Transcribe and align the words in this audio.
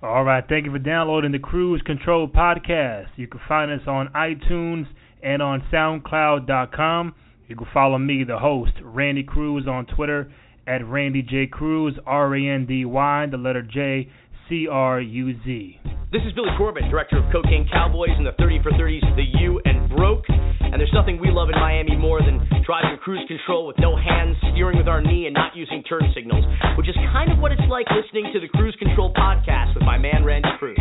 All 0.00 0.22
right, 0.22 0.44
thank 0.48 0.64
you 0.64 0.70
for 0.70 0.78
downloading 0.78 1.32
the 1.32 1.40
Cruz 1.40 1.82
Control 1.84 2.28
podcast. 2.28 3.08
You 3.16 3.26
can 3.26 3.40
find 3.48 3.68
us 3.72 3.84
on 3.88 4.06
iTunes 4.14 4.86
and 5.24 5.42
on 5.42 5.60
SoundCloud.com. 5.72 7.14
You 7.48 7.56
can 7.56 7.66
follow 7.74 7.98
me, 7.98 8.22
the 8.22 8.38
host, 8.38 8.74
Randy 8.80 9.24
Cruz, 9.24 9.66
on 9.66 9.86
Twitter 9.86 10.30
at 10.68 10.86
Randy 10.86 11.22
J 11.22 11.48
Cruz, 11.48 11.98
R 12.06 12.32
A 12.32 12.48
N 12.48 12.66
D 12.66 12.84
Y, 12.84 13.26
the 13.28 13.38
letter 13.38 13.62
J 13.62 14.08
C 14.48 14.68
R 14.70 15.00
U 15.00 15.34
Z. 15.44 15.80
This 16.12 16.22
is 16.24 16.32
Billy 16.32 16.50
Corben, 16.56 16.88
director 16.88 17.18
of 17.18 17.32
Cocaine 17.32 17.68
Cowboys 17.68 18.10
and 18.16 18.24
the 18.24 18.32
30 18.38 18.62
for 18.62 18.70
30s, 18.70 19.02
The 19.16 19.40
U 19.40 19.60
Broke. 19.98 20.24
And 20.30 20.78
there's 20.78 20.94
nothing 20.94 21.18
we 21.18 21.30
love 21.32 21.48
in 21.50 21.58
Miami 21.58 21.96
more 21.96 22.20
than 22.22 22.38
driving 22.64 22.96
cruise 23.02 23.26
control 23.26 23.66
with 23.66 23.76
no 23.80 23.96
hands, 23.96 24.36
steering 24.52 24.78
with 24.78 24.86
our 24.86 25.02
knee, 25.02 25.26
and 25.26 25.34
not 25.34 25.56
using 25.56 25.82
turn 25.82 26.02
signals, 26.14 26.44
which 26.78 26.88
is 26.88 26.94
kind 27.10 27.32
of 27.32 27.38
what 27.40 27.50
it's 27.50 27.66
like 27.68 27.86
listening 27.90 28.30
to 28.32 28.38
the 28.38 28.46
Cruz 28.46 28.76
Control 28.78 29.12
podcast 29.12 29.74
with 29.74 29.82
my 29.82 29.98
man 29.98 30.24
Randy 30.24 30.50
Cruz. 30.60 30.78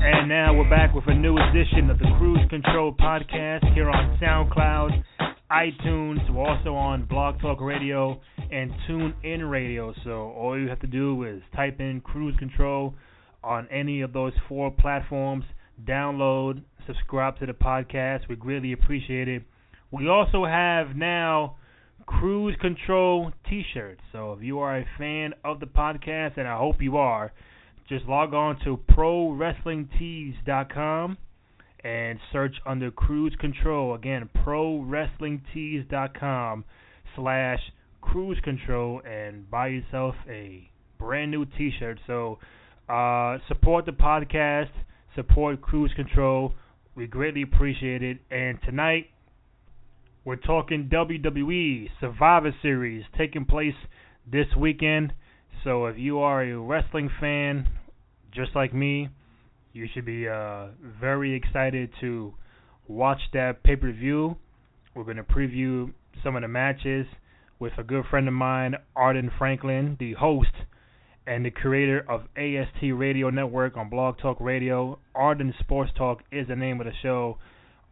And 0.00 0.28
now 0.28 0.54
we're 0.56 0.70
back 0.70 0.94
with 0.94 1.04
a 1.08 1.14
new 1.14 1.36
edition 1.36 1.90
of 1.90 1.98
the 1.98 2.08
Cruz 2.18 2.40
Control 2.48 2.94
podcast 2.94 3.74
here 3.74 3.90
on 3.90 4.16
SoundCloud, 4.22 5.02
iTunes. 5.52 6.32
We're 6.32 6.48
also 6.48 6.74
on 6.74 7.04
Blog 7.04 7.38
Talk 7.40 7.60
Radio 7.60 8.20
and 8.50 8.72
Tune 8.86 9.14
In 9.22 9.44
Radio. 9.44 9.92
So 10.02 10.30
all 10.30 10.58
you 10.58 10.66
have 10.68 10.80
to 10.80 10.86
do 10.86 11.24
is 11.24 11.42
type 11.54 11.78
in 11.78 12.00
Cruz 12.00 12.34
Control 12.38 12.94
on 13.44 13.68
any 13.70 14.00
of 14.00 14.14
those 14.14 14.32
four 14.48 14.70
platforms, 14.70 15.44
download, 15.84 16.62
subscribe 16.86 17.38
to 17.40 17.46
the 17.46 17.52
podcast. 17.52 18.28
We 18.30 18.36
greatly 18.36 18.72
appreciate 18.72 19.28
it. 19.28 19.42
We 19.90 20.08
also 20.08 20.46
have 20.46 20.96
now 20.96 21.56
Cruz 22.06 22.56
Control 22.60 23.30
t-shirts. 23.48 24.00
So 24.10 24.32
if 24.32 24.42
you 24.42 24.58
are 24.60 24.78
a 24.78 24.86
fan 24.96 25.34
of 25.44 25.60
the 25.60 25.66
podcast, 25.66 26.38
and 26.38 26.48
I 26.48 26.56
hope 26.56 26.80
you 26.80 26.96
are, 26.96 27.30
just 27.90 28.06
log 28.06 28.32
on 28.32 28.58
to 28.64 28.78
ProWrestlingTees.com 28.90 31.18
and 31.84 32.18
search 32.32 32.56
under 32.66 32.90
Cruz 32.90 33.36
Control. 33.40 33.94
Again, 33.94 34.28
ProWrestlingTees.com 34.44 36.64
slash 37.16 37.60
Cruz 38.00 38.38
Control 38.44 39.00
and 39.08 39.48
buy 39.50 39.68
yourself 39.68 40.14
a 40.28 40.68
brand 40.98 41.30
new 41.30 41.44
T-shirt. 41.44 42.00
So 42.06 42.38
uh, 42.88 43.38
support 43.48 43.86
the 43.86 43.92
podcast, 43.92 44.70
support 45.14 45.62
Cruz 45.62 45.92
Control. 45.96 46.54
We 46.94 47.06
greatly 47.06 47.42
appreciate 47.42 48.02
it. 48.02 48.18
And 48.30 48.58
tonight 48.64 49.06
we're 50.24 50.36
talking 50.36 50.88
WWE 50.92 51.88
Survivor 52.00 52.54
Series 52.62 53.04
taking 53.16 53.44
place 53.44 53.74
this 54.30 54.46
weekend. 54.56 55.12
So 55.64 55.86
if 55.86 55.98
you 55.98 56.20
are 56.20 56.42
a 56.42 56.58
wrestling 56.58 57.10
fan, 57.20 57.68
just 58.32 58.54
like 58.54 58.74
me, 58.74 59.08
you 59.72 59.86
should 59.92 60.04
be 60.04 60.28
uh, 60.28 60.68
very 61.00 61.34
excited 61.34 61.90
to 62.00 62.34
watch 62.88 63.20
that 63.32 63.62
pay 63.62 63.76
per 63.76 63.92
view. 63.92 64.36
We're 64.94 65.04
going 65.04 65.16
to 65.16 65.22
preview 65.22 65.92
some 66.22 66.36
of 66.36 66.42
the 66.42 66.48
matches 66.48 67.06
with 67.58 67.72
a 67.78 67.82
good 67.82 68.04
friend 68.10 68.28
of 68.28 68.34
mine, 68.34 68.74
Arden 68.94 69.30
Franklyn, 69.38 69.96
the 69.98 70.14
host 70.14 70.50
and 71.26 71.46
the 71.46 71.50
creator 71.50 72.04
of 72.08 72.22
AST 72.36 72.82
Radio 72.82 73.30
Network 73.30 73.76
on 73.76 73.88
Blog 73.88 74.18
Talk 74.18 74.38
Radio. 74.40 74.98
Arden 75.14 75.54
Sports 75.60 75.92
Talk 75.96 76.22
is 76.32 76.48
the 76.48 76.56
name 76.56 76.80
of 76.80 76.86
the 76.86 76.92
show. 77.00 77.38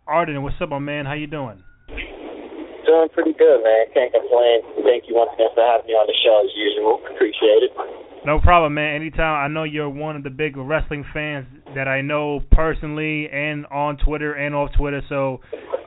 Arden, 0.06 0.42
what's 0.42 0.56
up, 0.61 0.70
my 0.70 0.81
man? 0.81 1.06
How 1.06 1.14
you 1.14 1.28
doing? 1.28 1.62
Doing 1.89 3.08
pretty 3.14 3.33
good, 3.39 3.62
man. 3.62 3.86
Can't 3.95 4.12
complain. 4.12 4.61
Thank 4.83 5.05
you 5.06 5.14
once 5.14 5.31
again 5.34 5.55
for 5.55 5.62
having 5.62 5.86
me 5.86 5.95
on 5.95 6.11
the 6.11 6.19
show 6.27 6.42
as 6.42 6.51
usual. 6.58 6.98
Appreciate 7.14 7.70
it. 7.70 8.09
No 8.24 8.38
problem, 8.38 8.74
man. 8.74 8.96
Anytime. 8.96 9.45
I 9.45 9.48
know 9.52 9.64
you're 9.64 9.89
one 9.89 10.14
of 10.14 10.22
the 10.22 10.30
big 10.30 10.56
wrestling 10.56 11.05
fans 11.12 11.46
that 11.74 11.89
I 11.89 12.02
know 12.02 12.40
personally 12.52 13.30
and 13.33 13.64
on 13.67 13.96
Twitter 13.96 14.34
and 14.34 14.55
off 14.55 14.70
Twitter. 14.77 15.00
So 15.08 15.40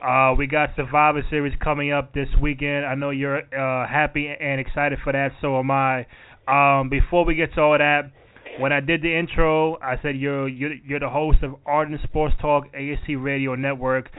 uh, 0.04 0.34
we 0.36 0.48
got 0.48 0.70
Survivor 0.74 1.22
Series 1.30 1.54
coming 1.62 1.92
up 1.92 2.12
this 2.12 2.28
weekend. 2.42 2.86
I 2.86 2.96
know 2.96 3.10
you're 3.10 3.38
uh, 3.38 3.86
happy 3.88 4.28
and 4.28 4.60
excited 4.60 4.98
for 5.04 5.12
that. 5.12 5.30
So 5.40 5.60
am 5.60 5.70
I. 5.70 6.06
Um, 6.48 6.88
before 6.88 7.24
we 7.24 7.36
get 7.36 7.54
to 7.54 7.60
all 7.60 7.78
that, 7.78 8.10
when 8.58 8.72
I 8.72 8.80
did 8.80 9.02
the 9.02 9.16
intro, 9.16 9.76
I 9.80 9.96
said 10.02 10.16
you're 10.16 10.48
you're, 10.48 10.74
you're 10.84 11.00
the 11.00 11.08
host 11.08 11.38
of 11.42 11.54
Arden 11.64 11.98
Sports 12.02 12.34
Talk 12.40 12.64
AST 12.74 13.14
Radio 13.16 13.54
Network. 13.54 14.10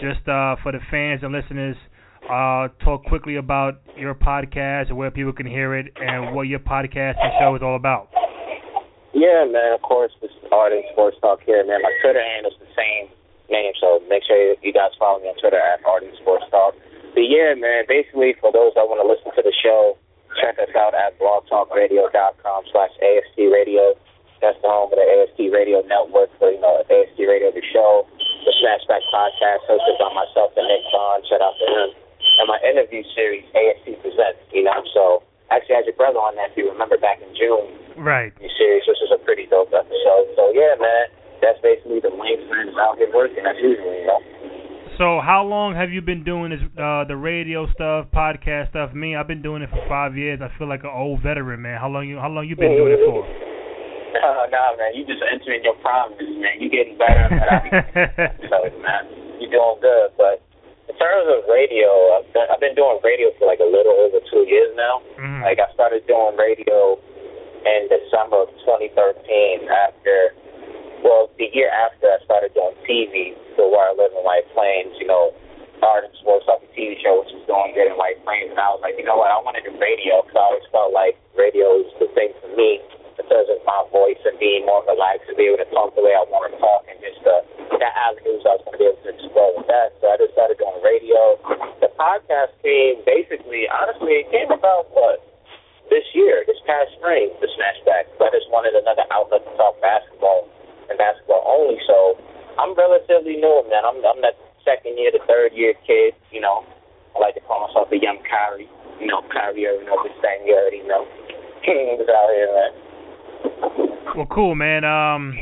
Just 0.00 0.28
uh, 0.28 0.56
for 0.62 0.72
the 0.72 0.80
fans 0.90 1.20
and 1.22 1.32
listeners, 1.32 1.76
uh, 2.28 2.68
talk 2.84 3.04
quickly 3.04 3.36
about 3.36 3.82
your 3.96 4.14
podcast 4.14 4.88
and 4.88 4.96
where 4.96 5.10
people 5.10 5.32
can 5.32 5.46
hear 5.46 5.74
it 5.74 5.92
and 5.96 6.34
what 6.34 6.46
your 6.48 6.60
podcast 6.60 7.16
and 7.20 7.32
show 7.40 7.54
is 7.56 7.62
all 7.62 7.76
about. 7.76 8.08
Yeah, 9.12 9.44
man. 9.44 9.76
Of 9.76 9.82
course, 9.82 10.12
this 10.20 10.30
is 10.30 10.44
Arden 10.50 10.82
Sports 10.92 11.16
Talk 11.20 11.40
here, 11.44 11.60
man. 11.66 11.82
My 11.82 11.92
Twitter 12.00 12.22
handle 12.22 12.52
is 12.52 12.58
the 12.58 12.72
same 12.72 13.12
name, 13.52 13.72
so 13.76 14.00
make 14.08 14.24
sure 14.24 14.56
you 14.64 14.72
guys 14.72 14.96
follow 14.98 15.20
me 15.20 15.28
on 15.28 15.36
Twitter 15.36 15.60
at 15.60 15.84
Arden 15.84 16.10
Sports 16.20 16.48
Talk. 16.50 16.74
But 17.12 17.28
yeah, 17.28 17.52
man. 17.52 17.84
Basically, 17.84 18.32
for 18.40 18.50
those 18.50 18.72
that 18.74 18.88
want 18.88 19.04
to 19.04 19.08
listen 19.08 19.28
to 19.36 19.44
the 19.44 19.52
show, 19.52 20.00
check 20.40 20.56
us 20.56 20.72
out 20.72 20.96
at 20.96 21.20
blogtalkradio.com 21.20 22.60
slash 22.72 22.94
AST 23.04 23.38
Radio. 23.52 23.92
That's 24.40 24.58
the 24.64 24.66
home 24.72 24.90
of 24.90 24.98
the 24.98 25.06
AST 25.06 25.38
Radio 25.52 25.84
Network 25.86 26.32
for, 26.40 26.50
you 26.50 26.58
know, 26.58 26.80
AST 26.82 27.14
Radio, 27.20 27.52
the 27.52 27.62
show, 27.70 28.08
the 28.16 28.52
Smashback 28.58 29.04
Podcast, 29.12 29.68
hosted 29.70 30.00
by 30.00 30.10
myself 30.16 30.50
and 30.56 30.66
Nick 30.66 30.82
Bond. 30.90 31.22
Shout 31.28 31.44
out 31.44 31.54
to 31.60 31.66
him. 31.68 32.01
And 32.38 32.48
my 32.48 32.58
interview 32.64 33.04
series, 33.14 33.44
AST 33.52 34.00
Presents, 34.00 34.40
you 34.52 34.64
know, 34.64 34.80
so 34.94 35.22
actually 35.52 35.76
I 35.76 35.78
had 35.84 35.86
your 35.86 35.98
brother 36.00 36.18
on 36.18 36.34
that, 36.40 36.52
if 36.52 36.56
you 36.56 36.70
remember 36.70 36.96
back 36.96 37.20
in 37.20 37.28
June. 37.36 37.68
Right. 38.00 38.32
The 38.40 38.48
series, 38.56 38.82
which 38.88 39.00
was 39.04 39.12
a 39.12 39.20
pretty 39.20 39.46
dope 39.46 39.72
episode. 39.72 40.26
So 40.34 40.50
yeah, 40.56 40.74
man, 40.80 41.12
that's 41.44 41.60
basically 41.60 42.00
the 42.00 42.14
main 42.16 42.40
friends 42.48 42.72
out 42.80 42.96
here 42.96 43.12
working 43.12 43.44
as 43.44 43.56
usual, 43.60 43.92
you 43.92 44.06
know. 44.08 44.20
So 45.00 45.20
how 45.24 45.44
long 45.44 45.74
have 45.74 45.90
you 45.90 46.00
been 46.00 46.22
doing 46.22 46.52
this 46.52 46.62
uh 46.76 47.04
the 47.08 47.16
radio 47.16 47.66
stuff, 47.72 48.08
podcast 48.12 48.70
stuff? 48.70 48.92
Me, 48.92 49.16
I've 49.16 49.28
been 49.28 49.42
doing 49.42 49.62
it 49.62 49.70
for 49.70 49.80
five 49.88 50.16
years. 50.16 50.40
I 50.40 50.52
feel 50.58 50.68
like 50.68 50.84
an 50.84 50.92
old 50.92 51.22
veteran, 51.22 51.60
man. 51.60 51.80
How 51.80 51.88
long 51.88 52.08
you 52.08 52.18
how 52.18 52.28
long 52.28 52.48
you 52.48 52.56
been 52.56 52.76
doing 52.76 52.96
it 52.96 53.04
for? 53.04 53.24
No, 54.12 54.44
no, 54.52 54.76
man, 54.76 54.92
you 54.94 55.08
just 55.08 55.24
entering 55.24 55.64
your 55.64 55.74
promise, 55.80 56.20
man. 56.20 56.60
You 56.60 56.68
getting 56.68 57.00
better 57.00 57.26
and 57.26 57.40
better. 57.42 58.36
so, 58.52 58.56
man, 58.84 59.08
you 59.40 59.48
doing 59.48 59.80
good. 59.80 60.12
But 60.20 60.44
in 60.92 60.98
terms 61.00 61.26
of 61.32 61.48
radio, 61.48 61.88
I've 62.20 62.28
been, 62.36 62.46
I've 62.52 62.60
been 62.60 62.76
doing 62.76 63.00
radio 63.00 63.32
for 63.40 63.48
like 63.48 63.64
a 63.64 63.68
little 63.68 63.96
over 64.04 64.20
two 64.28 64.44
years 64.44 64.76
now. 64.76 65.00
Mhm. 65.16 65.40
Like 65.42 65.58
I 65.58 65.72
started 65.72 66.04
doing 66.06 66.36
radio 66.36 67.00
in 67.64 67.88
December 67.88 68.44
of 68.44 68.50
2013 68.68 69.68
after, 69.72 70.34
well, 71.02 71.30
the 71.38 71.48
year 71.56 71.70
after 71.72 72.12
I 72.12 72.18
started 72.28 72.52
doing 72.52 72.76
TV 72.84 73.32
for 73.56 73.70
Where 73.70 73.88
I 73.88 73.92
Live 73.96 74.12
in 74.12 74.22
White 74.22 74.44
Plains, 74.52 74.92
you 75.00 75.06
know, 75.06 75.32
Arden 75.82 76.10
Sports 76.20 76.46
Talk, 76.46 76.62
a 76.62 76.68
TV 76.78 76.94
show, 77.02 77.22
which 77.24 77.32
was 77.34 77.42
doing 77.48 77.74
good 77.74 77.88
in 77.90 77.96
White 77.98 78.22
Plains. 78.22 78.50
And 78.50 78.60
I 78.60 78.70
was 78.70 78.80
like, 78.82 78.94
you 78.98 79.04
know 79.04 79.16
what, 79.16 79.30
I 79.32 79.38
want 79.40 79.56
to 79.58 79.64
do 79.64 79.72
radio 79.80 80.22
because 80.22 80.36
I 80.36 80.44
always 80.46 80.66
felt 80.70 80.92
like 80.92 81.16
radio 81.34 81.80
is 81.82 81.90
the 81.98 82.06
thing 82.14 82.30
for 82.38 82.50
me 82.54 82.78
in 83.18 83.24
terms 83.26 83.48
of 83.50 83.58
my 83.66 83.82
voice 83.90 84.18
and 84.26 84.38
being 84.38 84.66
more 84.66 84.82
relaxed 84.86 85.26
and 85.28 85.36
be 85.36 85.46
able 85.50 85.58
to 85.58 85.70
talk 85.74 85.94
the 85.94 86.02
way 86.02 86.14
I 86.14 86.22
want 86.30 86.50
to 86.54 86.58
talk 86.62 86.86
and 86.90 86.98
just 87.02 87.22
uh, 87.26 87.42
that 87.80 87.94
avenues 87.96 88.42
I 88.44 88.58
was 88.58 88.62
going 88.66 88.76
to 88.76 88.80
be 88.80 88.88
able 88.90 89.02
to 89.04 89.10
explore 89.14 89.52
with 89.56 89.68
that. 89.70 89.96
So 90.02 90.10
I 90.10 90.16
just 90.20 90.34
started 90.36 90.58
doing 90.58 90.80
radio. 90.84 91.38
The 91.80 91.88
podcast 91.96 92.52
came 92.60 93.00
basically, 93.06 93.70
honestly, 93.70 94.24
it 94.24 94.28
came 94.28 94.50
about 94.50 94.90
what? 94.92 95.22
This 95.88 96.04
year, 96.16 96.44
this 96.48 96.56
past 96.64 96.92
spring, 96.96 97.28
the 97.44 97.48
Smashback. 97.52 98.08
I 98.16 98.32
just 98.32 98.48
wanted 98.48 98.72
another 98.72 99.04
outlet 99.12 99.44
to 99.44 99.52
talk 99.60 99.76
basketball 99.84 100.48
and 100.88 100.96
basketball 100.96 101.44
only. 101.44 101.76
So 101.84 102.16
I'm 102.56 102.72
relatively 102.72 103.36
new, 103.36 103.60
man. 103.68 103.84
I'm 103.84 104.00
I'm 104.00 104.20
that 104.24 104.40
second 104.64 104.96
year 104.96 105.12
to 105.12 105.20
third 105.28 105.52
year 105.52 105.74
kid. 105.84 106.16
You 106.32 106.40
know, 106.40 106.64
I 107.14 107.20
like 107.20 107.34
to 107.34 107.44
call 107.44 107.68
myself 107.68 107.92
a 107.92 107.98
young 108.00 108.24
Kyrie. 108.24 108.68
You 109.00 109.06
know, 109.06 109.20
Kyrie 109.28 109.66
Irving 109.66 109.88
this 109.88 110.16
thing. 110.24 110.48
You 110.48 110.56
already 110.56 110.80
know. 110.88 111.04
King 111.66 111.98
was 112.00 112.08
out 112.08 112.30
here, 112.32 112.50
man. 112.56 112.72
Well, 114.16 114.26
cool, 114.26 114.54
man. 114.54 114.84
Um, 114.84 115.36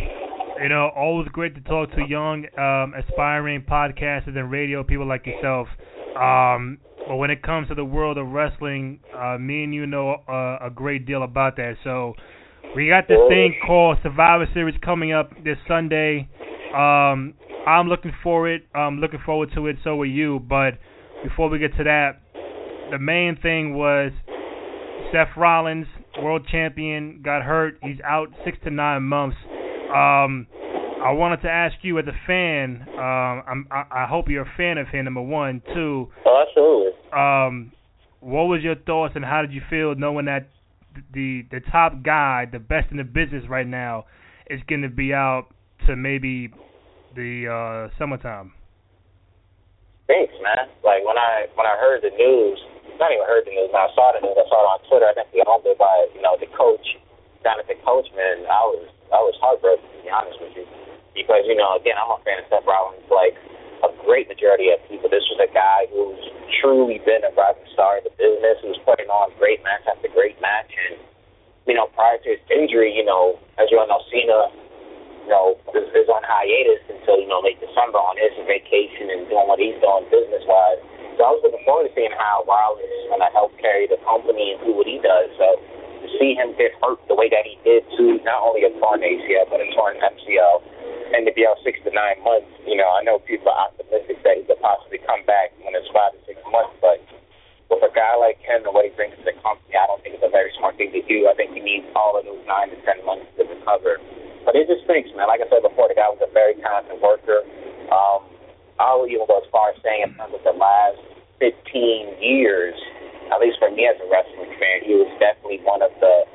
you 0.60 0.68
know, 0.68 0.90
always 0.94 1.28
great 1.28 1.54
to 1.54 1.60
talk 1.62 1.90
to 1.92 2.02
young, 2.06 2.44
um, 2.58 2.92
aspiring 2.94 3.62
podcasters 3.62 4.36
and 4.36 4.50
radio 4.50 4.84
people 4.84 5.06
like 5.06 5.26
yourself. 5.26 5.68
Um, 6.20 6.78
but 7.08 7.16
when 7.16 7.30
it 7.30 7.42
comes 7.42 7.68
to 7.68 7.74
the 7.74 7.84
world 7.84 8.18
of 8.18 8.28
wrestling, 8.28 9.00
uh, 9.16 9.38
me 9.38 9.64
and 9.64 9.74
you 9.74 9.86
know 9.86 10.16
uh, 10.28 10.66
a 10.66 10.70
great 10.72 11.06
deal 11.06 11.22
about 11.22 11.56
that. 11.56 11.76
So 11.82 12.14
we 12.76 12.88
got 12.88 13.08
this 13.08 13.18
thing 13.28 13.54
called 13.66 13.98
Survivor 14.02 14.46
Series 14.52 14.74
coming 14.84 15.12
up 15.12 15.30
this 15.42 15.56
Sunday. 15.66 16.28
Um, 16.74 17.34
I'm 17.66 17.88
looking 17.88 18.12
for 18.22 18.48
it. 18.48 18.62
I'm 18.74 18.98
looking 18.98 19.20
forward 19.24 19.50
to 19.54 19.66
it. 19.66 19.76
So 19.82 20.00
are 20.00 20.06
you. 20.06 20.40
But 20.40 20.72
before 21.24 21.48
we 21.48 21.58
get 21.58 21.76
to 21.78 21.84
that, 21.84 22.20
the 22.90 22.98
main 22.98 23.38
thing 23.40 23.74
was 23.74 24.12
Seth 25.12 25.36
Rollins, 25.36 25.86
world 26.22 26.46
champion, 26.50 27.22
got 27.24 27.42
hurt. 27.42 27.78
He's 27.82 28.00
out 28.04 28.28
six 28.44 28.58
to 28.64 28.70
nine 28.70 29.04
months. 29.04 29.36
Um, 29.90 30.46
I 31.02 31.12
wanted 31.12 31.42
to 31.42 31.48
ask 31.48 31.76
you 31.82 31.98
as 31.98 32.04
a 32.06 32.16
fan. 32.26 32.86
Um, 32.94 33.42
I'm, 33.48 33.68
I, 33.70 34.04
I 34.04 34.06
hope 34.06 34.28
you're 34.28 34.42
a 34.42 34.56
fan 34.56 34.78
of 34.78 34.88
him. 34.88 35.06
Number 35.06 35.22
one, 35.22 35.62
two. 35.74 36.08
Oh, 36.26 36.44
absolutely. 36.46 36.92
Um, 37.12 37.72
what 38.20 38.44
was 38.44 38.62
your 38.62 38.76
thoughts 38.76 39.14
and 39.16 39.24
how 39.24 39.40
did 39.40 39.52
you 39.52 39.62
feel 39.68 39.94
knowing 39.94 40.26
that 40.26 40.48
the 41.12 41.46
the 41.50 41.60
top 41.72 42.02
guy, 42.04 42.46
the 42.50 42.58
best 42.58 42.90
in 42.90 42.98
the 42.98 43.04
business 43.04 43.44
right 43.48 43.66
now, 43.66 44.04
is 44.48 44.60
going 44.68 44.82
to 44.82 44.88
be 44.88 45.14
out 45.14 45.48
to 45.86 45.96
maybe 45.96 46.52
the 47.16 47.48
uh 47.48 47.88
summertime? 47.98 48.52
Thanks, 50.06 50.34
man. 50.42 50.68
Like 50.84 51.00
when 51.06 51.16
I 51.16 51.46
when 51.54 51.66
I 51.66 51.80
heard 51.80 52.02
the 52.02 52.12
news, 52.12 52.60
not 53.00 53.08
even 53.08 53.24
heard 53.24 53.48
the 53.48 53.56
news. 53.56 53.72
I 53.72 53.88
saw 53.96 54.12
the 54.12 54.20
news. 54.20 54.36
I 54.36 54.44
saw 54.52 54.58
it 54.60 54.68
on 54.68 54.80
Twitter. 54.90 55.08
I 55.08 55.14
think 55.16 55.32
we 55.32 55.40
owned 55.48 55.64
it 55.64 55.78
by 55.80 56.06
you 56.12 56.20
know 56.20 56.36
the 56.36 56.50
coach, 56.52 56.84
Jonathan 57.42 57.80
Coachman. 57.80 58.44
I 58.44 58.62
was 58.68 58.90
I 59.10 59.20
was 59.22 59.36
heartbroken 59.38 59.84
to 59.84 59.98
be 60.02 60.10
honest 60.10 60.38
with 60.40 60.54
you, 60.54 60.66
because 61.14 61.44
you 61.46 61.54
know 61.54 61.76
again 61.76 61.98
I'm 61.98 62.14
a 62.14 62.18
fan 62.22 62.42
of 62.42 62.46
Seth 62.50 62.66
Rollins. 62.66 63.04
Like 63.10 63.36
a 63.86 63.90
great 64.04 64.28
majority 64.28 64.68
of 64.70 64.78
people, 64.86 65.08
this 65.08 65.24
was 65.32 65.40
a 65.40 65.50
guy 65.52 65.88
who's 65.88 66.20
truly 66.60 67.00
been 67.02 67.24
a 67.24 67.32
rising 67.32 67.68
star 67.72 67.98
in 67.98 68.04
the 68.04 68.14
business. 68.16 68.60
Who's 68.62 68.80
putting 68.84 69.08
on 69.08 69.32
great 69.40 69.62
match 69.64 69.86
after 69.88 70.08
great 70.12 70.38
match, 70.40 70.70
and 70.90 71.00
you 71.66 71.74
know 71.74 71.88
prior 71.92 72.18
to 72.22 72.28
his 72.28 72.42
injury, 72.50 72.92
you 72.92 73.04
know 73.04 73.38
as 73.60 73.68
you 73.68 73.76
all 73.76 73.88
know, 73.88 74.00
Cena 74.08 74.50
you 75.24 75.30
know, 75.30 75.54
is, 75.76 75.86
is 75.94 76.08
on 76.08 76.24
hiatus 76.24 76.82
until, 76.88 77.20
you 77.20 77.28
know, 77.28 77.38
late 77.44 77.60
December 77.60 78.00
on 78.00 78.16
his 78.16 78.34
vacation 78.48 79.12
and 79.12 79.28
doing 79.28 79.46
what 79.46 79.60
he's 79.60 79.76
doing 79.78 80.02
business 80.08 80.42
wise. 80.48 80.80
So 81.14 81.28
I 81.28 81.30
was 81.36 81.40
looking 81.44 81.62
forward 81.68 81.86
to 81.86 81.92
seeing 81.92 82.10
how 82.16 82.42
Rollins 82.48 82.88
is 82.88 83.06
going 83.12 83.20
to 83.20 83.30
help 83.30 83.52
carry 83.60 83.84
the 83.84 84.00
company 84.02 84.56
and 84.56 84.58
do 84.64 84.72
what 84.72 84.88
he 84.88 84.96
does. 84.98 85.28
So 85.36 85.60
to 86.00 86.08
see 86.18 86.34
him 86.34 86.56
get 86.56 86.72
hurt 86.80 87.00
the 87.08 87.16
way 87.16 87.28
that 87.28 87.44
he 87.44 87.56
did 87.62 87.84
to 87.96 88.18
not 88.24 88.40
only 88.42 88.64
a 88.64 88.72
torn 88.80 89.00
ACL 89.00 89.46
but 89.48 89.60
a 89.60 89.68
torn 89.76 89.96
MCL 90.00 90.56
and 91.16 91.26
to 91.26 91.32
be 91.34 91.46
out 91.46 91.58
six 91.62 91.78
to 91.84 91.90
nine 91.90 92.22
months, 92.22 92.50
you 92.66 92.76
know, 92.78 92.86
I 92.86 93.02
know 93.02 93.18
people 93.22 93.50
are 93.50 93.68
optimistic 93.68 94.22
that 94.22 94.38
he 94.38 94.42
could 94.46 94.60
possibly 94.62 95.02
come 95.02 95.22
back 95.26 95.52
when 95.62 95.74
it's 95.74 95.88
five 95.90 96.14
to 96.14 96.20
six 96.26 96.38
months, 96.48 96.74
but 96.78 97.02
with 97.70 97.82
a 97.86 97.92
guy 97.94 98.14
like 98.18 98.38
him, 98.42 98.62
the 98.66 98.74
way 98.74 98.90
he 98.90 98.92
brings 98.94 99.14
to 99.18 99.24
the 99.26 99.34
company, 99.42 99.74
I 99.74 99.86
don't 99.86 100.02
think 100.02 100.18
it's 100.18 100.26
a 100.26 100.30
very 100.30 100.50
smart 100.58 100.78
thing 100.78 100.90
to 100.90 101.02
do. 101.06 101.30
I 101.30 101.34
think 101.34 101.54
he 101.54 101.62
needs 101.62 101.86
all 101.94 102.18
of 102.18 102.26
those 102.26 102.42
nine 102.46 102.70
to 102.70 102.78
ten 102.82 102.98
months 103.06 103.30
to 103.38 103.46
recover. 103.46 104.02
But 104.46 104.58
it 104.58 104.66
just 104.66 104.86
stinks, 104.86 105.10
man. 105.14 105.30
Like 105.30 105.42
I 105.42 105.48
said 105.50 105.62
before, 105.62 105.86
the 105.86 105.98
guy 105.98 106.10
was 106.10 106.22
a 106.22 106.30
very 106.34 106.58
talented 106.58 106.98
worker. 106.98 107.46
Um, 107.90 108.26
I 108.82 108.94
will 108.96 109.06
even 109.06 109.26
go 109.28 109.38
as 109.38 109.46
far 109.54 109.70
as 109.70 109.78
saying 109.82 110.10
in 110.10 110.12
terms 110.18 110.34
of 110.34 110.42
the 110.42 110.56
last 110.56 110.98
15 111.38 112.22
years, 112.22 112.74
at 113.30 113.38
least 113.38 113.62
for 113.62 113.70
me 113.70 113.86
as 113.86 113.96
a 114.02 114.06
wrestling 114.10 114.50
fan, 114.58 114.82
he 114.82 114.94
was 114.98 115.08
definitely 115.22 115.62
one 115.62 115.80
of 115.80 115.94
the 116.02 116.26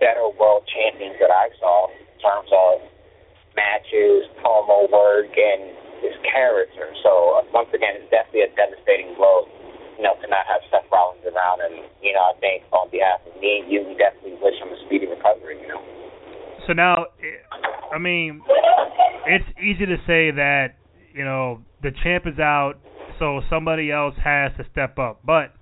better 0.00 0.24
world 0.40 0.64
champions 0.66 1.16
that 1.20 1.30
I 1.30 1.52
saw 1.60 1.92
in 1.92 2.16
terms 2.18 2.50
of 2.50 2.82
matches, 3.54 4.26
promo 4.40 4.88
work, 4.88 5.30
and 5.34 5.74
his 6.00 6.14
character. 6.24 6.94
So 7.02 7.42
uh, 7.42 7.46
once 7.52 7.68
again, 7.74 7.98
it's 7.98 8.10
definitely 8.10 8.46
a 8.46 8.52
devastating 8.54 9.14
blow, 9.18 9.50
you 9.98 10.06
know, 10.06 10.14
to 10.22 10.26
not 10.30 10.46
have 10.46 10.62
Seth 10.70 10.86
Rollins 10.90 11.26
around. 11.26 11.60
And 11.60 11.84
you 12.00 12.14
know, 12.14 12.30
I 12.30 12.34
think 12.38 12.64
on 12.70 12.88
behalf 12.90 13.20
of 13.26 13.34
me 13.42 13.66
you, 13.66 13.82
we 13.82 13.98
definitely 13.98 14.38
wish 14.38 14.56
him 14.62 14.70
a 14.70 14.78
speedy 14.86 15.10
recovery. 15.10 15.58
You 15.60 15.68
know. 15.68 15.82
So 16.66 16.72
now, 16.72 17.10
I 17.90 17.98
mean, 17.98 18.42
it's 19.26 19.48
easy 19.58 19.86
to 19.86 19.98
say 20.06 20.30
that 20.32 20.78
you 21.12 21.24
know 21.24 21.66
the 21.82 21.90
champ 22.02 22.24
is 22.30 22.38
out, 22.38 22.78
so 23.18 23.42
somebody 23.50 23.90
else 23.90 24.14
has 24.22 24.52
to 24.56 24.64
step 24.70 24.98
up. 24.98 25.20
But 25.26 25.57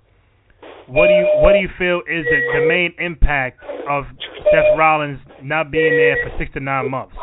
what 0.87 1.07
do 1.07 1.13
you 1.13 1.27
what 1.43 1.53
do 1.53 1.59
you 1.59 1.69
feel 1.77 1.99
is 2.07 2.23
the, 2.25 2.39
the 2.59 2.65
main 2.67 2.95
impact 2.99 3.59
of 3.89 4.05
Seth 4.51 4.77
Rollins 4.77 5.19
not 5.43 5.71
being 5.71 5.91
there 5.91 6.15
for 6.23 6.31
six 6.39 6.51
to 6.53 6.59
nine 6.59 6.89
months? 6.89 7.15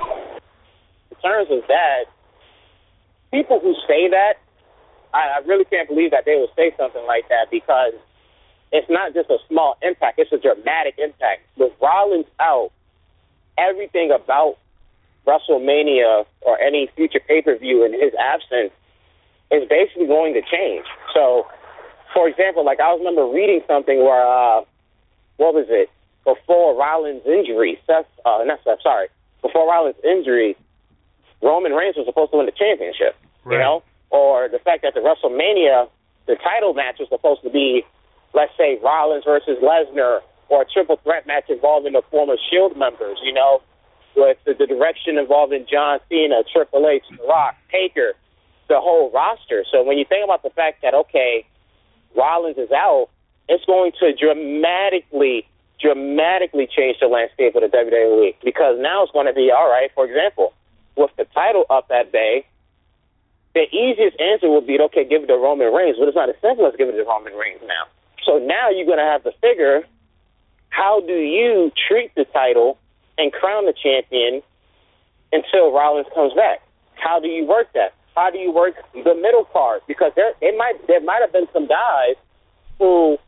In 1.10 1.16
terms 1.24 1.48
of 1.50 1.66
that, 1.68 2.04
people 3.32 3.60
who 3.60 3.72
say 3.88 4.08
that, 4.10 4.36
I, 5.14 5.40
I 5.40 5.46
really 5.46 5.64
can't 5.64 5.88
believe 5.88 6.10
that 6.10 6.24
they 6.26 6.36
would 6.36 6.52
say 6.56 6.76
something 6.76 7.04
like 7.06 7.28
that 7.28 7.48
because 7.50 7.94
it's 8.72 8.88
not 8.90 9.14
just 9.14 9.30
a 9.30 9.38
small 9.48 9.76
impact; 9.82 10.18
it's 10.18 10.32
a 10.32 10.38
dramatic 10.38 10.96
impact. 10.98 11.48
With 11.56 11.72
Rollins 11.80 12.26
out, 12.40 12.70
everything 13.56 14.12
about 14.12 14.56
WrestleMania 15.26 16.26
or 16.42 16.60
any 16.60 16.90
future 16.96 17.20
pay 17.26 17.40
per 17.40 17.56
view 17.56 17.84
in 17.84 17.92
his 17.92 18.12
absence 18.20 18.72
is 19.50 19.64
basically 19.68 20.06
going 20.06 20.34
to 20.34 20.42
change. 20.42 20.84
So, 21.14 21.46
for 22.14 22.28
example, 22.28 22.64
like 22.64 22.80
I 22.80 22.94
remember 22.94 23.26
reading 23.26 23.60
something 23.66 23.98
where, 23.98 24.24
uh, 24.24 24.62
what 25.36 25.52
was 25.52 25.66
it? 25.68 25.90
Before 26.24 26.74
Rollins' 26.78 27.26
injury, 27.26 27.78
Seth, 27.86 28.06
uh, 28.24 28.40
not 28.46 28.60
Seth, 28.64 28.80
sorry, 28.82 29.08
before 29.42 29.68
Rollins' 29.68 29.96
injury, 30.02 30.56
Roman 31.42 31.72
Reigns 31.72 31.96
was 31.96 32.06
supposed 32.06 32.30
to 32.30 32.38
win 32.38 32.46
the 32.46 32.56
championship. 32.56 33.14
Right. 33.44 33.56
You 33.56 33.58
know, 33.58 33.82
or 34.08 34.48
the 34.48 34.58
fact 34.58 34.82
that 34.82 34.94
the 34.94 35.00
WrestleMania, 35.00 35.90
the 36.26 36.36
title 36.36 36.72
match 36.72 36.96
was 36.98 37.08
supposed 37.10 37.42
to 37.42 37.50
be, 37.50 37.84
let's 38.32 38.52
say, 38.56 38.78
Rollins 38.82 39.24
versus 39.26 39.58
Lesnar 39.60 40.20
or 40.48 40.62
a 40.62 40.64
triple 40.64 40.96
threat 41.02 41.26
match 41.26 41.50
involving 41.50 41.92
the 41.92 42.02
former 42.10 42.36
Shield 42.48 42.76
members, 42.78 43.18
you 43.22 43.32
know, 43.32 43.60
with 44.16 44.38
the, 44.46 44.54
the 44.54 44.66
direction 44.66 45.18
involving 45.18 45.66
John 45.70 45.98
Cena, 46.08 46.42
Triple 46.50 46.88
H, 46.88 47.02
The 47.10 47.26
Rock, 47.26 47.56
Taker, 47.70 48.14
the 48.68 48.80
whole 48.80 49.10
roster. 49.10 49.64
So 49.70 49.82
when 49.82 49.98
you 49.98 50.04
think 50.08 50.24
about 50.24 50.42
the 50.42 50.50
fact 50.50 50.80
that 50.82 50.94
okay, 50.94 51.44
Rollins 52.16 52.58
is 52.58 52.70
out, 52.72 53.08
it's 53.48 53.64
going 53.64 53.92
to 54.00 54.14
dramatically, 54.14 55.46
dramatically 55.80 56.66
change 56.66 56.98
the 57.00 57.06
landscape 57.06 57.54
of 57.54 57.62
the 57.62 57.68
WWE 57.68 58.34
because 58.42 58.76
now 58.80 59.02
it's 59.02 59.12
going 59.12 59.26
to 59.26 59.32
be 59.32 59.50
all 59.50 59.68
right. 59.68 59.90
For 59.94 60.06
example, 60.06 60.52
with 60.96 61.10
the 61.16 61.24
title 61.34 61.64
up 61.70 61.90
at 61.90 62.12
bay, 62.12 62.46
the 63.54 63.66
easiest 63.70 64.20
answer 64.20 64.50
would 64.50 64.66
be 64.66 64.78
okay, 64.80 65.04
give 65.04 65.24
it 65.24 65.26
to 65.26 65.36
Roman 65.36 65.72
Reigns, 65.72 65.96
but 65.98 66.08
it's 66.08 66.16
not 66.16 66.28
as 66.28 66.36
simple 66.42 66.66
as 66.66 66.74
giving 66.76 66.94
it 66.94 66.98
to 66.98 67.04
Roman 67.04 67.34
Reigns 67.34 67.60
now. 67.66 67.86
So 68.24 68.38
now 68.38 68.70
you're 68.70 68.86
going 68.86 68.98
to 68.98 69.04
have 69.04 69.22
to 69.24 69.32
figure 69.40 69.84
how 70.70 71.00
do 71.00 71.12
you 71.12 71.70
treat 71.86 72.12
the 72.16 72.24
title 72.24 72.78
and 73.16 73.32
crown 73.32 73.66
the 73.66 73.74
champion 73.74 74.42
until 75.32 75.72
Rollins 75.72 76.08
comes 76.14 76.34
back? 76.34 76.62
How 76.94 77.20
do 77.20 77.28
you 77.28 77.46
work 77.46 77.68
that? 77.74 77.94
How 78.14 78.30
do 78.30 78.38
you 78.38 78.52
work 78.52 78.74
the 78.92 79.14
middle 79.14 79.44
card? 79.52 79.82
Because 79.88 80.12
there 80.14 80.32
it 80.40 80.56
might 80.56 80.86
there 80.86 81.00
might 81.00 81.20
have 81.20 81.32
been 81.32 81.48
some 81.52 81.66
guys 81.66 82.14
who 82.78 83.18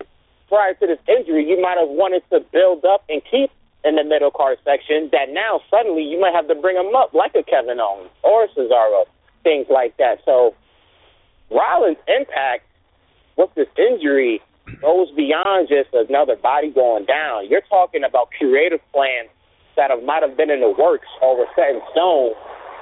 prior 0.48 0.74
to 0.74 0.86
this 0.86 0.98
injury 1.08 1.44
you 1.48 1.60
might 1.60 1.76
have 1.78 1.88
wanted 1.88 2.22
to 2.30 2.40
build 2.52 2.84
up 2.84 3.02
and 3.08 3.20
keep 3.30 3.50
in 3.84 3.96
the 3.96 4.04
middle 4.04 4.30
card 4.30 4.58
section 4.64 5.08
that 5.12 5.30
now 5.30 5.60
suddenly 5.70 6.02
you 6.02 6.20
might 6.20 6.34
have 6.34 6.48
to 6.48 6.54
bring 6.54 6.76
them 6.76 6.94
up 6.94 7.14
like 7.14 7.34
a 7.34 7.42
Kevin 7.42 7.78
Owens 7.78 8.10
or 8.22 8.46
Cesaro, 8.48 9.06
things 9.42 9.66
like 9.70 9.96
that. 9.98 10.18
So 10.24 10.54
Rollins' 11.50 11.98
impact 12.06 12.66
with 13.36 13.50
this 13.54 13.68
injury 13.78 14.40
goes 14.82 15.10
beyond 15.12 15.68
just 15.68 15.94
another 15.94 16.34
body 16.36 16.70
going 16.70 17.06
down. 17.06 17.48
You're 17.48 17.66
talking 17.68 18.02
about 18.02 18.30
creative 18.36 18.80
plans 18.92 19.30
that 19.76 19.90
have, 19.90 20.02
might 20.02 20.22
have 20.22 20.36
been 20.36 20.50
in 20.50 20.60
the 20.60 20.74
works 20.76 21.06
or 21.22 21.38
were 21.38 21.46
set 21.54 21.70
in 21.70 21.80
stone. 21.92 22.32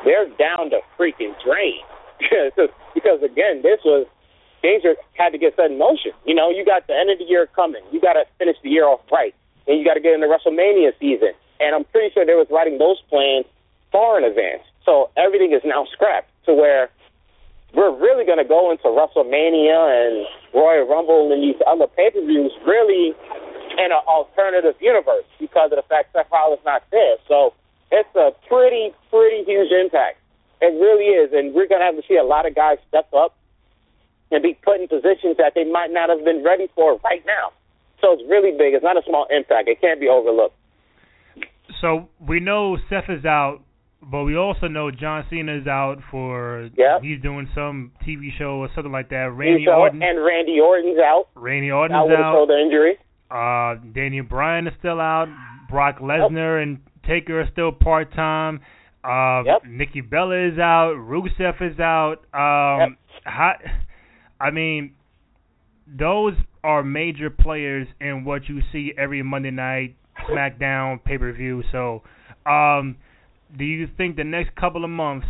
They're 0.04 0.28
down 0.40 0.70
to 0.70 0.80
freaking 0.98 1.34
drain. 1.44 1.84
because 2.94 3.22
again, 3.22 3.62
this 3.62 3.80
was 3.84 4.06
are, 4.64 4.96
had 5.12 5.30
to 5.30 5.38
get 5.38 5.56
set 5.56 5.70
in 5.70 5.78
motion. 5.78 6.12
You 6.24 6.34
know, 6.34 6.50
you 6.50 6.64
got 6.64 6.86
the 6.86 6.96
end 6.96 7.10
of 7.10 7.18
the 7.18 7.24
year 7.24 7.46
coming. 7.54 7.82
You 7.92 8.00
got 8.00 8.14
to 8.14 8.24
finish 8.38 8.56
the 8.62 8.70
year 8.70 8.86
off 8.86 9.00
right. 9.12 9.34
Then 9.66 9.76
you 9.76 9.84
got 9.84 9.94
to 9.94 10.00
get 10.00 10.14
into 10.14 10.26
WrestleMania 10.26 10.92
season. 10.98 11.32
And 11.60 11.74
I'm 11.74 11.84
pretty 11.84 12.12
sure 12.12 12.24
they 12.24 12.34
was 12.34 12.48
writing 12.50 12.78
those 12.78 13.00
plans 13.08 13.44
far 13.92 14.18
in 14.18 14.24
advance. 14.24 14.62
So 14.84 15.10
everything 15.16 15.52
is 15.52 15.62
now 15.64 15.86
scrapped 15.92 16.30
to 16.46 16.54
where 16.54 16.90
we're 17.74 17.94
really 17.94 18.24
going 18.24 18.38
to 18.38 18.48
go 18.48 18.70
into 18.70 18.84
WrestleMania 18.84 19.76
and 19.76 20.26
Royal 20.54 20.86
Rumble 20.86 21.32
and 21.32 21.42
these 21.42 21.60
other 21.66 21.86
pay-per-views 21.86 22.52
really 22.66 23.14
in 23.78 23.90
an 23.90 24.02
alternative 24.06 24.74
universe 24.80 25.24
because 25.40 25.72
of 25.72 25.76
the 25.76 25.86
fact 25.88 26.12
Seth 26.12 26.30
Rollins 26.30 26.62
not 26.64 26.82
there. 26.90 27.16
So 27.28 27.54
it's 27.90 28.14
a 28.14 28.32
pretty, 28.48 28.92
pretty 29.10 29.44
huge 29.44 29.72
impact. 29.72 30.18
It 30.64 30.72
really 30.80 31.12
is, 31.12 31.30
and 31.32 31.52
we're 31.54 31.68
going 31.68 31.80
to 31.80 31.86
have 31.86 31.96
to 31.96 32.02
see 32.08 32.16
a 32.16 32.24
lot 32.24 32.46
of 32.48 32.54
guys 32.54 32.78
step 32.88 33.12
up 33.12 33.36
and 34.32 34.42
be 34.42 34.54
put 34.64 34.80
in 34.80 34.88
positions 34.88 35.36
that 35.36 35.52
they 35.54 35.64
might 35.64 35.90
not 35.92 36.08
have 36.08 36.24
been 36.24 36.42
ready 36.42 36.68
for 36.74 36.96
right 37.04 37.22
now. 37.26 37.52
So 38.00 38.12
it's 38.12 38.22
really 38.28 38.52
big. 38.56 38.72
It's 38.74 38.82
not 38.84 38.96
a 38.96 39.02
small 39.06 39.26
impact. 39.30 39.68
It 39.68 39.80
can't 39.80 40.00
be 40.00 40.08
overlooked. 40.08 40.56
So 41.80 42.08
we 42.20 42.40
know 42.40 42.76
Seth 42.88 43.08
is 43.08 43.24
out, 43.24 43.60
but 44.02 44.24
we 44.24 44.36
also 44.36 44.66
know 44.68 44.90
John 44.90 45.24
Cena 45.30 45.56
is 45.56 45.66
out 45.66 45.98
for 46.10 46.68
Yep. 46.76 47.02
he's 47.02 47.20
doing 47.22 47.48
some 47.54 47.92
TV 48.06 48.30
show 48.38 48.60
or 48.60 48.68
something 48.74 48.92
like 48.92 49.08
that. 49.10 49.32
Randy 49.32 49.64
So- 49.64 49.72
Orton, 49.80 50.02
and 50.02 50.22
Randy 50.22 50.60
Orton's 50.60 50.98
out. 50.98 51.28
Randy 51.34 51.70
Out 51.70 51.90
Orton's 51.90 52.10
with 52.10 52.18
a 52.18 52.22
out. 52.22 52.34
shoulder 52.34 52.58
injury. 52.58 52.98
Uh, 53.30 53.76
Daniel 53.92 54.24
Bryan 54.24 54.66
is 54.66 54.74
still 54.78 55.00
out. 55.00 55.28
Brock 55.70 55.98
Lesnar 56.00 56.62
and 56.62 56.78
Taker 57.06 57.40
are 57.40 57.46
still 57.52 57.72
part 57.72 58.12
time. 58.12 58.60
Uh, 59.04 59.42
Yep. 59.44 59.62
Nikki 59.68 60.00
Bella 60.00 60.48
is 60.48 60.58
out. 60.58 60.94
Rusev 60.96 61.60
is 61.60 61.78
out. 61.78 62.24
Um, 62.32 62.96
how, 63.24 63.52
I 64.40 64.50
mean, 64.50 64.94
those 65.86 66.34
are 66.62 66.82
major 66.82 67.28
players 67.28 67.86
in 68.00 68.24
what 68.24 68.48
you 68.48 68.60
see 68.72 68.92
every 68.96 69.22
Monday 69.22 69.50
night 69.50 69.96
SmackDown 70.30 71.04
pay 71.04 71.18
per 71.18 71.32
view. 71.32 71.62
So, 71.70 72.02
um, 72.46 72.96
do 73.56 73.64
you 73.64 73.86
think 73.96 74.16
the 74.16 74.24
next 74.24 74.56
couple 74.56 74.84
of 74.84 74.90
months 74.90 75.26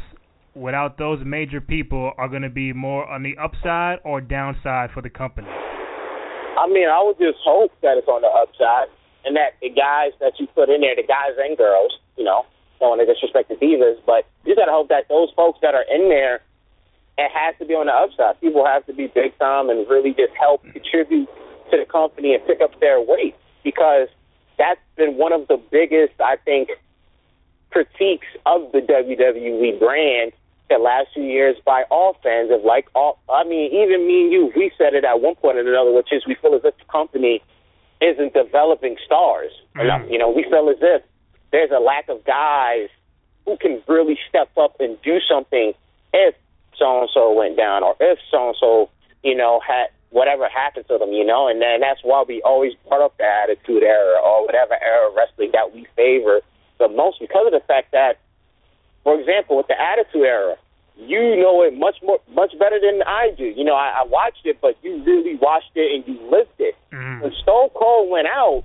without 0.54 0.96
those 0.98 1.18
major 1.24 1.60
people 1.60 2.12
are 2.16 2.28
going 2.28 2.42
to 2.42 2.48
be 2.50 2.72
more 2.72 3.08
on 3.10 3.22
the 3.22 3.36
upside 3.42 3.98
or 4.04 4.20
downside 4.20 4.90
for 4.94 5.02
the 5.02 5.10
company? 5.10 5.48
I 5.48 6.68
mean, 6.68 6.88
I 6.88 7.02
would 7.02 7.18
just 7.18 7.38
hope 7.44 7.72
that 7.82 7.98
it's 7.98 8.06
on 8.06 8.22
the 8.22 8.30
upside 8.30 8.86
and 9.24 9.34
that 9.36 9.58
the 9.60 9.70
guys 9.70 10.12
that 10.20 10.38
you 10.38 10.46
put 10.54 10.68
in 10.68 10.80
there, 10.82 10.94
the 10.94 11.02
guys 11.02 11.34
and 11.36 11.58
girls, 11.58 11.98
you 12.16 12.24
know, 12.24 12.44
don't 12.84 12.98
want 12.98 13.00
to 13.00 13.08
disrespect 13.08 13.48
the 13.48 13.56
divas, 13.56 13.96
but 14.04 14.28
you 14.44 14.54
got 14.54 14.66
to 14.66 14.72
hope 14.72 14.88
that 14.88 15.08
those 15.08 15.32
folks 15.34 15.58
that 15.62 15.74
are 15.74 15.84
in 15.88 16.08
there, 16.12 16.44
it 17.16 17.30
has 17.32 17.56
to 17.58 17.64
be 17.64 17.72
on 17.72 17.86
the 17.86 17.96
upside. 17.96 18.40
People 18.40 18.64
have 18.66 18.84
to 18.86 18.92
be 18.92 19.08
big 19.08 19.36
time 19.38 19.70
and 19.70 19.88
really 19.88 20.12
just 20.12 20.36
help 20.36 20.62
contribute 20.68 21.28
to 21.72 21.76
the 21.80 21.86
company 21.88 22.34
and 22.34 22.44
pick 22.46 22.60
up 22.60 22.78
their 22.80 23.00
weight 23.00 23.34
because 23.62 24.08
that's 24.58 24.80
been 24.96 25.16
one 25.16 25.32
of 25.32 25.48
the 25.48 25.56
biggest, 25.56 26.20
I 26.20 26.36
think, 26.44 26.68
critiques 27.70 28.28
of 28.44 28.70
the 28.72 28.80
WWE 28.84 29.78
brand 29.80 30.32
the 30.68 30.78
last 30.78 31.08
few 31.14 31.24
years 31.24 31.56
by 31.64 31.84
all 31.90 32.16
fans 32.22 32.50
of 32.50 32.64
like 32.64 32.86
all 32.94 33.18
I 33.32 33.44
mean, 33.44 33.72
even 33.72 34.06
me 34.06 34.24
and 34.24 34.32
you, 34.32 34.52
we 34.56 34.72
said 34.78 34.94
it 34.94 35.04
at 35.04 35.20
one 35.20 35.34
point 35.36 35.58
or 35.58 35.60
another, 35.60 35.92
which 35.92 36.08
is 36.12 36.26
we 36.26 36.36
feel 36.36 36.54
as 36.54 36.62
if 36.64 36.76
the 36.78 36.84
company 36.90 37.42
isn't 38.00 38.32
developing 38.32 38.96
stars 39.04 39.52
mm-hmm. 39.74 39.80
enough. 39.80 40.02
You 40.08 40.18
know, 40.18 40.30
we 40.30 40.44
feel 40.44 40.68
as 40.70 40.80
if 40.80 41.02
there's 41.54 41.70
a 41.70 41.78
lack 41.78 42.08
of 42.08 42.24
guys 42.24 42.88
who 43.46 43.56
can 43.56 43.82
really 43.86 44.18
step 44.28 44.50
up 44.58 44.74
and 44.80 45.00
do 45.02 45.18
something 45.30 45.72
if 46.12 46.34
so 46.76 47.00
and 47.00 47.10
so 47.14 47.32
went 47.32 47.56
down 47.56 47.82
or 47.82 47.94
if 48.00 48.18
so 48.30 48.48
and 48.48 48.56
so, 48.58 48.90
you 49.22 49.34
know, 49.34 49.60
had 49.66 49.86
whatever 50.10 50.48
happened 50.48 50.86
to 50.88 50.98
them, 50.98 51.12
you 51.12 51.24
know, 51.24 51.46
and 51.46 51.62
then 51.62 51.80
that's 51.80 52.00
why 52.02 52.24
we 52.26 52.42
always 52.42 52.72
brought 52.88 53.04
up 53.04 53.16
the 53.18 53.24
attitude 53.24 53.82
era 53.82 54.18
or 54.18 54.46
whatever 54.46 54.74
era 54.82 55.08
of 55.08 55.14
wrestling 55.14 55.50
that 55.52 55.72
we 55.72 55.86
favor 55.94 56.40
the 56.78 56.88
most 56.88 57.20
because 57.20 57.46
of 57.46 57.52
the 57.52 57.62
fact 57.66 57.92
that 57.92 58.18
for 59.04 59.20
example, 59.20 59.58
with 59.58 59.68
the 59.68 59.78
Attitude 59.78 60.24
Era, 60.24 60.56
you 60.96 61.36
know 61.36 61.62
it 61.62 61.76
much 61.76 61.96
more, 62.02 62.18
much 62.34 62.58
better 62.58 62.80
than 62.80 63.02
I 63.06 63.30
do. 63.36 63.44
You 63.44 63.64
know, 63.64 63.74
I, 63.74 64.00
I 64.00 64.04
watched 64.06 64.44
it, 64.44 64.58
but 64.60 64.76
you 64.82 65.02
really 65.04 65.36
watched 65.36 65.72
it 65.76 65.94
and 65.94 66.02
you 66.08 66.30
lived 66.30 66.58
it. 66.58 66.74
Mm. 66.90 67.20
When 67.20 67.32
Stone 67.42 67.70
Cold 67.74 68.10
went 68.10 68.26
out, 68.26 68.64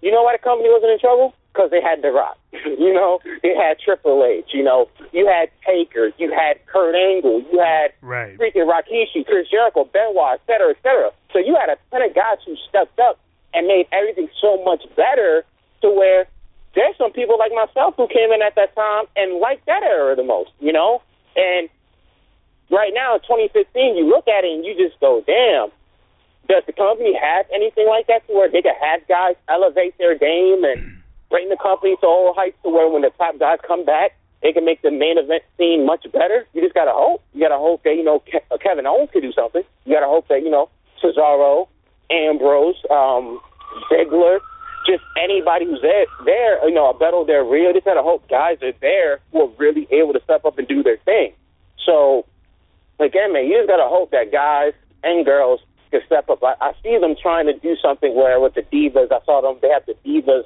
you 0.00 0.10
know 0.12 0.22
why 0.22 0.36
the 0.36 0.42
company 0.42 0.70
wasn't 0.70 0.92
in 0.92 1.00
trouble? 1.00 1.34
Because 1.52 1.70
they 1.70 1.82
had 1.82 2.00
The 2.00 2.10
Rock. 2.10 2.38
you 2.52 2.92
know, 2.92 3.20
they 3.42 3.54
had 3.54 3.78
Triple 3.78 4.24
H. 4.24 4.50
You 4.52 4.62
know, 4.62 4.88
you 5.12 5.26
had 5.26 5.50
Taker, 5.66 6.12
you 6.18 6.32
had 6.32 6.64
Kurt 6.66 6.94
Angle, 6.94 7.44
you 7.52 7.58
had 7.58 7.92
right. 8.00 8.38
freaking 8.38 8.64
Rikishi, 8.64 9.26
Chris 9.26 9.48
Jericho, 9.50 9.84
Benoit, 9.84 10.40
et 10.40 10.40
cetera, 10.46 10.70
et 10.70 10.78
cetera. 10.82 11.10
So 11.32 11.38
you 11.38 11.56
had 11.58 11.68
a 11.68 11.76
ton 11.90 12.02
of 12.02 12.14
guys 12.14 12.38
who 12.46 12.56
stepped 12.68 12.98
up 13.00 13.18
and 13.54 13.66
made 13.66 13.86
everything 13.92 14.28
so 14.40 14.62
much 14.64 14.82
better 14.96 15.44
to 15.82 15.90
where 15.90 16.26
there's 16.74 16.96
some 16.96 17.12
people 17.12 17.38
like 17.38 17.52
myself 17.52 17.94
who 17.96 18.08
came 18.08 18.32
in 18.32 18.40
at 18.40 18.54
that 18.56 18.74
time 18.74 19.04
and 19.16 19.40
liked 19.40 19.66
that 19.66 19.82
era 19.82 20.16
the 20.16 20.24
most, 20.24 20.50
you 20.60 20.72
know? 20.72 21.02
And 21.36 21.68
right 22.70 22.92
now 22.94 23.16
in 23.16 23.20
2015, 23.20 23.96
you 23.96 24.08
look 24.08 24.26
at 24.28 24.44
it 24.44 24.52
and 24.52 24.64
you 24.64 24.74
just 24.76 24.98
go, 25.00 25.22
damn, 25.26 25.68
does 26.48 26.62
the 26.66 26.72
company 26.72 27.14
have 27.14 27.46
anything 27.54 27.86
like 27.86 28.06
that 28.06 28.26
to 28.26 28.32
where 28.32 28.50
they 28.50 28.62
can 28.62 28.74
have 28.80 29.06
guys 29.06 29.36
elevate 29.48 29.96
their 29.98 30.18
game 30.18 30.64
and 30.64 30.91
bring 31.32 31.48
the 31.48 31.56
company 31.56 31.96
to 32.00 32.06
all 32.06 32.36
heights 32.36 32.60
to 32.62 32.68
where 32.68 32.88
when 32.92 33.00
the 33.00 33.10
top 33.16 33.40
guys 33.40 33.58
come 33.66 33.84
back, 33.88 34.12
they 34.42 34.52
can 34.52 34.64
make 34.68 34.82
the 34.82 34.92
main 34.92 35.16
event 35.16 35.42
scene 35.56 35.86
much 35.88 36.04
better? 36.12 36.44
You 36.52 36.60
just 36.60 36.74
got 36.74 36.84
to 36.84 36.92
hope. 36.92 37.24
You 37.32 37.40
got 37.40 37.56
to 37.56 37.58
hope 37.58 37.82
that, 37.84 37.96
you 37.96 38.04
know, 38.04 38.22
Kevin 38.60 38.86
Owens 38.86 39.08
could 39.12 39.22
do 39.22 39.32
something. 39.32 39.62
You 39.86 39.94
got 39.96 40.04
to 40.04 40.12
hope 40.12 40.28
that, 40.28 40.44
you 40.44 40.50
know, 40.50 40.68
Cesaro, 41.02 41.68
Ambrose, 42.12 42.76
um, 42.90 43.40
Ziggler, 43.90 44.38
just 44.86 45.02
anybody 45.16 45.64
who's 45.64 45.80
there, 45.80 46.06
there, 46.24 46.68
you 46.68 46.74
know, 46.74 46.86
Alberto 46.86 47.24
Del 47.24 47.46
Rio, 47.46 47.72
just 47.72 47.84
gotta 47.84 48.02
hope 48.02 48.28
guys 48.28 48.58
are 48.62 48.72
there 48.80 49.20
who 49.30 49.42
are 49.42 49.52
really 49.56 49.86
able 49.90 50.12
to 50.12 50.20
step 50.24 50.44
up 50.44 50.58
and 50.58 50.66
do 50.66 50.82
their 50.82 50.98
thing. 50.98 51.32
So, 51.86 52.26
again, 52.98 53.32
man, 53.32 53.46
you 53.46 53.56
just 53.58 53.68
gotta 53.68 53.88
hope 53.88 54.10
that 54.10 54.32
guys 54.32 54.72
and 55.02 55.24
girls 55.24 55.60
can 55.90 56.00
step 56.06 56.28
up. 56.30 56.42
I, 56.42 56.54
I 56.60 56.72
see 56.82 56.98
them 56.98 57.14
trying 57.20 57.46
to 57.46 57.54
do 57.54 57.76
something 57.82 58.14
where 58.14 58.40
with 58.40 58.54
the 58.54 58.62
divas, 58.62 59.12
I 59.12 59.24
saw 59.24 59.40
them, 59.40 59.58
they 59.62 59.68
have 59.68 59.86
the 59.86 59.94
divas 60.04 60.44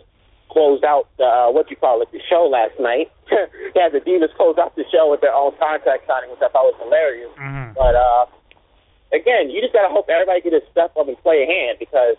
closed 0.50 0.84
out 0.84 1.08
the, 1.18 1.24
uh, 1.24 1.50
what 1.50 1.70
you 1.70 1.76
call 1.76 2.02
it, 2.02 2.08
the 2.12 2.20
show 2.28 2.46
last 2.46 2.78
night. 2.80 3.10
had 3.74 3.92
the 3.92 4.00
divas 4.00 4.32
close 4.36 4.56
out 4.58 4.74
the 4.76 4.84
show 4.90 5.10
with 5.10 5.20
their 5.20 5.34
own 5.34 5.52
contract 5.58 6.06
signing, 6.06 6.30
which 6.30 6.40
I 6.40 6.48
thought 6.48 6.70
was 6.70 6.78
hilarious. 6.78 7.30
Mm-hmm. 7.34 7.74
But, 7.74 7.94
uh, 7.94 8.24
again, 9.12 9.50
you 9.50 9.60
just 9.60 9.74
gotta 9.74 9.92
hope 9.92 10.08
everybody 10.08 10.40
can 10.40 10.52
just 10.54 10.70
step 10.70 10.94
up 10.96 11.08
and 11.08 11.18
play 11.20 11.42
a 11.42 11.48
hand 11.48 11.78
because 11.78 12.16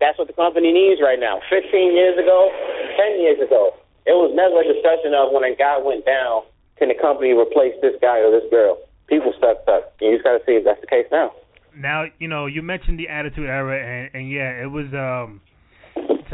that's 0.00 0.18
what 0.18 0.26
the 0.26 0.36
company 0.36 0.72
needs 0.72 1.00
right 1.00 1.18
now. 1.18 1.40
15 1.48 1.70
years 1.94 2.18
ago, 2.18 2.50
10 2.98 3.20
years 3.22 3.40
ago, 3.40 3.72
it 4.06 4.12
was 4.12 4.34
never 4.34 4.60
a 4.60 4.66
discussion 4.66 5.14
of 5.14 5.32
when 5.32 5.44
a 5.44 5.54
guy 5.54 5.78
went 5.78 6.04
down, 6.04 6.42
can 6.76 6.88
the 6.88 6.98
company 6.98 7.32
replace 7.32 7.74
this 7.80 7.94
guy 8.02 8.18
or 8.18 8.30
this 8.30 8.44
girl? 8.50 8.76
People 9.06 9.32
stepped 9.38 9.68
up. 9.68 9.94
And 10.00 10.10
you 10.10 10.16
just 10.18 10.24
got 10.24 10.36
to 10.36 10.44
see 10.44 10.60
if 10.60 10.64
that's 10.64 10.80
the 10.80 10.86
case 10.86 11.06
now. 11.10 11.32
Now, 11.76 12.04
you 12.18 12.28
know, 12.28 12.46
you 12.46 12.62
mentioned 12.62 12.98
the 12.98 13.08
Attitude 13.08 13.48
Era, 13.48 13.78
and, 13.78 14.10
and 14.14 14.30
yeah, 14.30 14.62
it 14.62 14.70
was 14.70 14.86
um 14.94 15.40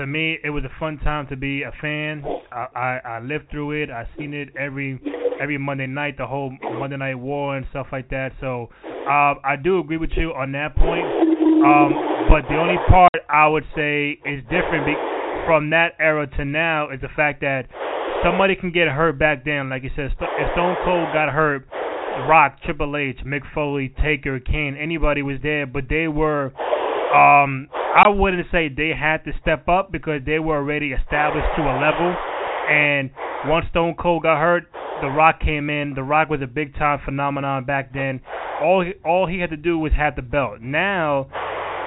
to 0.01 0.07
me, 0.07 0.39
it 0.43 0.49
was 0.49 0.65
a 0.65 0.73
fun 0.81 0.99
time 0.99 1.27
to 1.27 1.37
be 1.37 1.63
a 1.63 1.73
fan. 1.79 2.25
I, 2.51 2.67
I 2.75 3.01
I 3.05 3.21
lived 3.21 3.51
through 3.51 3.83
it. 3.83 3.91
I 3.91 4.09
seen 4.17 4.33
it 4.33 4.49
every 4.59 4.99
every 5.39 5.59
Monday 5.59 5.87
night, 5.87 6.17
the 6.17 6.27
whole 6.27 6.57
Monday 6.63 6.97
Night 6.97 7.17
War 7.17 7.57
and 7.57 7.67
stuff 7.69 7.89
like 7.93 8.09
that. 8.09 8.33
So, 8.41 8.71
uh, 8.85 9.37
I 9.45 9.57
do 9.63 9.79
agree 9.79 9.99
with 9.99 10.11
you 10.17 10.33
on 10.33 10.53
that 10.53 10.75
point. 10.75 11.05
Um, 11.05 11.93
but 12.33 12.49
the 12.49 12.57
only 12.57 12.81
part 12.89 13.13
I 13.29 13.47
would 13.47 13.65
say 13.77 14.19
is 14.25 14.41
different 14.45 14.87
be- 14.87 15.45
from 15.47 15.69
that 15.71 15.93
era 16.01 16.27
to 16.39 16.45
now 16.47 16.89
is 16.89 17.01
the 17.03 17.13
fact 17.15 17.43
that 17.43 17.69
somebody 18.25 18.57
can 18.57 18.73
get 18.73 18.89
hurt 18.89 19.19
back 19.19 19.45
then. 19.45 19.69
Like 19.69 19.83
you 19.83 19.91
said, 19.95 20.07
if 20.07 20.53
Stone 20.53 20.77
Cold 20.83 21.09
got 21.13 21.29
hurt, 21.29 21.69
Rock, 22.27 22.57
Triple 22.65 22.97
H, 22.97 23.19
Mick 23.27 23.43
Foley, 23.55 23.95
Taker, 24.03 24.41
Kane, 24.41 24.79
anybody 24.81 25.21
was 25.21 25.37
there, 25.43 25.67
but 25.67 25.85
they 25.91 26.09
were. 26.09 26.53
Um, 27.15 27.69
I 27.95 28.09
wouldn't 28.09 28.47
say 28.53 28.69
they 28.69 28.93
had 28.99 29.25
to 29.25 29.33
step 29.41 29.69
up 29.69 29.91
because 29.91 30.23
they 30.25 30.39
were 30.39 30.57
already 30.57 30.93
established 30.93 31.49
to 31.57 31.63
a 31.63 31.75
level. 31.81 32.15
And 32.71 33.11
once 33.47 33.67
Stone 33.71 33.97
Cold 33.99 34.23
got 34.23 34.39
hurt, 34.39 34.65
The 35.01 35.09
Rock 35.09 35.41
came 35.41 35.69
in. 35.71 35.95
The 35.95 36.03
Rock 36.03 36.29
was 36.29 36.41
a 36.43 36.47
big 36.47 36.75
time 36.75 37.01
phenomenon 37.05 37.65
back 37.65 37.93
then. 37.93 38.21
All 38.63 38.85
he, 38.85 38.93
all 39.05 39.27
he 39.27 39.41
had 39.41 39.51
to 39.51 39.57
do 39.57 39.79
was 39.79 39.93
have 39.93 40.15
the 40.15 40.23
belt. 40.23 40.61
Now 40.61 41.29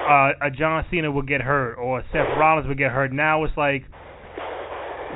uh, 0.08 0.32
a 0.42 0.50
John 0.50 0.84
Cena 0.90 1.10
would 1.10 1.26
get 1.26 1.40
hurt 1.40 1.76
or 1.76 2.02
Seth 2.12 2.36
Rollins 2.38 2.68
would 2.68 2.78
get 2.78 2.90
hurt. 2.90 3.12
Now 3.12 3.44
it's 3.44 3.56
like 3.56 3.84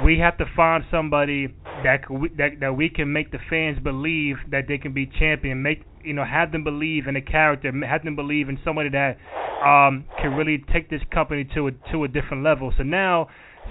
we 0.05 0.19
have 0.21 0.39
to 0.39 0.45
find 0.57 0.85
somebody 0.91 1.49
that 1.85 2.11
we, 2.11 2.29
that 2.37 2.61
that 2.61 2.77
we 2.77 2.89
can 2.89 3.13
make 3.13 3.31
the 3.31 3.39
fans 3.51 3.79
believe 3.83 4.37
that 4.51 4.65
they 4.69 4.79
can 4.79 4.93
be 4.93 5.07
champion. 5.07 5.63
Make 5.63 5.85
you 6.03 6.13
know 6.13 6.25
have 6.25 6.53
them 6.53 6.65
believe 6.65 7.07
in 7.07 7.17
a 7.17 7.23
character, 7.23 7.73
have 7.87 8.05
them 8.05 8.17
believe 8.17 8.49
in 8.49 8.59
somebody 8.65 8.91
that 8.91 9.19
um, 9.65 10.05
can 10.21 10.35
really 10.35 10.65
take 10.73 10.91
this 10.91 11.03
company 11.13 11.49
to 11.55 11.69
a 11.69 11.71
to 11.93 12.05
a 12.05 12.09
different 12.09 12.43
level. 12.45 12.73
So 12.77 12.83
now 12.83 13.29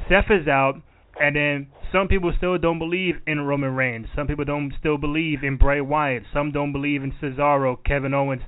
Seth 0.10 0.30
is 0.30 0.48
out, 0.48 0.82
and 1.20 1.36
then 1.36 1.68
some 1.92 2.08
people 2.08 2.34
still 2.38 2.58
don't 2.58 2.80
believe 2.80 3.16
in 3.26 3.40
Roman 3.42 3.74
Reigns. 3.74 4.08
Some 4.16 4.28
people 4.28 4.46
don't 4.46 4.74
still 4.80 4.98
believe 4.98 5.44
in 5.44 5.58
Bray 5.58 5.82
Wyatt. 5.82 6.24
Some 6.34 6.52
don't 6.52 6.72
believe 6.72 7.04
in 7.04 7.14
Cesaro, 7.22 7.78
Kevin 7.86 8.14
Owens. 8.14 8.42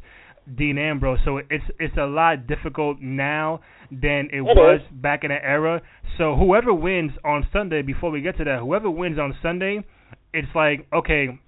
Dean 0.55 0.77
Ambrose. 0.77 1.19
So 1.25 1.37
it's 1.37 1.63
it's 1.79 1.97
a 1.97 2.05
lot 2.05 2.47
difficult 2.47 2.99
now 3.01 3.61
than 3.91 4.29
it, 4.31 4.37
it 4.37 4.41
was 4.41 4.81
is. 4.81 4.87
back 5.01 5.23
in 5.23 5.29
the 5.29 5.43
era. 5.43 5.81
So 6.17 6.35
whoever 6.35 6.73
wins 6.73 7.11
on 7.23 7.47
Sunday, 7.51 7.81
before 7.81 8.11
we 8.11 8.21
get 8.21 8.37
to 8.37 8.43
that, 8.45 8.59
whoever 8.59 8.89
wins 8.89 9.17
on 9.19 9.35
Sunday, 9.41 9.83
it's 10.33 10.47
like 10.55 10.87
okay, 10.93 11.39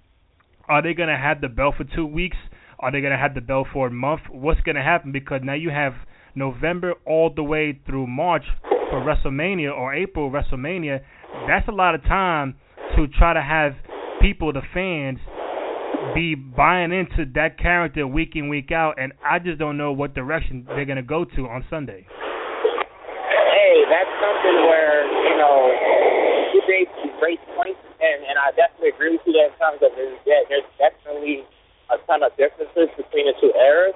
are 0.68 0.82
they 0.82 0.94
gonna 0.94 1.18
have 1.18 1.40
the 1.40 1.48
belt 1.48 1.74
for 1.76 1.84
two 1.84 2.06
weeks? 2.06 2.36
Are 2.78 2.90
they 2.90 3.00
gonna 3.00 3.18
have 3.18 3.34
the 3.34 3.40
belt 3.40 3.68
for 3.72 3.86
a 3.86 3.90
month? 3.90 4.22
What's 4.30 4.60
gonna 4.62 4.82
happen? 4.82 5.12
Because 5.12 5.40
now 5.44 5.54
you 5.54 5.70
have 5.70 5.92
November 6.34 6.94
all 7.06 7.32
the 7.34 7.42
way 7.42 7.78
through 7.86 8.06
March 8.06 8.44
for 8.62 9.00
WrestleMania 9.00 9.72
or 9.72 9.94
April 9.94 10.30
WrestleMania. 10.30 11.00
That's 11.46 11.68
a 11.68 11.72
lot 11.72 11.94
of 11.94 12.02
time 12.02 12.56
to 12.96 13.06
try 13.06 13.34
to 13.34 13.42
have 13.42 13.72
people, 14.20 14.52
the 14.52 14.62
fans, 14.74 15.18
be 16.14 16.34
buying 16.34 16.92
into 16.92 17.24
that 17.34 17.58
character 17.58 18.06
week 18.06 18.34
in 18.34 18.48
week 18.48 18.70
out, 18.72 18.98
and 18.98 19.12
I 19.24 19.38
just 19.38 19.58
don't 19.58 19.76
know 19.76 19.92
what 19.92 20.14
direction 20.14 20.66
they're 20.66 20.84
gonna 20.84 21.02
go 21.02 21.24
to 21.24 21.40
on 21.46 21.64
Sunday. 21.70 22.06
Hey, 22.06 23.74
that's 23.88 24.12
something 24.20 24.56
where 24.66 25.06
you 25.06 25.36
know 25.38 25.56
you 26.52 26.60
made 26.68 26.88
some 27.00 27.12
great 27.18 27.40
points, 27.56 27.80
and 28.00 28.18
and 28.26 28.36
I 28.38 28.50
definitely 28.52 28.90
agree 28.90 29.16
with 29.16 29.24
you 29.26 29.32
that 29.38 29.56
terms 29.58 29.80
of 29.80 29.94
there's, 29.96 30.18
yeah, 30.26 30.42
there's 30.48 30.66
definitely 30.76 31.46
a 31.90 31.96
ton 32.06 32.22
of 32.22 32.34
differences 32.36 32.90
between 32.98 33.30
the 33.30 33.34
two 33.40 33.52
eras. 33.54 33.94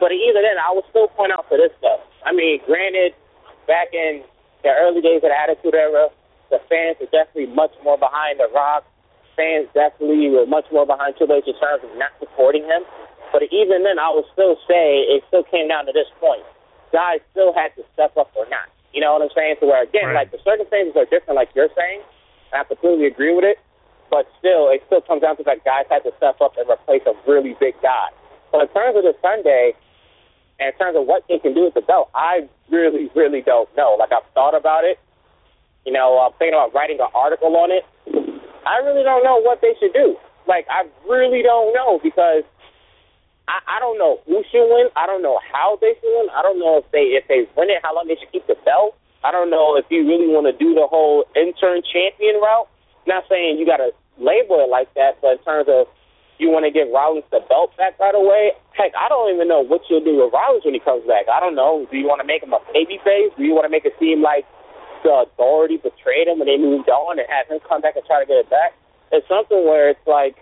But 0.00 0.10
either 0.10 0.42
then, 0.42 0.58
I 0.58 0.74
will 0.74 0.86
still 0.90 1.08
point 1.14 1.32
out 1.32 1.46
for 1.48 1.56
this 1.56 1.70
stuff. 1.78 2.02
I 2.26 2.34
mean, 2.34 2.58
granted, 2.66 3.14
back 3.66 3.94
in 3.94 4.26
the 4.62 4.74
early 4.74 5.00
days 5.00 5.22
of 5.22 5.30
the 5.30 5.38
Attitude 5.38 5.74
Era, 5.74 6.10
the 6.50 6.58
fans 6.68 6.98
are 7.00 7.10
definitely 7.14 7.54
much 7.54 7.70
more 7.82 7.96
behind 7.96 8.38
The 8.42 8.50
Rock 8.50 8.84
fans 9.36 9.68
definitely 9.74 10.30
were 10.30 10.46
much 10.46 10.66
more 10.72 10.86
behind 10.86 11.16
Triple 11.16 11.36
H 11.36 11.46
in 11.46 11.56
terms 11.58 11.84
of 11.84 11.90
not 11.96 12.12
supporting 12.20 12.64
him. 12.64 12.82
But 13.32 13.48
even 13.48 13.82
then, 13.82 13.98
I 13.98 14.12
would 14.12 14.28
still 14.32 14.60
say 14.68 15.08
it 15.08 15.24
still 15.28 15.44
came 15.44 15.68
down 15.68 15.86
to 15.86 15.92
this 15.92 16.08
point. 16.20 16.44
Guys 16.92 17.24
still 17.32 17.56
had 17.56 17.72
to 17.80 17.82
step 17.96 18.12
up 18.20 18.30
or 18.36 18.44
not. 18.52 18.68
You 18.92 19.00
know 19.00 19.16
what 19.16 19.24
I'm 19.24 19.32
saying? 19.34 19.56
So 19.60 19.66
where 19.66 19.82
again, 19.82 20.12
right. 20.12 20.28
like 20.28 20.30
the 20.30 20.40
circumstances 20.44 20.92
are 20.96 21.08
different, 21.08 21.40
like 21.40 21.48
you're 21.56 21.72
saying. 21.72 22.04
I 22.52 22.64
completely 22.64 23.08
agree 23.08 23.34
with 23.34 23.48
it. 23.48 23.56
But 24.12 24.28
still, 24.38 24.68
it 24.68 24.84
still 24.86 25.00
comes 25.00 25.24
down 25.24 25.40
to 25.40 25.42
that 25.48 25.64
guys 25.64 25.88
had 25.88 26.04
to 26.04 26.12
step 26.20 26.36
up 26.44 26.52
and 26.60 26.68
replace 26.68 27.00
a 27.08 27.16
really 27.24 27.56
big 27.56 27.72
guy. 27.80 28.12
But 28.52 28.68
in 28.68 28.68
terms 28.76 29.00
of 29.00 29.08
the 29.08 29.16
Sunday, 29.24 29.72
and 30.60 30.68
in 30.68 30.78
terms 30.78 31.00
of 31.00 31.08
what 31.08 31.24
they 31.32 31.38
can 31.38 31.54
do 31.54 31.64
with 31.64 31.72
the 31.72 31.80
belt, 31.80 32.10
I 32.14 32.44
really, 32.68 33.08
really 33.16 33.40
don't 33.40 33.72
know. 33.74 33.96
Like 33.98 34.12
I've 34.12 34.28
thought 34.34 34.54
about 34.54 34.84
it. 34.84 35.00
You 35.86 35.92
know, 35.92 36.20
I'm 36.20 36.36
thinking 36.38 36.54
about 36.54 36.74
writing 36.74 37.00
an 37.00 37.08
article 37.14 37.56
on 37.56 37.72
it. 37.72 37.88
I 38.66 38.78
really 38.84 39.02
don't 39.02 39.24
know 39.24 39.40
what 39.40 39.60
they 39.60 39.74
should 39.80 39.92
do. 39.92 40.16
Like 40.46 40.66
I 40.70 40.86
really 41.08 41.42
don't 41.42 41.72
know 41.74 42.00
because 42.02 42.42
I, 43.48 43.58
I 43.66 43.80
don't 43.80 43.98
know 43.98 44.20
who 44.26 44.42
should 44.50 44.66
win. 44.66 44.88
I 44.96 45.06
don't 45.06 45.22
know 45.22 45.38
how 45.52 45.78
they 45.80 45.94
should 45.98 46.12
win. 46.12 46.28
I 46.34 46.42
don't 46.42 46.58
know 46.58 46.78
if 46.78 46.86
they 46.90 47.14
if 47.18 47.26
they 47.28 47.46
win 47.56 47.70
it, 47.70 47.82
how 47.82 47.94
long 47.94 48.06
they 48.08 48.16
should 48.16 48.30
keep 48.30 48.46
the 48.46 48.58
belt. 48.64 48.94
I 49.24 49.30
don't 49.30 49.50
know 49.50 49.76
if 49.78 49.86
you 49.90 50.02
really 50.06 50.26
want 50.26 50.50
to 50.50 50.54
do 50.54 50.74
the 50.74 50.86
whole 50.86 51.24
intern 51.38 51.82
champion 51.86 52.42
route. 52.42 52.66
Not 53.06 53.24
saying 53.30 53.58
you 53.58 53.66
got 53.66 53.78
to 53.78 53.90
label 54.18 54.58
it 54.62 54.70
like 54.70 54.92
that, 54.94 55.18
but 55.22 55.38
in 55.38 55.42
terms 55.46 55.66
of 55.70 55.86
you 56.38 56.50
want 56.50 56.66
to 56.66 56.74
give 56.74 56.90
Rollins 56.90 57.26
the 57.30 57.38
belt 57.46 57.70
back 57.78 57.98
right 58.02 58.14
away, 58.14 58.50
heck, 58.74 58.90
I 58.98 59.06
don't 59.06 59.30
even 59.30 59.46
know 59.46 59.62
what 59.62 59.86
you'll 59.86 60.02
do 60.02 60.18
with 60.18 60.34
Rollins 60.34 60.66
when 60.66 60.74
he 60.74 60.82
comes 60.82 61.06
back. 61.06 61.30
I 61.30 61.38
don't 61.38 61.54
know. 61.54 61.86
Do 61.90 61.94
you 61.94 62.06
want 62.06 62.18
to 62.18 62.26
make 62.26 62.42
him 62.42 62.50
a 62.50 62.58
baby 62.74 62.98
face? 63.06 63.30
Do 63.38 63.46
you 63.46 63.54
want 63.54 63.66
to 63.66 63.70
make 63.70 63.86
it 63.86 63.94
seem 64.02 64.22
like 64.22 64.42
the 65.02 65.26
authority 65.26 65.76
betrayed 65.76 66.28
him 66.28 66.40
and 66.40 66.48
they 66.48 66.58
moved 66.58 66.88
on 66.88 67.18
and 67.18 67.26
have 67.28 67.48
him 67.48 67.60
come 67.68 67.80
back 67.80 67.96
and 67.96 68.04
try 68.04 68.20
to 68.20 68.26
get 68.26 68.36
it 68.36 68.50
back? 68.50 68.74
It's 69.10 69.26
something 69.28 69.64
where 69.66 69.90
it's 69.90 70.06
like 70.06 70.36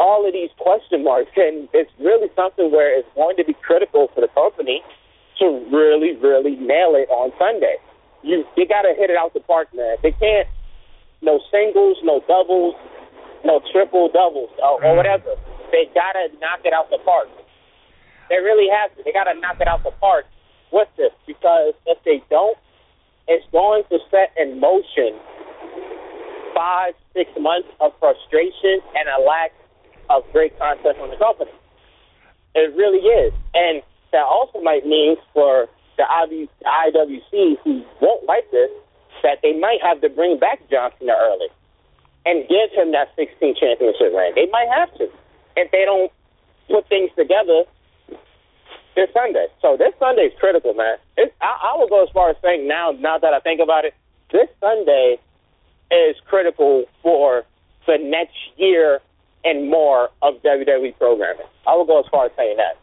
all 0.00 0.26
of 0.26 0.32
these 0.32 0.50
question 0.56 1.04
marks, 1.04 1.30
and 1.36 1.68
it's 1.74 1.92
really 2.00 2.32
something 2.34 2.72
where 2.72 2.88
it's 2.88 3.08
going 3.14 3.36
to 3.36 3.44
be 3.44 3.52
critical 3.52 4.08
for 4.14 4.22
the 4.22 4.32
company 4.32 4.82
to 5.38 5.46
really, 5.68 6.16
really 6.16 6.56
nail 6.56 6.96
it 6.96 7.08
on 7.12 7.32
Sunday. 7.38 7.76
You 8.22 8.44
you 8.56 8.66
got 8.66 8.82
to 8.82 8.94
hit 8.96 9.10
it 9.10 9.16
out 9.16 9.34
the 9.34 9.40
park, 9.40 9.68
man. 9.74 9.96
They 10.02 10.12
can't 10.12 10.48
no 11.22 11.40
singles, 11.52 11.98
no 12.02 12.24
doubles, 12.26 12.74
no 13.44 13.60
triple 13.72 14.08
doubles, 14.08 14.50
or, 14.62 14.82
or 14.84 14.96
whatever. 14.96 15.36
They 15.70 15.86
gotta 15.94 16.28
knock 16.40 16.64
it 16.64 16.72
out 16.72 16.90
the 16.90 16.98
park. 17.04 17.28
They 18.28 18.36
really 18.36 18.68
have 18.72 18.96
to. 18.96 19.02
They 19.04 19.12
gotta 19.12 19.38
knock 19.38 19.60
it 19.60 19.68
out 19.68 19.84
the 19.84 19.92
park 20.00 20.24
with 20.72 20.88
this 20.96 21.12
because 21.26 21.74
if 21.86 21.98
they 22.04 22.22
don't, 22.30 22.56
it's 23.30 23.46
going 23.52 23.84
to 23.94 23.98
set 24.10 24.34
in 24.34 24.58
motion 24.58 25.14
five, 26.52 26.98
six 27.14 27.30
months 27.38 27.68
of 27.78 27.94
frustration 28.02 28.82
and 28.98 29.06
a 29.06 29.22
lack 29.22 29.54
of 30.10 30.26
great 30.32 30.58
content 30.58 30.98
from 30.98 31.10
the 31.10 31.16
company. 31.16 31.54
It 32.58 32.74
really 32.74 32.98
is, 32.98 33.32
and 33.54 33.82
that 34.10 34.26
also 34.26 34.60
might 34.60 34.84
mean 34.84 35.14
for 35.32 35.70
the 35.96 36.04
the 36.28 36.48
IWC 36.66 37.54
who 37.62 37.84
won't 38.02 38.26
like 38.26 38.50
this 38.50 38.70
that 39.22 39.38
they 39.42 39.54
might 39.54 39.78
have 39.80 40.00
to 40.00 40.08
bring 40.08 40.38
back 40.38 40.58
John 40.68 40.90
Cena 40.98 41.14
early 41.14 41.48
and 42.26 42.48
give 42.48 42.72
him 42.74 42.90
that 42.92 43.14
16 43.14 43.54
championship 43.54 44.10
reign. 44.10 44.34
They 44.34 44.50
might 44.50 44.68
have 44.74 44.90
to 44.98 45.06
if 45.56 45.70
they 45.70 45.84
don't 45.84 46.10
put 46.68 46.88
things 46.88 47.10
together 47.16 47.62
this 49.00 49.08
Sunday. 49.14 49.46
So 49.62 49.76
this 49.78 49.94
Sunday 49.98 50.28
is 50.28 50.32
critical, 50.38 50.74
man. 50.74 51.00
It's, 51.16 51.32
I, 51.40 51.72
I 51.72 51.78
will 51.78 51.88
go 51.88 52.02
as 52.02 52.10
far 52.12 52.28
as 52.28 52.36
saying 52.42 52.68
now, 52.68 52.92
now 52.92 53.16
that 53.18 53.32
I 53.32 53.40
think 53.40 53.60
about 53.60 53.86
it, 53.86 53.94
this 54.30 54.48
Sunday 54.60 55.16
is 55.90 56.16
critical 56.28 56.84
for 57.02 57.44
the 57.86 57.96
next 57.98 58.36
year 58.56 59.00
and 59.42 59.70
more 59.70 60.10
of 60.20 60.34
WWE 60.44 60.96
programming. 60.98 61.46
I 61.66 61.74
will 61.74 61.86
go 61.86 61.98
as 61.98 62.04
far 62.10 62.26
as 62.26 62.32
saying 62.36 62.56
that. 62.58 62.76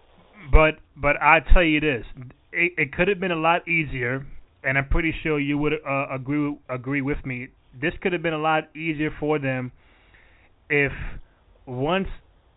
But 0.51 0.81
but 0.99 1.21
I 1.21 1.39
tell 1.53 1.63
you 1.63 1.79
this, 1.79 2.05
it, 2.51 2.73
it 2.77 2.93
could 2.93 3.07
have 3.07 3.19
been 3.19 3.31
a 3.31 3.35
lot 3.39 3.67
easier, 3.67 4.25
and 4.63 4.77
I'm 4.77 4.89
pretty 4.89 5.13
sure 5.21 5.39
you 5.39 5.57
would 5.57 5.73
uh, 5.73 6.07
agree 6.11 6.57
agree 6.67 7.01
with 7.01 7.23
me. 7.25 7.49
This 7.79 7.93
could 8.01 8.13
have 8.13 8.23
been 8.23 8.33
a 8.33 8.39
lot 8.39 8.75
easier 8.75 9.11
for 9.19 9.37
them 9.37 9.71
if 10.69 10.91
once 11.65 12.07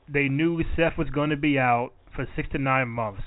they 0.08 0.28
knew 0.28 0.62
Seth 0.76 0.96
was 0.96 1.10
going 1.10 1.30
to 1.30 1.36
be 1.36 1.58
out 1.58 1.90
for 2.16 2.26
six 2.34 2.48
to 2.52 2.58
nine 2.58 2.88
months. 2.88 3.22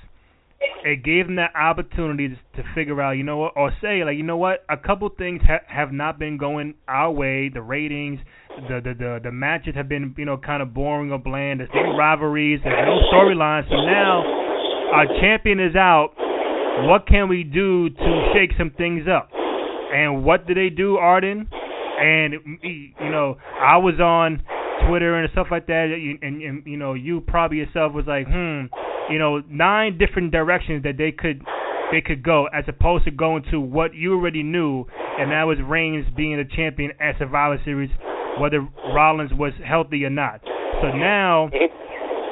It 0.86 1.04
gave 1.04 1.28
them 1.28 1.38
that 1.38 1.56
opportunity 1.56 2.38
to, 2.56 2.64
figure 2.76 3.02
out, 3.02 3.12
you 3.12 3.24
know 3.24 3.38
what, 3.38 3.54
or 3.56 3.72
say 3.82 4.04
like, 4.04 4.18
you 4.18 4.24
know 4.24 4.36
what, 4.38 4.66
a 4.70 4.76
couple 4.76 5.08
things 5.10 5.42
ha- 5.46 5.64
have 5.68 5.92
not 5.94 6.20
been 6.20 6.38
going 6.38 6.74
our 6.88 7.12
way. 7.12 7.50
The 7.54 7.62
ratings, 7.62 8.20
the 8.68 8.82
the 8.84 8.94
the, 8.94 9.20
the 9.24 9.32
matches 9.32 9.76
have 9.76 9.88
been, 9.88 10.14
you 10.18 10.26
know, 10.26 10.38
kind 10.38 10.62
of 10.62 10.74
boring 10.74 11.12
or 11.12 11.20
bland. 11.20 11.62
There's 11.62 11.70
no 11.74 11.96
rivalries, 11.98 12.60
there's 12.64 12.86
no 12.86 13.00
storylines. 13.14 13.70
So 13.70 13.76
now 13.76 14.24
our 14.94 15.06
champion 15.22 15.60
is 15.60 15.76
out. 15.76 16.10
What 16.90 17.08
can 17.08 17.30
we 17.30 17.44
do 17.44 17.90
to 17.90 18.32
shake 18.34 18.52
some 18.58 18.72
things 18.72 19.04
up? 19.08 19.30
And 19.34 20.26
what 20.26 20.48
do 20.48 20.54
they 20.54 20.70
do, 20.70 20.98
Arden? 20.98 21.48
And 22.02 22.34
you 22.62 23.10
know, 23.10 23.38
I 23.62 23.78
was 23.78 24.00
on 24.02 24.44
Twitter 24.88 25.16
and 25.16 25.30
stuff 25.32 25.48
like 25.52 25.68
that, 25.68 25.90
and, 25.94 26.20
and, 26.22 26.42
and 26.42 26.64
you 26.66 26.78
know, 26.78 26.94
you 26.94 27.22
probably 27.22 27.58
yourself 27.58 27.94
was 27.94 28.06
like, 28.08 28.28
hmm, 28.28 28.66
you 29.12 29.20
know, 29.20 29.42
nine 29.50 29.98
different 29.98 30.32
directions 30.32 30.84
that 30.84 30.98
they 30.98 31.12
could 31.12 31.42
they 31.92 32.02
could 32.02 32.24
go, 32.24 32.48
as 32.48 32.64
opposed 32.68 33.06
to 33.06 33.12
going 33.12 33.44
to 33.52 33.60
what 33.60 33.94
you 33.94 34.14
already 34.14 34.42
knew, 34.42 34.86
and 35.20 35.32
that 35.32 35.44
was 35.44 35.58
Reigns 35.64 36.08
being 36.16 36.38
the 36.38 36.46
champion 36.56 36.92
at 37.00 37.20
Survivor 37.20 37.62
Series, 37.64 37.92
whether 38.40 38.68
Rollins 38.96 39.32
was 39.34 39.54
healthy 39.64 40.04
or 40.04 40.10
not. 40.10 40.42
So 40.82 40.90
now 40.90 41.50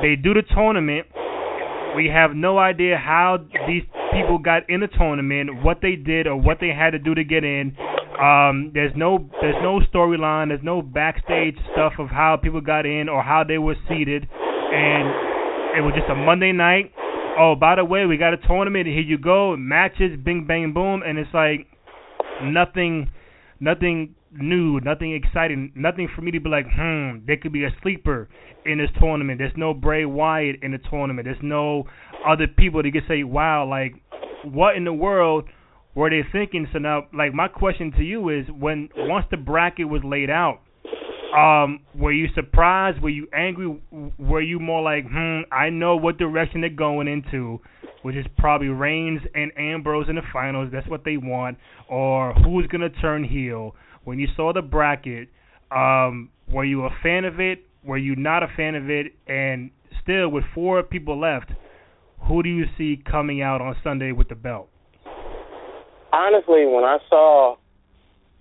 they 0.01 0.15
do 0.15 0.33
the 0.33 0.43
tournament. 0.55 1.07
We 1.95 2.07
have 2.07 2.31
no 2.33 2.57
idea 2.57 2.97
how 2.97 3.37
these 3.67 3.83
people 4.11 4.39
got 4.39 4.69
in 4.69 4.79
the 4.79 4.87
tournament, 4.87 5.63
what 5.63 5.79
they 5.81 5.95
did 5.95 6.25
or 6.25 6.35
what 6.37 6.57
they 6.59 6.69
had 6.69 6.91
to 6.91 6.99
do 6.99 7.13
to 7.13 7.23
get 7.23 7.43
in. 7.43 7.75
Um, 8.19 8.71
there's 8.73 8.93
no 8.95 9.29
there's 9.41 9.55
no 9.61 9.79
storyline, 9.93 10.49
there's 10.49 10.63
no 10.63 10.81
backstage 10.81 11.55
stuff 11.73 11.93
of 11.99 12.09
how 12.09 12.37
people 12.41 12.61
got 12.61 12.85
in 12.85 13.09
or 13.09 13.23
how 13.23 13.43
they 13.47 13.57
were 13.57 13.75
seated, 13.87 14.27
and 14.31 15.07
it 15.77 15.81
was 15.81 15.93
just 15.95 16.09
a 16.09 16.15
Monday 16.15 16.51
night. 16.51 16.91
Oh, 17.39 17.55
by 17.55 17.75
the 17.75 17.85
way, 17.85 18.05
we 18.05 18.17
got 18.17 18.33
a 18.33 18.37
tournament. 18.37 18.85
Here 18.87 18.99
you 18.99 19.17
go, 19.17 19.55
matches, 19.57 20.19
bing 20.23 20.45
bang 20.47 20.73
boom, 20.73 21.01
and 21.05 21.17
it's 21.17 21.33
like 21.33 21.67
nothing, 22.43 23.09
nothing 23.59 24.15
new, 24.33 24.79
nothing 24.81 25.13
exciting, 25.13 25.71
nothing 25.75 26.09
for 26.13 26.21
me 26.21 26.31
to 26.31 26.39
be 26.39 26.49
like, 26.49 26.65
hmm, 26.65 27.19
there 27.25 27.37
could 27.37 27.53
be 27.53 27.63
a 27.63 27.69
sleeper 27.81 28.29
in 28.65 28.77
this 28.77 28.89
tournament. 28.99 29.39
There's 29.39 29.55
no 29.55 29.73
Bray 29.73 30.05
Wyatt 30.05 30.57
in 30.61 30.71
the 30.71 30.79
tournament. 30.89 31.25
There's 31.25 31.41
no 31.41 31.85
other 32.27 32.47
people 32.47 32.83
that 32.83 32.91
can 32.91 33.01
say, 33.07 33.23
wow, 33.23 33.67
like, 33.67 33.93
what 34.43 34.75
in 34.75 34.85
the 34.85 34.93
world 34.93 35.45
were 35.95 36.09
they 36.09 36.21
thinking? 36.31 36.67
So 36.71 36.79
now, 36.79 37.07
like, 37.13 37.33
my 37.33 37.47
question 37.47 37.91
to 37.93 38.03
you 38.03 38.29
is, 38.29 38.45
when 38.49 38.89
once 38.95 39.25
the 39.31 39.37
bracket 39.37 39.89
was 39.89 40.01
laid 40.03 40.29
out, 40.29 40.61
um, 41.35 41.81
were 41.95 42.11
you 42.11 42.27
surprised? 42.35 43.01
Were 43.01 43.09
you 43.09 43.27
angry? 43.33 43.81
Were 44.17 44.41
you 44.41 44.59
more 44.59 44.81
like, 44.81 45.05
hmm, 45.09 45.41
I 45.51 45.69
know 45.69 45.95
what 45.95 46.17
direction 46.17 46.61
they're 46.61 46.69
going 46.69 47.07
into, 47.07 47.59
which 48.01 48.15
is 48.15 48.25
probably 48.37 48.67
Reigns 48.67 49.21
and 49.33 49.51
Ambrose 49.57 50.07
in 50.09 50.15
the 50.15 50.21
finals. 50.33 50.69
That's 50.71 50.87
what 50.87 51.03
they 51.05 51.17
want. 51.17 51.57
Or 51.89 52.33
who's 52.33 52.67
gonna 52.67 52.89
turn 52.89 53.23
heel? 53.23 53.75
When 54.03 54.19
you 54.19 54.27
saw 54.35 54.51
the 54.53 54.61
bracket, 54.61 55.29
um, 55.71 56.29
were 56.49 56.65
you 56.65 56.83
a 56.83 56.89
fan 57.03 57.25
of 57.25 57.39
it? 57.39 57.65
Were 57.83 57.97
you 57.97 58.15
not 58.15 58.43
a 58.43 58.47
fan 58.55 58.75
of 58.75 58.89
it? 58.89 59.13
And 59.27 59.71
still, 60.03 60.29
with 60.29 60.43
four 60.53 60.83
people 60.83 61.19
left, 61.19 61.51
who 62.27 62.43
do 62.43 62.49
you 62.49 62.65
see 62.77 63.01
coming 63.09 63.41
out 63.41 63.61
on 63.61 63.75
Sunday 63.83 64.11
with 64.11 64.27
the 64.29 64.35
belt? 64.35 64.70
Honestly, 66.13 66.65
when 66.65 66.83
I 66.83 66.99
saw 67.09 67.55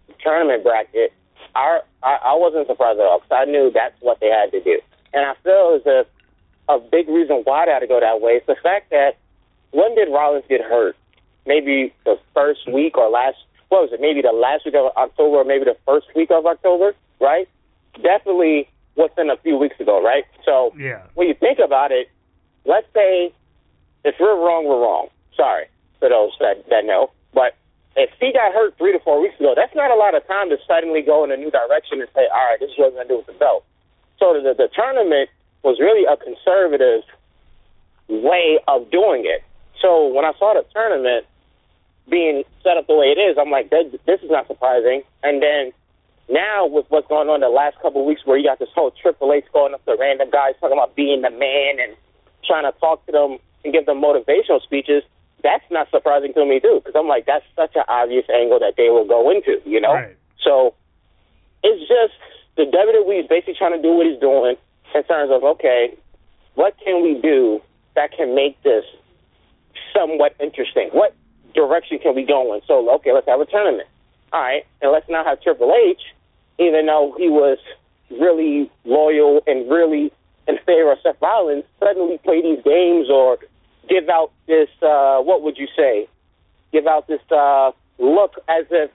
the 0.09 0.15
tournament 0.23 0.65
bracket, 0.65 1.13
I 1.55 1.81
I, 2.03 2.19
I 2.25 2.35
wasn't 2.35 2.67
surprised 2.67 2.99
at 2.99 3.07
all 3.07 3.21
because 3.21 3.47
I 3.47 3.51
knew 3.51 3.71
that's 3.73 3.95
what 4.01 4.21
they 4.21 4.29
had 4.29 4.51
to 4.53 4.63
do, 4.63 4.81
and 5.13 5.25
I 5.25 5.35
feel 5.43 5.77
as 5.77 5.83
if 5.87 6.07
a 6.69 6.79
big 6.79 7.09
reason 7.09 7.43
why 7.45 7.67
they 7.67 7.73
had 7.73 7.81
to 7.81 7.87
go 7.87 8.01
that 8.01 8.21
way 8.21 8.33
is 8.33 8.43
the 8.47 8.57
fact 8.63 8.91
that 8.91 9.17
when 9.73 9.95
did 9.95 10.09
Rollins 10.11 10.45
get 10.49 10.61
hurt? 10.61 10.97
Maybe 11.47 11.93
the 12.05 12.19
first 12.35 12.69
week 12.71 12.97
or 12.99 13.09
last 13.09 13.37
what 13.69 13.83
was 13.83 13.93
it? 13.93 14.01
Maybe 14.01 14.21
the 14.21 14.33
last 14.33 14.65
week 14.67 14.75
of 14.75 14.93
October, 14.97 15.39
or 15.39 15.45
maybe 15.45 15.65
the 15.65 15.77
first 15.87 16.07
week 16.15 16.31
of 16.31 16.45
October, 16.45 16.93
right? 17.21 17.49
Definitely 18.03 18.69
within 18.97 19.31
a 19.31 19.37
few 19.39 19.57
weeks 19.57 19.79
ago, 19.79 20.03
right? 20.03 20.25
So 20.45 20.75
Yeah. 20.77 21.03
when 21.15 21.29
you 21.29 21.35
think 21.35 21.59
about 21.61 21.93
it, 21.93 22.09
let's 22.65 22.87
say 22.93 23.33
if 24.05 24.17
we're 24.19 24.37
wrong, 24.37 24.67
we're 24.67 24.81
wrong. 24.81 25.09
Sorry 25.37 25.67
for 26.01 26.09
those 26.09 26.33
that, 26.41 26.69
that 26.69 26.85
know. 26.85 27.11
But 27.33 27.55
if 27.96 28.11
he 28.20 28.33
got 28.33 28.53
hurt 28.53 28.76
three 28.79 28.92
to 28.92 29.00
four 29.00 29.20
weeks 29.20 29.38
ago, 29.40 29.55
that's 29.57 29.74
not 29.74 29.90
a 29.90 29.96
lot 29.96 30.14
of 30.14 30.26
time 30.26 30.48
to 30.50 30.57
suddenly 30.66 31.03
go 31.03 31.24
in 31.24 31.33
a 31.33 31.37
new 31.37 31.50
direction 31.50 32.00
and 32.00 32.09
say, 32.14 32.29
all 32.33 32.46
right, 32.50 32.61
this 32.61 32.70
is 32.70 32.79
what 32.79 32.92
we're 32.92 33.03
going 33.03 33.09
to 33.09 33.14
do 33.14 33.18
with 33.18 33.26
the 33.26 33.38
belt. 33.38 33.64
So 34.18 34.35
the, 34.35 34.55
the 34.55 34.68
tournament 34.74 35.29
was 35.62 35.81
really 35.81 36.07
a 36.07 36.16
conservative 36.16 37.03
way 38.09 38.59
of 38.68 38.90
doing 38.90 39.24
it. 39.26 39.42
So 39.81 40.07
when 40.09 40.24
I 40.24 40.33
saw 40.38 40.55
the 40.55 40.64
tournament 40.72 41.26
being 42.09 42.44
set 42.62 42.76
up 42.76 42.87
the 42.87 42.94
way 42.94 43.07
it 43.07 43.18
is, 43.18 43.37
I'm 43.38 43.50
like, 43.50 43.70
this 43.70 44.20
is 44.22 44.31
not 44.31 44.46
surprising. 44.46 45.03
And 45.22 45.42
then 45.42 45.72
now 46.29 46.66
with 46.66 46.87
what's 46.88 47.09
going 47.09 47.29
on 47.29 47.40
the 47.40 47.48
last 47.48 47.79
couple 47.83 48.03
of 48.03 48.07
weeks 48.07 48.22
where 48.24 48.37
you 48.37 48.44
got 48.44 48.59
this 48.59 48.68
whole 48.74 48.92
Triple 49.03 49.33
H 49.33 49.44
going 49.53 49.74
up 49.74 49.85
to 49.85 49.96
random 49.98 50.31
guys 50.31 50.55
talking 50.61 50.76
about 50.76 50.94
being 50.94 51.22
the 51.22 51.31
man 51.31 51.81
and 51.81 51.96
trying 52.44 52.70
to 52.70 52.79
talk 52.79 53.05
to 53.07 53.12
them 53.12 53.38
and 53.64 53.72
give 53.72 53.87
them 53.87 54.00
motivational 54.00 54.62
speeches, 54.62 55.03
that's 55.42 55.64
not 55.70 55.90
surprising 55.90 56.33
to 56.35 56.44
me 56.44 56.61
too 56.61 56.81
because 56.85 56.98
I'm 56.98 57.09
like 57.09 57.26
that's 57.26 57.44
such 57.57 57.74
an 57.76 57.85
obvious 57.88 58.24
angle 58.33 58.59
that 58.61 58.74
they 58.76 58.88
will 58.90 59.07
go 59.07 59.31
into, 59.31 59.61
you 59.64 59.81
know. 59.81 59.94
Right. 59.94 60.16
So 60.42 60.74
it's 61.62 61.81
just 61.81 62.14
the 62.57 62.64
WWE 62.64 63.20
is 63.20 63.26
basically 63.29 63.55
trying 63.55 63.76
to 63.76 63.83
do 63.83 63.94
what 63.94 64.07
he's 64.07 64.20
doing 64.20 64.57
in 64.94 65.05
terms 65.05 65.31
of 65.33 65.44
okay, 65.44 65.96
what 66.55 66.74
can 66.85 67.03
we 67.03 67.20
do 67.20 67.61
that 67.94 68.12
can 68.16 68.35
make 68.35 68.61
this 68.62 68.85
somewhat 69.94 70.35
interesting? 70.40 70.90
What 70.92 71.14
direction 71.55 71.98
can 71.98 72.14
we 72.14 72.24
go 72.24 72.55
in? 72.55 72.61
So 72.66 72.90
okay, 72.96 73.12
let's 73.12 73.29
have 73.29 73.40
a 73.40 73.46
tournament. 73.46 73.88
All 74.33 74.40
right, 74.40 74.64
and 74.81 74.92
let's 74.92 75.09
not 75.09 75.26
have 75.26 75.42
Triple 75.42 75.74
H, 75.74 76.00
even 76.59 76.87
though 76.87 77.14
he 77.18 77.29
was 77.29 77.59
really 78.11 78.70
loyal 78.85 79.42
and 79.46 79.68
really 79.70 80.12
in 80.46 80.59
favor 80.66 80.92
of 80.92 80.98
Seth 81.03 81.20
Rollins, 81.20 81.64
suddenly 81.79 82.18
play 82.18 82.42
these 82.42 82.62
games 82.64 83.09
or 83.11 83.38
give 83.88 84.09
out 84.09 84.33
this 84.47 84.69
uh, 84.83 85.21
what 85.21 85.43
would 85.43 85.59
you 85.59 85.69
say? 85.77 86.09
Give 86.73 86.87
out 86.87 87.07
this 87.09 87.21
uh, 87.31 87.73
look 87.99 88.35
as 88.49 88.66
if 88.71 88.90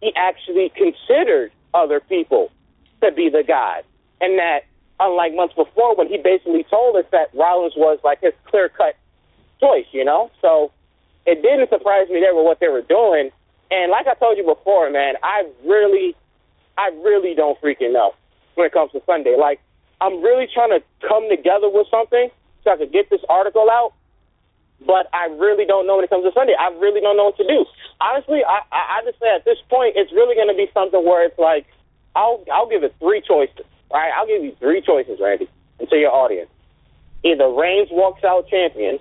he 0.00 0.12
actually 0.16 0.70
considered 0.70 1.52
other 1.72 2.00
people 2.00 2.50
to 3.02 3.12
be 3.12 3.28
the 3.28 3.42
god, 3.46 3.84
and 4.20 4.38
that 4.38 4.60
unlike 5.00 5.34
months 5.34 5.54
before 5.54 5.96
when 5.96 6.08
he 6.08 6.18
basically 6.18 6.64
told 6.70 6.96
us 6.96 7.04
that 7.10 7.28
Rollins 7.34 7.74
was 7.76 7.98
like 8.04 8.20
his 8.20 8.32
clear 8.46 8.68
cut 8.68 8.96
choice, 9.60 9.86
you 9.92 10.04
know. 10.04 10.30
So 10.40 10.70
it 11.26 11.42
didn't 11.42 11.68
surprise 11.70 12.08
me 12.08 12.20
there 12.20 12.34
with 12.34 12.44
what 12.44 12.60
they 12.60 12.68
were 12.68 12.82
doing. 12.82 13.30
And 13.70 13.90
like 13.90 14.06
I 14.06 14.14
told 14.14 14.36
you 14.36 14.44
before, 14.44 14.90
man, 14.90 15.14
I 15.22 15.48
really, 15.64 16.14
I 16.78 16.88
really 17.02 17.34
don't 17.34 17.60
freaking 17.60 17.92
know 17.92 18.12
when 18.54 18.66
it 18.66 18.72
comes 18.72 18.92
to 18.92 19.02
Sunday. 19.06 19.36
Like 19.38 19.60
I'm 20.00 20.22
really 20.22 20.46
trying 20.52 20.70
to 20.70 20.82
come 21.06 21.28
together 21.28 21.68
with 21.68 21.86
something 21.90 22.28
so 22.62 22.70
I 22.70 22.76
could 22.76 22.92
get 22.92 23.10
this 23.10 23.20
article 23.28 23.68
out. 23.70 23.92
But 24.80 25.06
I 25.12 25.26
really 25.26 25.64
don't 25.64 25.86
know 25.86 25.96
when 25.96 26.04
it 26.04 26.10
comes 26.10 26.24
to 26.24 26.32
Sunday. 26.32 26.54
I 26.58 26.68
really 26.78 27.00
don't 27.00 27.16
know 27.16 27.24
what 27.30 27.36
to 27.38 27.46
do. 27.46 27.64
Honestly, 28.00 28.42
I, 28.44 28.60
I, 28.72 28.98
I 28.98 29.04
just 29.04 29.20
say 29.20 29.28
at 29.34 29.44
this 29.44 29.58
point, 29.70 29.94
it's 29.96 30.12
really 30.12 30.34
going 30.34 30.48
to 30.48 30.56
be 30.56 30.70
something 30.74 31.04
where 31.04 31.24
it's 31.24 31.38
like, 31.38 31.66
I'll, 32.16 32.44
I'll 32.52 32.68
give 32.68 32.82
it 32.82 32.94
three 32.98 33.22
choices. 33.22 33.64
Right, 33.92 34.10
I'll 34.16 34.26
give 34.26 34.42
you 34.42 34.56
three 34.58 34.82
choices, 34.82 35.20
Randy, 35.20 35.48
and 35.78 35.88
to 35.88 35.96
your 35.96 36.10
audience. 36.10 36.50
Either 37.24 37.48
Reigns 37.48 37.88
walks 37.92 38.24
out 38.24 38.48
champion, 38.48 38.98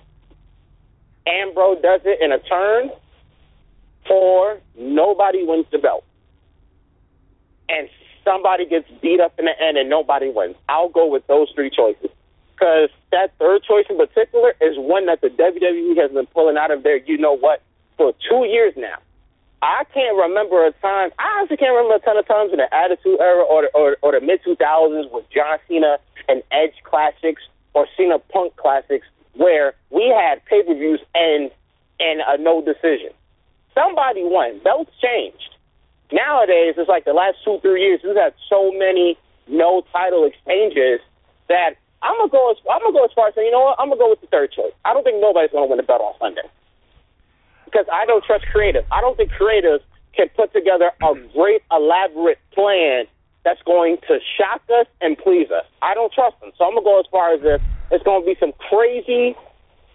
Ambrose 1.25 1.81
does 1.81 2.01
it 2.05 2.21
in 2.21 2.31
a 2.31 2.39
turn, 2.39 2.91
or 4.09 4.59
nobody 4.77 5.43
wins 5.45 5.65
the 5.71 5.79
belt. 5.79 6.03
And 7.69 7.89
somebody 8.23 8.67
gets 8.67 8.85
beat 9.01 9.19
up 9.19 9.33
in 9.39 9.45
the 9.45 9.59
end 9.59 9.77
and 9.77 9.89
nobody 9.89 10.29
wins. 10.29 10.55
I'll 10.69 10.89
go 10.89 11.07
with 11.07 11.25
those 11.27 11.51
three 11.55 11.69
choices. 11.69 12.09
Because 12.63 12.91
that 13.11 13.33
third 13.39 13.61
choice 13.63 13.83
in 13.89 13.97
particular 13.97 14.53
is 14.61 14.77
one 14.77 15.07
that 15.07 15.19
the 15.19 15.27
WWE 15.27 15.99
has 15.99 16.11
been 16.11 16.27
pulling 16.27 16.55
out 16.55 16.71
of 16.71 16.81
there, 16.81 16.95
you 16.95 17.17
know 17.17 17.35
what, 17.35 17.61
for 17.97 18.13
two 18.29 18.45
years 18.45 18.73
now. 18.77 18.95
I 19.61 19.83
can't 19.93 20.15
remember 20.15 20.65
a 20.65 20.71
time, 20.79 21.11
I 21.19 21.39
honestly 21.39 21.57
can't 21.57 21.75
remember 21.75 21.95
a 21.95 21.99
ton 21.99 22.17
of 22.17 22.25
times 22.25 22.53
in 22.53 22.59
the 22.59 22.73
Attitude 22.73 23.19
Era 23.19 23.43
or 23.43 23.67
or, 23.75 23.97
or 24.01 24.13
the 24.13 24.25
mid 24.25 24.39
2000s 24.47 25.11
with 25.11 25.25
John 25.29 25.59
Cena 25.67 25.97
and 26.29 26.41
Edge 26.53 26.71
classics 26.83 27.41
or 27.73 27.85
Cena 27.97 28.17
Punk 28.31 28.55
classics 28.55 29.07
where 29.33 29.73
we 29.89 30.07
had 30.07 30.39
pay 30.45 30.63
per 30.63 30.73
views 30.73 31.01
and, 31.13 31.51
and 31.99 32.21
a 32.25 32.41
no 32.41 32.63
decision. 32.63 33.11
Somebody 33.75 34.23
won. 34.23 34.59
Belts 34.63 34.91
changed. 35.03 35.51
Nowadays, 36.13 36.75
it's 36.77 36.87
like 36.87 37.03
the 37.03 37.11
last 37.11 37.39
two, 37.43 37.59
three 37.61 37.81
years, 37.81 37.99
we've 38.05 38.15
had 38.15 38.33
so 38.49 38.71
many 38.71 39.17
no 39.49 39.83
title 39.91 40.23
exchanges 40.23 41.01
that 41.49 41.75
I'm 42.03 42.19
gonna 42.19 42.29
go 42.29 42.51
as 42.51 42.59
I'm 42.67 42.83
gonna 42.83 42.93
go 42.93 43.05
as 43.07 43.15
far 43.15 43.31
as 43.31 43.35
saying, 43.35 43.47
you 43.47 43.55
know 43.55 43.71
what, 43.71 43.79
I'm 43.79 43.87
gonna 43.87 43.99
go 44.03 44.11
with 44.11 44.19
the 44.19 44.27
third 44.27 44.51
choice. 44.51 44.75
I 44.83 44.93
don't 44.93 45.03
think 45.07 45.23
nobody's 45.23 45.55
gonna 45.55 45.71
win 45.71 45.79
the 45.79 45.87
belt 45.87 46.03
on 46.03 46.13
Sunday 46.19 46.45
because 47.65 47.87
I 47.87 48.05
don't 48.05 48.23
trust 48.23 48.45
creative. 48.51 48.83
I 48.91 49.01
don't 49.01 49.15
think 49.15 49.31
creative 49.31 49.79
can 50.13 50.27
put 50.35 50.53
together 50.53 50.91
a 51.01 51.15
great 51.33 51.63
elaborate 51.71 52.37
plan 52.53 53.07
that's 53.43 53.61
going 53.63 53.97
to 54.07 54.19
shock 54.37 54.61
us 54.69 54.85
and 55.01 55.17
please 55.17 55.49
us. 55.49 55.65
I 55.81 55.95
don't 55.95 56.11
trust 56.13 56.39
them, 56.39 56.51
so 56.57 56.67
I'm 56.67 56.75
gonna 56.75 56.85
go 56.85 56.99
as 56.99 57.07
far 57.09 57.33
as 57.33 57.41
this. 57.41 57.61
it's 57.91 58.03
gonna 58.03 58.25
be 58.25 58.35
some 58.39 58.51
crazy 58.69 59.35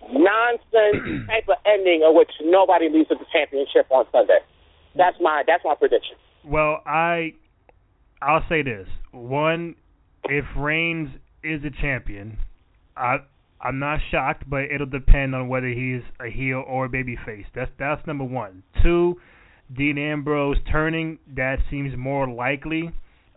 nonsense 0.08 1.26
type 1.28 1.48
of 1.48 1.60
ending 1.68 2.02
of 2.04 2.16
which 2.16 2.32
nobody 2.42 2.88
leaves 2.88 3.08
with 3.12 3.20
the 3.20 3.28
championship 3.32 3.86
on 3.90 4.08
Sunday. 4.12 4.40
That's 4.96 5.16
my 5.20 5.44
that's 5.46 5.64
my 5.64 5.74
prediction. 5.76 6.16
Well, 6.44 6.80
I 6.86 7.34
I'll 8.20 8.44
say 8.48 8.62
this. 8.62 8.88
One, 9.12 9.76
if 10.24 10.44
Reigns 10.56 11.10
is 11.42 11.62
a 11.64 11.70
champion, 11.70 12.38
I 12.96 13.18
I'm 13.60 13.78
not 13.78 14.00
shocked, 14.10 14.48
but 14.48 14.64
it'll 14.72 14.86
depend 14.86 15.34
on 15.34 15.48
whether 15.48 15.68
he's 15.68 16.02
a 16.20 16.30
heel 16.30 16.64
or 16.66 16.84
a 16.84 16.88
baby 16.88 17.16
face. 17.26 17.46
That's 17.54 17.70
that's 17.78 18.06
number 18.06 18.24
one. 18.24 18.62
Two, 18.82 19.16
Dean 19.74 19.98
Ambrose 19.98 20.58
turning 20.70 21.18
that 21.36 21.58
seems 21.70 21.96
more 21.96 22.28
likely. 22.28 22.92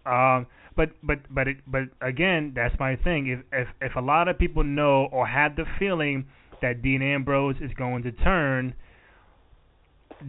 Um, 0.05 0.47
but 0.75 0.89
but 1.03 1.19
but 1.29 1.47
it, 1.47 1.57
but 1.67 1.83
again, 2.01 2.53
that's 2.55 2.75
my 2.79 2.95
thing. 2.95 3.27
If 3.27 3.39
if 3.51 3.67
if 3.81 3.95
a 3.95 4.01
lot 4.01 4.27
of 4.27 4.37
people 4.37 4.63
know 4.63 5.09
or 5.11 5.27
have 5.27 5.55
the 5.55 5.65
feeling 5.79 6.25
that 6.61 6.81
Dean 6.81 7.01
Ambrose 7.01 7.55
is 7.59 7.71
going 7.75 8.03
to 8.03 8.11
turn, 8.11 8.75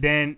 then 0.01 0.37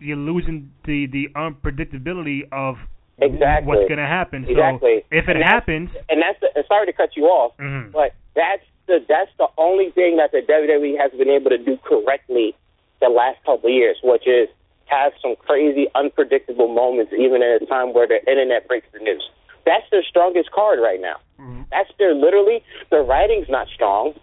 you're 0.00 0.16
losing 0.16 0.72
the 0.86 1.06
the 1.06 1.28
unpredictability 1.36 2.42
of 2.52 2.76
exactly. 3.18 3.68
what's 3.68 3.88
going 3.88 4.02
to 4.02 4.06
happen. 4.06 4.44
Exactly. 4.44 5.04
So 5.10 5.16
if 5.16 5.28
it 5.28 5.36
and 5.36 5.44
happens, 5.44 5.90
and 6.08 6.22
that's 6.22 6.40
the, 6.40 6.64
sorry 6.68 6.86
to 6.86 6.92
cut 6.92 7.16
you 7.16 7.24
off, 7.24 7.56
mm-hmm. 7.58 7.90
but 7.90 8.14
that's 8.34 8.64
the 8.86 9.04
that's 9.08 9.30
the 9.38 9.48
only 9.56 9.90
thing 9.90 10.16
that 10.16 10.32
the 10.32 10.42
WWE 10.42 10.98
has 10.98 11.12
been 11.12 11.30
able 11.30 11.50
to 11.50 11.58
do 11.58 11.76
correctly 11.84 12.54
the 13.00 13.08
last 13.08 13.38
couple 13.44 13.68
of 13.68 13.74
years, 13.74 13.96
which 14.02 14.26
is 14.26 14.48
have 14.86 15.12
some 15.20 15.34
crazy, 15.36 15.86
unpredictable 15.94 16.68
moments, 16.68 17.12
even 17.18 17.42
at 17.42 17.62
a 17.62 17.66
time 17.66 17.94
where 17.94 18.06
the 18.06 18.20
internet 18.30 18.68
breaks 18.68 18.86
the 18.92 18.98
news. 18.98 19.28
That's 19.64 19.84
their 19.90 20.02
strongest 20.02 20.50
card 20.52 20.78
right 20.80 21.00
now. 21.00 21.16
Mm-hmm. 21.40 21.62
That's 21.70 21.90
their 21.98 22.14
literally 22.14 22.62
the 22.90 23.00
writing's 23.00 23.48
not 23.48 23.68
strong. 23.68 24.14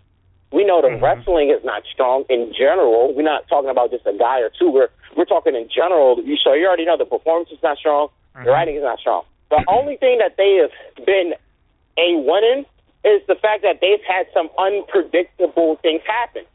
We 0.51 0.65
know 0.65 0.81
the 0.81 0.89
Mhm. 0.89 1.01
wrestling 1.01 1.49
is 1.49 1.63
not 1.63 1.83
strong 1.85 2.25
in 2.29 2.51
general. 2.53 3.13
We're 3.13 3.21
not 3.23 3.47
talking 3.47 3.69
about 3.69 3.91
just 3.91 4.05
a 4.05 4.13
guy 4.13 4.39
or 4.41 4.49
two. 4.49 4.69
We're 4.69 4.89
we're 5.15 5.25
talking 5.25 5.55
in 5.55 5.67
general. 5.69 6.21
You 6.21 6.37
so 6.37 6.53
you 6.53 6.67
already 6.67 6.85
know 6.85 6.97
the 6.97 7.05
performance 7.05 7.51
is 7.51 7.61
not 7.63 7.77
strong. 7.77 8.09
Mhm. 8.35 8.45
The 8.45 8.51
writing 8.51 8.75
is 8.75 8.83
not 8.83 8.99
strong. 8.99 9.23
The 9.49 9.63
only 9.67 9.97
thing 9.97 10.19
that 10.19 10.37
they 10.37 10.55
have 10.55 10.71
been 11.05 11.35
a 11.97 12.15
winning 12.15 12.65
is 13.03 13.25
the 13.27 13.35
fact 13.35 13.63
that 13.63 13.79
they've 13.81 14.03
had 14.03 14.27
some 14.33 14.49
unpredictable 14.57 15.75
things 15.77 16.01
happen. 16.05 16.45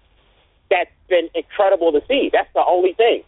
That's 0.71 0.91
been 1.09 1.29
incredible 1.35 1.93
to 1.93 2.03
see. 2.07 2.31
That's 2.31 2.53
the 2.55 2.65
only 2.65 2.93
thing. 2.95 3.25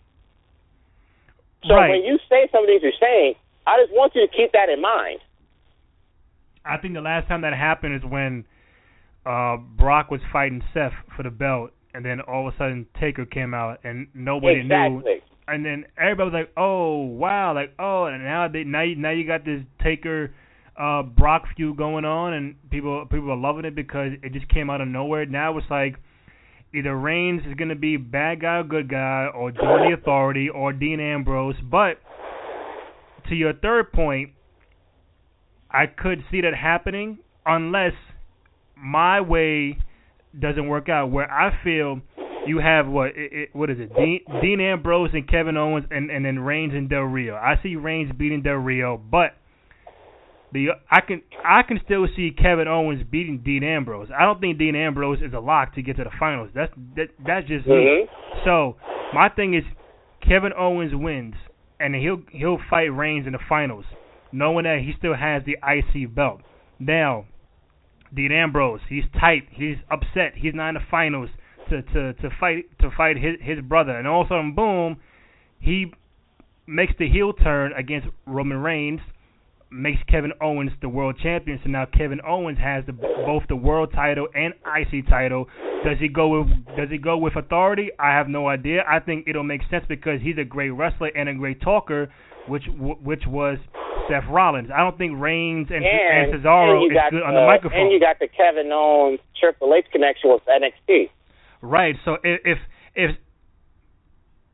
So 1.67 1.75
Right. 1.75 1.91
when 1.91 2.05
you 2.05 2.19
say 2.29 2.49
some 2.53 2.63
of 2.63 2.69
these 2.69 2.83
you're 2.83 2.93
saying, 2.93 3.35
I 3.67 3.79
just 3.81 3.93
want 3.93 4.15
you 4.15 4.27
to 4.27 4.29
keep 4.29 4.53
that 4.53 4.69
in 4.69 4.81
mind. 4.81 5.21
I 6.65 6.77
think 6.77 6.95
the 6.95 7.01
last 7.01 7.29
time 7.29 7.41
that 7.43 7.53
happened 7.55 7.95
is 7.95 8.05
when 8.05 8.45
uh 9.29 9.59
Brock 9.59 10.11
was 10.11 10.21
fighting 10.33 10.63
Seth 10.73 10.93
for 11.15 11.23
the 11.23 11.31
belt, 11.31 11.71
and 11.93 12.05
then 12.05 12.21
all 12.23 12.49
of 12.49 12.55
a 12.55 12.57
sudden 12.57 12.87
Taker 12.99 13.27
came 13.27 13.53
out, 13.53 13.81
and 13.85 14.09
nobody 14.15 14.63
knew. 14.63 15.03
And 15.47 15.65
then 15.65 15.85
everybody 15.99 16.31
was 16.31 16.35
like, 16.35 16.53
"Oh 16.57 17.05
wow!" 17.05 17.55
Like, 17.55 17.75
"Oh," 17.79 18.07
and 18.07 18.23
now 18.25 18.49
they 18.49 18.65
now 18.65 18.83
you, 18.83 18.97
now 18.97 19.11
you 19.11 19.27
got 19.27 19.45
this 19.45 19.61
Taker 19.83 20.35
uh 20.79 21.03
Brock 21.03 21.45
feud 21.57 21.77
going 21.77 22.05
on, 22.05 22.33
and 22.33 22.55
people 22.71 23.05
people 23.11 23.31
are 23.31 23.37
loving 23.37 23.65
it 23.65 23.75
because 23.75 24.13
it 24.23 24.33
just 24.33 24.49
came 24.49 24.71
out 24.71 24.81
of 24.81 24.89
nowhere. 24.89 25.27
Now 25.27 25.57
it's 25.59 25.67
like 25.71 25.97
either 26.75 26.97
Reigns 26.97 27.43
is 27.47 27.55
gonna 27.55 27.75
be 27.75 27.97
bad 27.97 28.41
guy 28.41 28.57
or 28.59 28.65
good 28.65 28.89
guy, 28.89 29.27
or 29.35 29.51
join 29.51 29.91
the 29.91 29.97
Authority, 29.99 30.49
or 30.49 30.73
Dean 30.73 31.01
Ambrose. 31.01 31.57
But 31.63 31.99
to 33.29 33.35
your 33.35 33.53
third 33.53 33.93
point, 33.93 34.31
I 35.71 35.87
could 35.87 36.25
see 36.31 36.41
that 36.43 36.55
happening 36.55 37.19
unless 37.45 37.93
my 38.83 39.21
way 39.21 39.79
doesn't 40.39 40.69
work 40.69 40.89
out. 40.89 41.11
Where 41.11 41.31
I 41.31 41.53
feel 41.65 42.01
you 42.47 42.59
have 42.59 42.87
what 42.87 43.09
it, 43.09 43.33
it, 43.33 43.49
what 43.53 43.71
is 43.71 43.79
it? 43.81 43.95
Dean, 43.95 44.21
Dean 44.41 44.61
Ambrose 44.61 45.11
and 45.13 45.29
Kevin 45.29 45.57
Owens, 45.57 45.87
and 45.91 46.11
and 46.11 46.25
then 46.25 46.39
Reigns 46.39 46.73
and 46.75 46.89
Del 46.89 47.01
Rio. 47.03 47.35
I 47.35 47.55
see 47.63 47.77
Reigns 47.77 48.11
beating 48.17 48.43
Del 48.43 48.55
Rio, 48.55 48.97
but 48.97 49.35
the 50.53 50.69
I 50.91 51.01
can 51.01 51.23
I 51.45 51.63
can 51.63 51.81
still 51.85 52.07
see 52.17 52.31
Kevin 52.31 52.69
Owens 52.69 53.03
beating 53.11 53.43
Dean 53.45 53.63
Ambrose. 53.63 54.09
I 54.17 54.25
don't 54.25 54.41
think 54.41 54.59
Dean 54.59 54.75
Ambrose 54.75 55.19
is 55.21 55.33
a 55.35 55.41
lock 55.41 55.75
to 55.75 55.83
get 55.83 55.97
to 55.97 56.05
the 56.05 56.11
finals. 56.19 56.51
That's 56.55 56.73
that 56.97 57.09
that's 57.27 57.47
just 57.47 57.67
me. 57.67 57.75
Mhm. 57.75 58.45
So 58.45 58.77
my 59.13 59.29
thing 59.29 59.55
is 59.55 59.65
Kevin 60.27 60.53
Owens 60.57 60.93
wins 60.95 61.35
and 61.81 61.95
he'll 61.95 62.23
he'll 62.33 62.59
fight 62.71 62.87
Reigns 62.87 63.27
in 63.27 63.33
the 63.33 63.39
finals, 63.49 63.85
knowing 64.33 64.65
that 64.65 64.79
he 64.81 64.93
still 64.99 65.15
has 65.15 65.43
the 65.45 65.57
IC 65.63 66.15
belt. 66.15 66.41
Now, 66.79 67.27
Dean 68.15 68.33
Ambrose, 68.33 68.81
he's 68.89 69.05
tight, 69.19 69.49
he's 69.51 69.77
upset, 69.91 70.33
he's 70.37 70.55
not 70.55 70.71
in 70.71 70.75
the 70.75 70.81
finals 70.91 71.31
to 71.69 71.83
to 71.83 72.15
to 72.15 72.31
fight 72.41 72.67
to 72.81 72.91
fight 72.97 73.17
his 73.17 73.37
his 73.41 73.61
brother, 73.61 73.97
and 73.97 74.07
all 74.07 74.23
of 74.23 74.27
a 74.27 74.31
sudden, 74.31 74.55
boom, 74.55 74.97
he 75.61 75.93
makes 76.67 76.93
the 76.99 77.09
heel 77.09 77.33
turn 77.33 77.73
against 77.73 78.09
Roman 78.27 78.59
Reigns, 78.59 79.01
makes 79.71 80.01
Kevin 80.09 80.33
Owens 80.41 80.71
the 80.81 80.89
world 80.89 81.19
champion. 81.23 81.59
So 81.63 81.71
now 81.71 81.87
Kevin 81.87 82.21
Owens 82.27 82.59
has 82.59 82.85
the, 82.87 82.93
both 82.93 83.45
the 83.49 83.57
world 83.57 83.93
title 83.95 84.29
and 84.35 84.55
IC 84.67 85.09
title. 85.09 85.47
Does 85.85 85.99
he 85.99 86.09
go 86.09 86.41
with 86.41 86.49
Does 86.77 86.91
he 86.91 86.99
go 86.99 87.17
with 87.17 87.37
authority? 87.37 87.91
I 87.99 88.11
have 88.11 88.29
no 88.29 88.49
idea. 88.49 88.85
I 88.89 89.01
think 89.01 89.27
it'll 89.27 89.45
make 89.45 89.63
sense 89.71 89.85
because 89.89 90.21
he's 90.23 90.39
a 90.39 90.45
great 90.45 90.71
wrestler 90.71 91.09
and 91.09 91.29
a 91.29 91.35
great 91.35 91.61
talker, 91.61 92.13
which 92.47 92.65
which 92.79 93.23
was 93.27 93.59
Seth 94.09 94.31
Rollins. 94.31 94.71
I 94.75 94.79
don't 94.79 94.97
think 94.99 95.19
Reigns 95.19 95.69
and, 95.71 95.85
and, 95.85 96.33
and 96.35 96.45
Cesaro 96.45 96.83
and 96.83 96.93
is 96.93 96.99
good 97.11 97.23
on 97.23 97.37
uh, 97.37 97.41
the 97.41 97.47
microphone. 97.47 97.81
And 97.81 97.93
you 97.93 98.01
got 98.01 98.19
the 98.19 98.29
Kevin 98.29 98.71
Owens 98.73 99.21
Triple 99.39 99.75
H 99.75 99.87
connection 99.93 100.31
with 100.31 100.43
NXT. 100.47 101.11
Right. 101.63 101.95
So 102.05 102.17
if 102.23 102.41
if 102.45 102.59
if, 102.95 103.17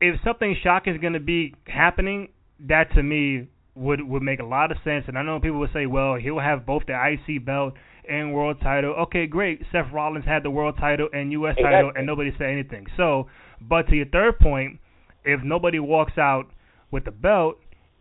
if 0.01 0.21
something 0.23 0.55
shocking 0.63 0.93
is 0.95 1.01
going 1.01 1.13
to 1.13 1.19
be 1.19 1.53
happening, 1.67 2.29
that 2.67 2.93
to 2.95 3.03
me 3.03 3.47
would 3.75 4.01
would 4.01 4.23
make 4.23 4.39
a 4.39 4.45
lot 4.45 4.71
of 4.71 4.77
sense. 4.83 5.05
And 5.07 5.17
I 5.17 5.23
know 5.23 5.39
people 5.39 5.59
would 5.59 5.73
say, 5.73 5.85
well, 5.85 6.15
he'll 6.15 6.39
have 6.39 6.65
both 6.65 6.83
the 6.87 6.93
IC 6.93 7.45
belt 7.45 7.73
and 8.07 8.33
world 8.33 8.57
title. 8.61 8.91
Okay, 8.93 9.27
great. 9.27 9.61
Seth 9.71 9.91
Rollins 9.93 10.25
had 10.25 10.43
the 10.43 10.49
world 10.49 10.75
title 10.79 11.09
and 11.11 11.31
US 11.33 11.55
Exactly. 11.57 11.63
title, 11.63 11.91
and 11.95 12.05
nobody 12.05 12.31
said 12.37 12.49
anything. 12.49 12.85
So, 12.97 13.27
but 13.61 13.87
to 13.87 13.95
your 13.95 14.05
third 14.07 14.39
point, 14.39 14.79
if 15.23 15.41
nobody 15.43 15.79
walks 15.79 16.17
out 16.17 16.45
with 16.91 17.05
the 17.05 17.11
belt, 17.11 17.57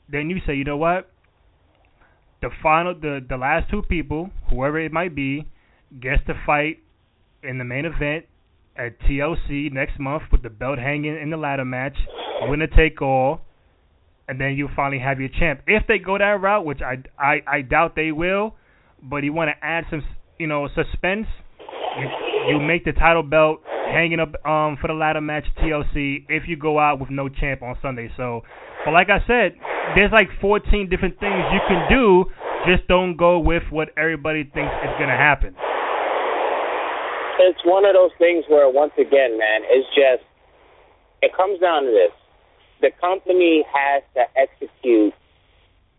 then 0.09 0.31
you 0.31 0.39
say, 0.47 0.55
you 0.55 0.65
know 0.65 0.77
what? 0.77 1.11
The 2.45 2.51
final, 2.63 2.95
the 2.95 3.25
the 3.27 3.39
last 3.39 3.71
two 3.71 3.81
people, 3.81 4.29
whoever 4.51 4.79
it 4.79 4.93
might 4.93 5.15
be, 5.15 5.47
gets 5.99 6.23
to 6.27 6.35
fight 6.45 6.77
in 7.43 7.57
the 7.57 7.65
main 7.65 7.87
event 7.87 8.27
at 8.77 9.01
TLC 9.01 9.73
next 9.73 9.99
month 9.99 10.25
with 10.31 10.43
the 10.43 10.51
belt 10.51 10.79
hanging 10.79 11.17
in 11.17 11.31
the 11.31 11.39
ladder 11.39 11.65
match, 11.65 11.97
winner 12.43 12.67
take 12.67 13.01
all, 13.01 13.41
and 14.29 14.39
then 14.39 14.57
you 14.57 14.69
finally 14.77 14.99
have 14.99 15.21
your 15.21 15.31
champ. 15.31 15.63
If 15.67 15.87
they 15.89 15.99
go 15.99 16.19
that 16.19 16.39
route, 16.39 16.67
which 16.67 16.81
I 16.83 17.03
I, 17.19 17.41
I 17.47 17.63
doubt 17.63 17.97
they 17.97 18.13
will, 18.13 18.55
but 19.03 19.25
you 19.25 19.33
want 19.33 19.49
to 19.49 19.67
add 19.67 19.85
some 19.89 20.03
you 20.39 20.47
know 20.47 20.69
suspense, 20.69 21.27
you, 21.99 22.09
you 22.51 22.61
make 22.61 22.85
the 22.85 22.93
title 22.93 23.23
belt 23.23 23.63
hanging 23.91 24.21
up 24.21 24.35
um 24.45 24.77
for 24.83 24.89
the 24.89 24.93
ladder 24.93 25.23
match 25.23 25.47
TLC 25.63 26.27
if 26.29 26.43
you 26.47 26.59
go 26.59 26.79
out 26.79 27.01
with 27.01 27.09
no 27.09 27.31
champ 27.31 27.63
on 27.63 27.75
Sunday. 27.81 28.11
So, 28.19 28.43
but 28.85 28.93
like 28.93 29.09
I 29.09 29.27
said, 29.27 29.57
there's 29.95 30.13
like 30.13 30.29
14 30.41 30.89
different 30.89 31.21
things 31.21 31.37
you 31.53 31.61
can 31.69 31.89
do. 31.89 32.25
Just 32.67 32.89
don't 32.89 33.17
go 33.17 33.39
with 33.39 33.63
what 33.71 33.91
everybody 33.97 34.45
thinks 34.45 34.73
is 34.83 34.95
gonna 34.99 35.17
happen. 35.17 35.55
It's 37.39 37.61
one 37.65 37.85
of 37.85 37.95
those 37.95 38.13
things 38.19 38.45
where, 38.49 38.71
once 38.71 38.93
again, 38.97 39.37
man, 39.37 39.61
it's 39.65 39.89
just 39.95 40.25
it 41.21 41.35
comes 41.37 41.61
down 41.61 41.85
to 41.85 41.91
this: 41.91 42.13
the 42.81 42.91
company 43.01 43.65
has 43.73 44.03
to 44.15 44.25
execute 44.37 45.13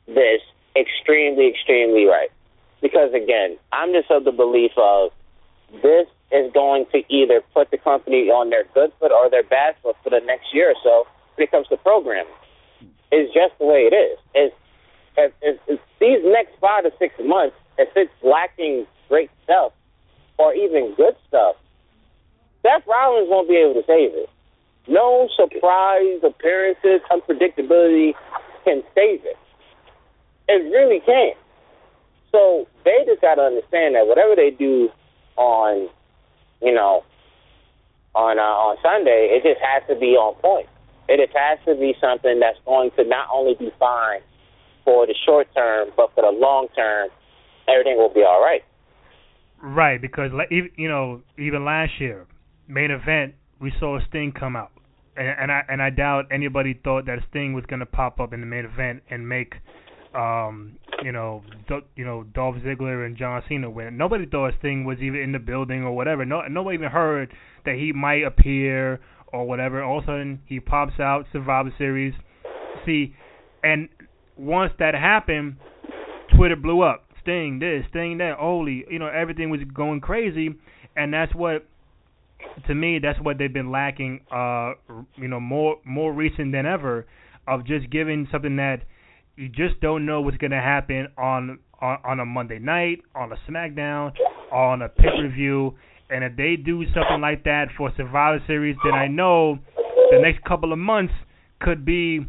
this 0.07 0.41
extremely, 0.75 1.47
extremely 1.49 2.05
right. 2.05 2.29
Because 2.81 3.13
again, 3.13 3.57
I'm 3.71 3.93
just 3.93 4.09
of 4.11 4.23
the 4.23 4.31
belief 4.31 4.71
of 4.77 5.11
this 5.81 6.07
is 6.31 6.51
going 6.53 6.85
to 6.91 7.01
either 7.09 7.41
put 7.53 7.71
the 7.71 7.77
company 7.77 8.29
on 8.29 8.49
their 8.49 8.65
good 8.73 8.91
foot 8.99 9.11
or 9.11 9.29
their 9.29 9.43
bad 9.43 9.75
foot 9.81 9.95
for 10.03 10.09
the 10.09 10.21
next 10.25 10.53
year 10.53 10.71
or 10.71 10.75
so 10.83 11.05
when 11.35 11.47
it 11.47 11.51
comes 11.51 11.67
to 11.67 11.77
programming. 11.77 12.31
It's 13.11 13.33
just 13.33 13.57
the 13.59 13.65
way 13.65 13.89
it 13.91 13.95
is. 13.95 14.19
It's, 14.33 14.55
if, 15.17 15.31
if, 15.41 15.59
if 15.67 15.79
these 15.99 16.19
next 16.23 16.59
five 16.59 16.83
to 16.83 16.91
six 16.99 17.13
months, 17.23 17.55
if 17.77 17.89
it's 17.95 18.11
lacking 18.23 18.85
great 19.07 19.29
stuff 19.43 19.71
or 20.37 20.53
even 20.53 20.93
good 20.95 21.15
stuff, 21.27 21.55
Seth 22.61 22.85
Rollins 22.87 23.29
won't 23.29 23.47
be 23.47 23.55
able 23.55 23.75
to 23.75 23.85
save 23.87 24.11
it. 24.13 24.29
No 24.87 25.29
surprise 25.35 26.19
appearances, 26.23 27.01
unpredictability 27.11 28.13
can 28.63 28.83
save 28.93 29.23
it. 29.25 29.37
It 30.47 30.71
really 30.71 30.99
can't. 30.99 31.37
So 32.31 32.67
they 32.83 33.03
just 33.05 33.21
got 33.21 33.35
to 33.35 33.41
understand 33.41 33.95
that 33.95 34.07
whatever 34.07 34.35
they 34.35 34.51
do 34.51 34.89
on, 35.37 35.89
you 36.61 36.73
know, 36.73 37.03
on 38.13 38.39
uh, 38.39 38.41
on 38.41 38.77
Sunday, 38.81 39.29
it 39.31 39.43
just 39.43 39.61
has 39.61 39.83
to 39.87 39.95
be 39.95 40.15
on 40.15 40.35
point. 40.35 40.67
It 41.07 41.29
has 41.33 41.59
to 41.65 41.75
be 41.75 41.93
something 42.01 42.39
that's 42.39 42.57
going 42.65 42.91
to 42.97 43.03
not 43.03 43.27
only 43.33 43.53
be 43.53 43.71
fine 43.79 44.21
for 44.83 45.05
the 45.05 45.15
short 45.25 45.47
term, 45.53 45.89
but 45.95 46.13
for 46.15 46.21
the 46.21 46.31
long 46.31 46.67
term, 46.75 47.09
everything 47.67 47.97
will 47.97 48.13
be 48.13 48.23
all 48.23 48.41
right. 48.41 48.61
Right, 49.61 49.99
because 49.99 50.31
you 50.51 50.87
know, 50.87 51.21
even 51.37 51.65
last 51.65 51.93
year, 51.99 52.27
main 52.67 52.91
event, 52.91 53.35
we 53.59 53.71
saw 53.79 53.99
Sting 54.09 54.31
come 54.37 54.55
out, 54.55 54.71
and, 55.15 55.27
and 55.27 55.51
I 55.51 55.61
and 55.69 55.81
I 55.81 55.89
doubt 55.89 56.25
anybody 56.31 56.79
thought 56.83 57.05
that 57.05 57.19
Sting 57.29 57.53
was 57.53 57.63
gonna 57.67 57.85
pop 57.85 58.19
up 58.19 58.33
in 58.33 58.41
the 58.41 58.45
main 58.45 58.65
event 58.65 59.01
and 59.09 59.27
make, 59.27 59.53
um, 60.13 60.77
you 61.01 61.11
know, 61.11 61.41
Do, 61.67 61.81
you 61.95 62.05
know, 62.05 62.23
Dolph 62.23 62.57
Ziggler 62.57 63.05
and 63.05 63.17
John 63.17 63.41
Cena 63.47 63.69
win. 63.69 63.97
Nobody 63.97 64.25
thought 64.25 64.53
Sting 64.59 64.85
was 64.85 64.99
even 64.99 65.21
in 65.21 65.31
the 65.31 65.39
building 65.39 65.83
or 65.83 65.95
whatever. 65.95 66.25
No, 66.25 66.41
nobody 66.47 66.75
even 66.75 66.91
heard 66.91 67.33
that 67.65 67.75
he 67.75 67.91
might 67.91 68.23
appear 68.23 68.99
or 69.35 69.45
whatever. 69.45 69.83
All 69.83 69.99
of 69.99 70.05
a 70.05 70.07
sudden, 70.07 70.41
he 70.45 70.59
pops 70.59 70.99
out 70.99 71.25
Survivor 71.31 71.73
Series. 71.77 72.13
See, 72.85 73.13
and 73.63 73.89
once 74.37 74.71
that 74.79 74.93
happened, 74.93 75.57
Twitter 76.35 76.55
blew 76.55 76.81
up. 76.81 77.01
Sting 77.21 77.59
this, 77.59 77.83
Sting 77.89 78.19
that. 78.19 78.37
Holy, 78.39 78.85
you 78.89 78.99
know, 78.99 79.07
everything 79.07 79.49
was 79.49 79.59
going 79.73 79.99
crazy, 79.99 80.53
and 80.95 81.11
that's 81.11 81.33
what, 81.33 81.65
to 82.67 82.75
me, 82.75 82.99
that's 83.01 83.19
what 83.19 83.39
they've 83.39 83.51
been 83.51 83.71
lacking. 83.71 84.19
Uh, 84.31 84.73
you 85.15 85.27
know, 85.27 85.39
more 85.39 85.77
more 85.83 86.13
recent 86.13 86.51
than 86.51 86.67
ever, 86.67 87.07
of 87.47 87.65
just 87.65 87.89
giving 87.89 88.27
something 88.31 88.57
that 88.57 88.83
you 89.35 89.49
just 89.49 89.81
don't 89.81 90.05
know 90.05 90.21
what's 90.21 90.37
gonna 90.37 90.61
happen 90.61 91.07
on 91.17 91.57
on, 91.81 91.97
on 92.05 92.19
a 92.19 92.25
Monday 92.25 92.59
night, 92.59 92.99
on 93.15 93.31
a 93.31 93.51
SmackDown, 93.51 94.11
on 94.51 94.83
a 94.83 94.89
pay 94.89 95.09
per 95.19 95.29
view. 95.29 95.75
And 96.09 96.23
if 96.23 96.35
they 96.35 96.55
do 96.55 96.83
something 96.93 97.19
like 97.21 97.43
that 97.45 97.65
for 97.77 97.91
Survivor 97.97 98.41
Series, 98.47 98.75
then 98.83 98.93
I 98.93 99.07
know 99.07 99.57
the 100.11 100.19
next 100.19 100.43
couple 100.43 100.71
of 100.71 100.79
months 100.79 101.13
could 101.59 101.83
be 101.85 102.25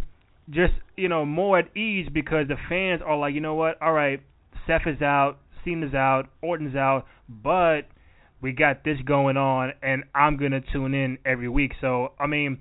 just 0.51 0.73
you 0.97 1.09
know 1.09 1.25
more 1.27 1.59
at 1.59 1.77
ease 1.77 2.09
because 2.12 2.49
the 2.49 2.57
fans 2.69 3.03
are 3.05 3.17
like, 3.19 3.35
you 3.35 3.41
know 3.41 3.55
what, 3.55 3.81
all 3.83 3.93
right, 3.93 4.21
Seth 4.67 4.87
is 4.87 5.03
out, 5.03 5.39
Cena's 5.65 5.95
out, 5.95 6.29
Orton's 6.43 6.77
out, 6.77 7.05
but 7.29 7.83
we 8.41 8.53
got 8.53 8.85
this 8.85 8.99
going 9.05 9.37
on, 9.37 9.73
and 9.83 10.05
I'm 10.15 10.37
gonna 10.39 10.61
tune 10.73 10.95
in 10.95 11.19
every 11.27 11.49
week. 11.49 11.73
So 11.81 12.12
I 12.19 12.27
mean, 12.27 12.59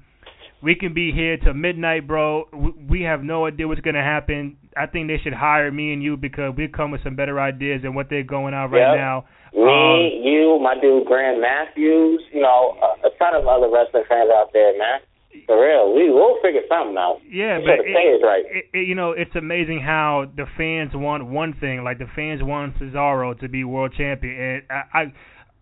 we 0.61 0.75
can 0.75 0.93
be 0.93 1.11
here 1.13 1.37
till 1.37 1.53
midnight, 1.53 2.07
bro. 2.07 2.45
We 2.89 3.03
have 3.03 3.23
no 3.23 3.45
idea 3.45 3.67
what's 3.67 3.81
gonna 3.81 4.03
happen. 4.03 4.57
I 4.75 4.87
think 4.87 5.07
they 5.07 5.17
should 5.23 5.33
hire 5.33 5.71
me 5.71 5.93
and 5.93 6.03
you 6.03 6.17
because 6.17 6.53
we 6.57 6.67
come 6.67 6.91
with 6.91 7.03
some 7.03 7.15
better 7.15 7.39
ideas 7.39 7.83
than 7.83 7.93
what 7.93 8.09
they're 8.09 8.23
going 8.23 8.53
out 8.53 8.71
right 8.71 8.89
Yep. 8.89 8.97
now. 8.97 9.25
Me, 9.55 9.63
Um, 9.63 10.23
you, 10.23 10.59
my 10.61 10.75
dude 10.79 11.05
Grant 11.05 11.39
Matthews, 11.39 12.21
you 12.31 12.41
know, 12.41 12.75
a, 12.81 13.07
a 13.07 13.09
ton 13.17 13.35
of 13.35 13.47
other 13.47 13.69
wrestling 13.71 14.03
fans 14.09 14.29
out 14.33 14.51
there, 14.51 14.77
man. 14.77 14.99
For 15.47 15.59
real, 15.59 15.93
we 15.93 16.09
we'll 16.09 16.41
figure 16.41 16.61
something 16.67 16.97
out. 16.97 17.19
Yeah, 17.29 17.59
but 17.59 17.83
pay 17.85 18.19
right. 18.23 18.43
it, 18.47 18.65
it, 18.73 18.87
you 18.87 18.95
know, 18.95 19.11
it's 19.11 19.35
amazing 19.35 19.81
how 19.81 20.25
the 20.35 20.45
fans 20.57 20.91
want 20.93 21.25
one 21.27 21.53
thing, 21.59 21.83
like 21.83 21.99
the 21.99 22.07
fans 22.15 22.41
want 22.41 22.77
Cesaro 22.79 23.37
to 23.39 23.49
be 23.49 23.63
world 23.63 23.93
champion, 23.97 24.33
and 24.39 24.63
I, 24.69 24.99
I, 24.99 25.13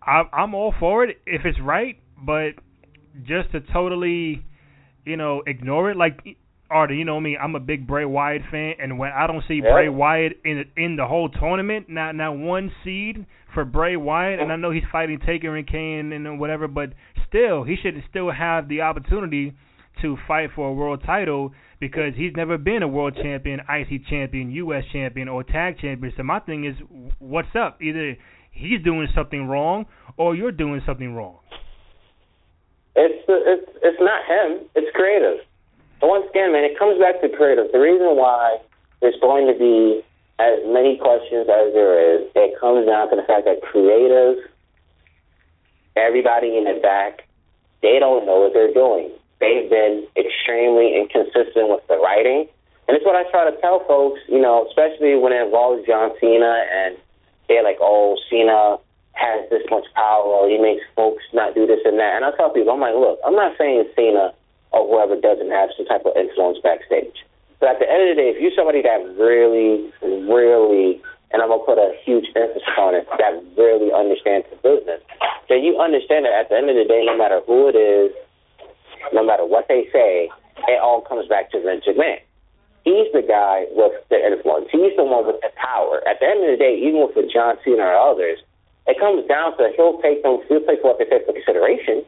I 0.02 0.22
I'm 0.42 0.54
all 0.54 0.74
for 0.78 1.04
it 1.04 1.18
if 1.26 1.44
it's 1.44 1.58
right, 1.60 1.98
but 2.24 2.50
just 3.24 3.50
to 3.52 3.60
totally, 3.72 4.44
you 5.04 5.16
know, 5.16 5.42
ignore 5.46 5.90
it, 5.90 5.96
like. 5.96 6.20
Artie, 6.70 6.96
you 6.96 7.04
know 7.04 7.20
me. 7.20 7.36
I'm 7.36 7.54
a 7.54 7.60
big 7.60 7.86
Bray 7.86 8.04
Wyatt 8.04 8.42
fan, 8.50 8.74
and 8.80 8.98
when 8.98 9.12
I 9.12 9.26
don't 9.26 9.44
see 9.46 9.60
Yeah. 9.62 9.72
Bray 9.72 9.88
Wyatt 9.88 10.40
in 10.44 10.64
in 10.76 10.96
the 10.96 11.06
whole 11.06 11.28
tournament, 11.28 11.88
not 11.88 12.14
not 12.14 12.36
one 12.36 12.72
seed 12.82 13.26
for 13.52 13.64
Bray 13.64 13.96
Wyatt, 13.96 14.40
and 14.40 14.50
I 14.52 14.56
know 14.56 14.70
he's 14.70 14.84
fighting 14.90 15.18
Taker 15.20 15.54
and 15.56 15.66
Kane 15.66 16.12
and 16.12 16.40
whatever, 16.40 16.66
but 16.66 16.92
still, 17.28 17.62
he 17.62 17.76
should 17.76 18.02
still 18.10 18.30
have 18.30 18.68
the 18.68 18.80
opportunity 18.80 19.52
to 20.02 20.16
fight 20.26 20.50
for 20.54 20.68
a 20.68 20.72
world 20.72 21.02
title 21.04 21.52
because 21.78 22.14
he's 22.16 22.32
never 22.36 22.58
been 22.58 22.82
a 22.82 22.88
world 22.88 23.14
champion, 23.14 23.60
IC 23.60 24.06
champion, 24.08 24.50
US 24.50 24.84
champion, 24.92 25.28
or 25.28 25.44
tag 25.44 25.78
champion. 25.78 26.12
So 26.16 26.24
my 26.24 26.40
thing 26.40 26.64
is, 26.64 26.74
what's 27.18 27.54
up? 27.54 27.80
Either 27.80 28.16
he's 28.50 28.82
doing 28.82 29.06
something 29.14 29.46
wrong 29.46 29.86
or 30.16 30.34
you're 30.34 30.52
doing 30.52 30.80
something 30.86 31.14
wrong. 31.14 31.38
It's 32.96 33.24
it's 33.28 33.70
it's 33.82 34.00
not 34.00 34.22
him. 34.26 34.68
It's 34.74 34.90
creative. 34.94 35.38
And 36.04 36.12
once 36.12 36.28
again, 36.28 36.52
man, 36.52 36.68
it 36.68 36.76
comes 36.78 37.00
back 37.00 37.24
to 37.24 37.32
creative. 37.32 37.72
The 37.72 37.80
reason 37.80 38.20
why 38.20 38.60
there's 39.00 39.16
going 39.24 39.48
to 39.48 39.56
be 39.56 40.04
as 40.36 40.60
many 40.68 41.00
questions 41.00 41.48
as 41.48 41.72
there 41.72 41.96
is, 41.96 42.28
it 42.36 42.60
comes 42.60 42.84
down 42.84 43.08
to 43.08 43.16
the 43.16 43.24
fact 43.24 43.48
that 43.48 43.64
creative, 43.64 44.36
everybody 45.96 46.60
in 46.60 46.68
the 46.68 46.76
back, 46.76 47.24
they 47.80 47.96
don't 47.96 48.28
know 48.28 48.44
what 48.44 48.52
they're 48.52 48.76
doing. 48.76 49.16
They've 49.40 49.64
been 49.64 50.04
extremely 50.12 50.92
inconsistent 50.92 51.72
with 51.72 51.80
the 51.88 51.96
writing. 51.96 52.52
And 52.84 53.00
it's 53.00 53.06
what 53.08 53.16
I 53.16 53.24
try 53.32 53.48
to 53.48 53.56
tell 53.64 53.80
folks, 53.88 54.20
you 54.28 54.44
know, 54.44 54.68
especially 54.68 55.16
when 55.16 55.32
it 55.32 55.40
involves 55.40 55.88
John 55.88 56.12
Cena 56.20 56.68
and 56.68 57.00
they're 57.48 57.64
like, 57.64 57.80
oh, 57.80 58.20
Cena 58.28 58.76
has 59.16 59.48
this 59.48 59.64
much 59.70 59.88
power 59.96 60.28
or 60.28 60.52
he 60.52 60.60
makes 60.60 60.84
folks 60.94 61.24
not 61.32 61.54
do 61.54 61.64
this 61.64 61.80
and 61.86 61.96
that. 61.98 62.20
And 62.20 62.28
I 62.28 62.36
tell 62.36 62.52
people, 62.52 62.76
I'm 62.76 62.84
like, 62.84 62.92
look, 62.92 63.16
I'm 63.24 63.32
not 63.32 63.56
saying 63.56 63.88
Cena 63.96 64.36
or 64.74 64.82
whoever 64.90 65.14
doesn't 65.14 65.54
have 65.54 65.70
some 65.78 65.86
type 65.86 66.02
of 66.02 66.18
influence 66.18 66.58
backstage. 66.58 67.22
But 67.62 67.78
at 67.78 67.78
the 67.78 67.86
end 67.86 68.02
of 68.02 68.08
the 68.12 68.18
day, 68.18 68.28
if 68.34 68.42
you're 68.42 68.52
somebody 68.58 68.82
that 68.82 68.98
really, 69.14 69.88
really, 70.02 70.98
and 71.30 71.38
I'm 71.38 71.48
to 71.54 71.62
put 71.62 71.78
a 71.78 71.94
huge 72.02 72.26
emphasis 72.34 72.66
on 72.76 72.98
it, 72.98 73.06
that 73.16 73.38
really 73.54 73.94
understands 73.94 74.50
the 74.50 74.58
business, 74.58 74.98
then 75.48 75.62
you 75.62 75.78
understand 75.78 76.26
that 76.26 76.34
at 76.34 76.50
the 76.50 76.58
end 76.58 76.68
of 76.68 76.76
the 76.76 76.84
day, 76.84 77.06
no 77.06 77.14
matter 77.14 77.38
who 77.46 77.70
it 77.70 77.78
is, 77.78 78.10
no 79.14 79.22
matter 79.22 79.46
what 79.46 79.70
they 79.70 79.86
say, 79.94 80.28
it 80.66 80.78
all 80.82 81.00
comes 81.00 81.28
back 81.30 81.54
to 81.54 81.62
Vince 81.62 81.86
McMahon. 81.86 82.18
He's 82.82 83.08
the 83.16 83.24
guy 83.24 83.64
with 83.72 83.96
the 84.10 84.20
influence. 84.20 84.68
He's 84.68 84.92
the 84.96 85.04
one 85.04 85.24
with 85.24 85.40
the 85.40 85.48
power. 85.56 86.04
At 86.04 86.20
the 86.20 86.26
end 86.28 86.44
of 86.44 86.52
the 86.52 86.60
day, 86.60 86.76
even 86.76 87.00
with 87.00 87.16
John 87.32 87.56
Cena 87.64 87.80
or 87.80 87.96
others, 87.96 88.42
it 88.86 89.00
comes 89.00 89.24
down 89.24 89.56
to 89.56 89.72
he'll 89.76 90.02
take 90.04 90.20
them, 90.22 90.44
he'll 90.48 90.64
take 90.68 90.84
what 90.84 91.00
they 91.00 91.08
take 91.08 91.24
into 91.24 91.32
consideration, 91.32 92.04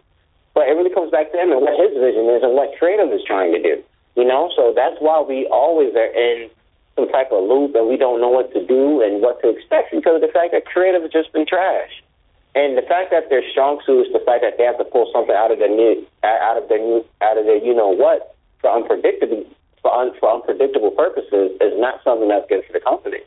but 0.56 0.64
it 0.64 0.72
really 0.72 0.88
comes 0.88 1.12
back 1.12 1.28
to 1.30 1.36
him 1.36 1.52
and 1.52 1.60
what 1.60 1.76
his 1.76 1.92
vision 1.92 2.32
is 2.32 2.40
and 2.40 2.56
what 2.56 2.72
creative 2.80 3.12
is 3.12 3.20
trying 3.28 3.52
to 3.52 3.60
do. 3.60 3.76
You 4.16 4.24
know, 4.24 4.48
so 4.56 4.72
that's 4.72 4.96
why 5.04 5.20
we 5.20 5.44
always 5.52 5.92
are 5.92 6.08
in 6.08 6.48
some 6.96 7.12
type 7.12 7.28
of 7.28 7.44
loop 7.44 7.76
and 7.76 7.84
we 7.84 8.00
don't 8.00 8.24
know 8.24 8.32
what 8.32 8.48
to 8.56 8.64
do 8.64 9.04
and 9.04 9.20
what 9.20 9.36
to 9.44 9.52
expect 9.52 9.92
because 9.92 10.16
of 10.16 10.24
the 10.24 10.32
fact 10.32 10.56
that 10.56 10.64
creative 10.64 11.04
has 11.04 11.12
just 11.12 11.28
been 11.36 11.44
trash. 11.44 12.00
And 12.56 12.72
the 12.72 12.80
fact 12.88 13.12
that 13.12 13.28
they're 13.28 13.44
strong 13.52 13.84
suits, 13.84 14.08
the 14.16 14.24
fact 14.24 14.40
that 14.40 14.56
they 14.56 14.64
have 14.64 14.80
to 14.80 14.88
pull 14.88 15.12
something 15.12 15.36
out 15.36 15.52
of 15.52 15.60
their 15.60 15.68
new, 15.68 16.00
out 16.24 16.56
of 16.56 16.72
their 16.72 16.80
new, 16.80 17.04
out 17.20 17.36
of 17.36 17.44
their 17.44 17.60
you 17.60 17.76
know 17.76 17.92
what 17.92 18.32
for 18.64 18.72
unpredictable 18.72 19.44
for, 19.84 19.92
un, 19.92 20.16
for 20.16 20.32
unpredictable 20.32 20.90
purposes 20.96 21.52
is 21.60 21.76
not 21.76 22.00
something 22.00 22.32
that's 22.32 22.48
good 22.48 22.64
for 22.64 22.72
the 22.72 22.80
company. 22.80 23.20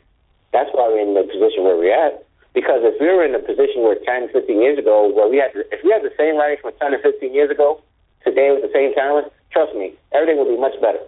That's 0.50 0.68
why 0.74 0.90
we're 0.90 1.06
in 1.06 1.14
the 1.14 1.22
position 1.30 1.62
where 1.62 1.78
we're 1.78 1.94
at. 1.94 2.26
Because 2.52 2.82
if 2.82 2.98
we 3.00 3.06
were 3.06 3.24
in 3.24 3.34
a 3.34 3.38
position 3.38 3.86
where 3.86 3.94
10, 3.94 4.30
15 4.32 4.60
years 4.60 4.78
ago, 4.78 5.06
where 5.06 5.28
we 5.28 5.38
had, 5.38 5.54
if 5.54 5.80
we 5.84 5.90
had 5.94 6.02
the 6.02 6.14
same 6.18 6.36
writers 6.36 6.58
from 6.62 6.72
10 6.80 6.94
or 6.94 6.98
15 6.98 7.32
years 7.32 7.50
ago, 7.50 7.80
today 8.24 8.50
with 8.50 8.62
the 8.66 8.72
same 8.74 8.94
talent, 8.94 9.30
trust 9.52 9.74
me, 9.74 9.94
everything 10.12 10.38
would 10.38 10.50
be 10.50 10.58
much 10.58 10.74
better. 10.82 11.00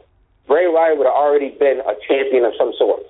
Bray 0.46 0.68
Wyatt 0.68 0.98
would 0.98 1.06
have 1.06 1.18
already 1.18 1.50
been 1.58 1.82
a 1.82 1.94
champion 2.06 2.44
of 2.44 2.52
some 2.58 2.72
sort. 2.78 3.02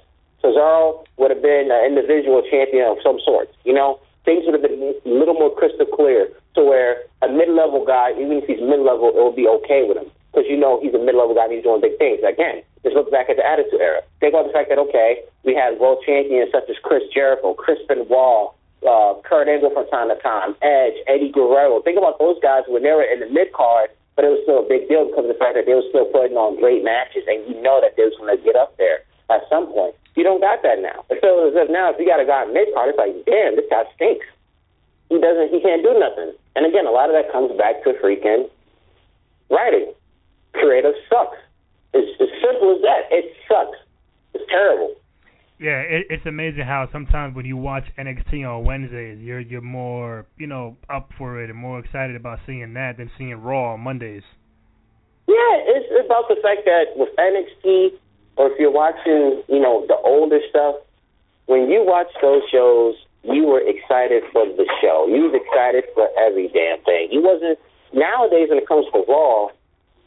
Cesaro 0.43 1.05
would 1.17 1.31
have 1.31 1.43
been 1.43 1.71
an 1.71 1.85
individual 1.85 2.43
champion 2.51 2.89
of 2.89 2.99
some 3.03 3.21
sort. 3.25 3.49
You 3.65 3.73
know, 3.73 4.01
things 4.25 4.45
would 4.47 4.55
have 4.55 4.65
been 4.65 4.81
a 4.81 5.09
little 5.09 5.35
more 5.35 5.55
crystal 5.55 5.87
clear 5.87 6.29
to 6.55 6.65
where 6.65 7.05
a 7.23 7.29
mid-level 7.29 7.85
guy, 7.87 8.13
even 8.13 8.43
if 8.43 8.45
he's 8.45 8.61
mid-level, 8.61 9.13
it 9.15 9.23
would 9.23 9.37
be 9.37 9.49
okay 9.63 9.85
with 9.87 9.97
him 9.97 10.11
because 10.33 10.49
you 10.49 10.57
know 10.57 10.81
he's 10.81 10.95
a 10.95 10.99
mid-level 10.99 11.35
guy 11.35 11.45
and 11.45 11.53
he's 11.53 11.63
doing 11.63 11.81
big 11.81 11.97
things. 11.99 12.21
Again, 12.27 12.63
just 12.83 12.97
look 12.97 13.11
back 13.11 13.31
at 13.31 13.37
the 13.37 13.47
Attitude 13.47 13.81
Era. 13.81 14.03
Think 14.19 14.35
about 14.35 14.47
the 14.47 14.53
fact 14.53 14.69
that, 14.69 14.79
okay, 14.79 15.23
we 15.45 15.55
had 15.55 15.79
world 15.79 16.03
champions 16.05 16.51
such 16.51 16.69
as 16.69 16.77
Chris 16.83 17.03
Jericho, 17.15 17.55
Chris 17.55 17.79
Benoit, 17.87 18.51
uh, 18.83 19.15
Kurt 19.23 19.47
Angle 19.47 19.71
from 19.71 19.87
time 19.89 20.11
to 20.11 20.19
time, 20.19 20.59
Edge, 20.63 20.99
Eddie 21.07 21.31
Guerrero. 21.31 21.81
Think 21.83 21.99
about 21.99 22.19
those 22.19 22.37
guys 22.43 22.67
when 22.67 22.83
they 22.83 22.91
were 22.91 23.07
in 23.07 23.21
the 23.21 23.31
mid-card, 23.31 23.91
but 24.17 24.25
it 24.27 24.35
was 24.35 24.43
still 24.43 24.67
a 24.67 24.69
big 24.69 24.91
deal 24.91 25.07
because 25.07 25.25
of 25.25 25.33
the 25.33 25.39
fact 25.39 25.55
that 25.55 25.67
they 25.67 25.75
were 25.75 25.87
still 25.89 26.11
putting 26.11 26.37
on 26.37 26.59
great 26.59 26.83
matches, 26.83 27.23
and 27.31 27.47
you 27.47 27.55
know 27.63 27.79
that 27.79 27.95
they 27.95 28.03
was 28.03 28.15
going 28.19 28.35
to 28.35 28.43
get 28.43 28.59
up 28.59 28.77
there 28.77 29.07
at 29.31 29.47
some 29.49 29.71
point. 29.71 29.95
You 30.19 30.27
don't 30.27 30.43
got 30.43 30.63
that 30.67 30.83
now. 30.83 31.07
It 31.09 31.23
feels 31.23 31.55
as 31.55 31.57
if 31.57 31.71
now 31.71 31.95
if 31.95 31.97
you 32.03 32.05
got 32.05 32.21
a 32.21 32.27
guy 32.27 32.43
in 32.43 32.53
mid-card, 32.53 32.91
it's 32.91 32.99
like, 32.99 33.15
damn, 33.25 33.55
this 33.55 33.65
guy 33.71 33.87
stinks. 33.95 34.27
He 35.09 35.21
doesn't, 35.23 35.55
he 35.55 35.63
can't 35.63 35.87
do 35.87 35.95
nothing. 35.95 36.35
And 36.57 36.67
again, 36.67 36.85
a 36.85 36.91
lot 36.91 37.09
of 37.09 37.15
that 37.15 37.31
comes 37.31 37.55
back 37.57 37.85
to 37.85 37.95
freaking 38.03 38.51
writing 39.49 39.95
creative 40.53 40.95
sucks. 41.09 41.39
It's 41.95 42.21
as 42.21 42.29
simple 42.41 42.77
as 42.77 42.83
that. 42.83 43.09
It 43.11 43.33
sucks. 43.49 43.79
It's 44.35 44.45
terrible. 44.49 44.95
Yeah, 45.63 45.79
it, 45.79 46.07
it's 46.11 46.27
amazing 46.27 46.65
how 46.65 46.89
sometimes 46.91 47.37
when 47.37 47.47
you 47.47 47.57
watch 47.57 47.85
NXT 47.97 48.43
on 48.49 48.65
Wednesdays, 48.65 49.21
you're 49.21 49.41
you're 49.41 49.61
more 49.61 50.27
you 50.37 50.49
know 50.49 50.77
up 50.93 51.11
for 51.17 51.41
it 51.43 51.51
and 51.51 51.59
more 51.59 51.79
excited 51.79 52.17
about 52.17 52.41
seeing 52.47 52.75
that 52.75 52.97
than 52.97 53.11
seeing 53.17 53.35
Raw 53.37 53.75
on 53.75 53.81
Mondays. 53.81 54.25
Yeah, 55.29 55.55
it's 55.63 56.05
about 56.05 56.27
the 56.29 56.37
fact 56.43 56.67
that 56.67 56.97
with 56.97 57.15
NXT, 57.17 57.95
or 58.37 58.51
if 58.51 58.59
you're 58.59 58.73
watching, 58.73 59.43
you 59.49 59.61
know, 59.61 59.87
the 59.87 59.97
older 60.05 60.41
stuff, 60.51 60.77
when 61.47 61.71
you 61.71 61.85
watch 61.87 62.09
those 62.21 62.43
shows, 62.51 62.97
you 63.23 63.47
were 63.47 63.63
excited 63.63 64.25
for 64.33 64.45
the 64.47 64.67
show. 64.83 65.07
You 65.07 65.31
was 65.31 65.35
excited 65.39 65.85
for 65.95 66.09
every 66.19 66.49
damn 66.49 66.83
thing. 66.83 67.09
You 67.13 67.23
wasn't. 67.23 67.59
Nowadays, 67.95 68.49
when 68.49 68.59
it 68.59 68.67
comes 68.67 68.87
to 68.93 69.05
Raw, 69.07 69.49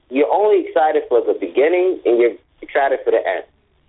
you're 0.10 0.32
only 0.32 0.68
excited 0.68 1.04
for 1.10 1.22
the 1.22 1.34
beginning 1.34 2.00
and 2.06 2.20
you're 2.20 2.38
excited 2.62 3.00
for 3.04 3.12
the 3.12 3.22
end. 3.22 3.44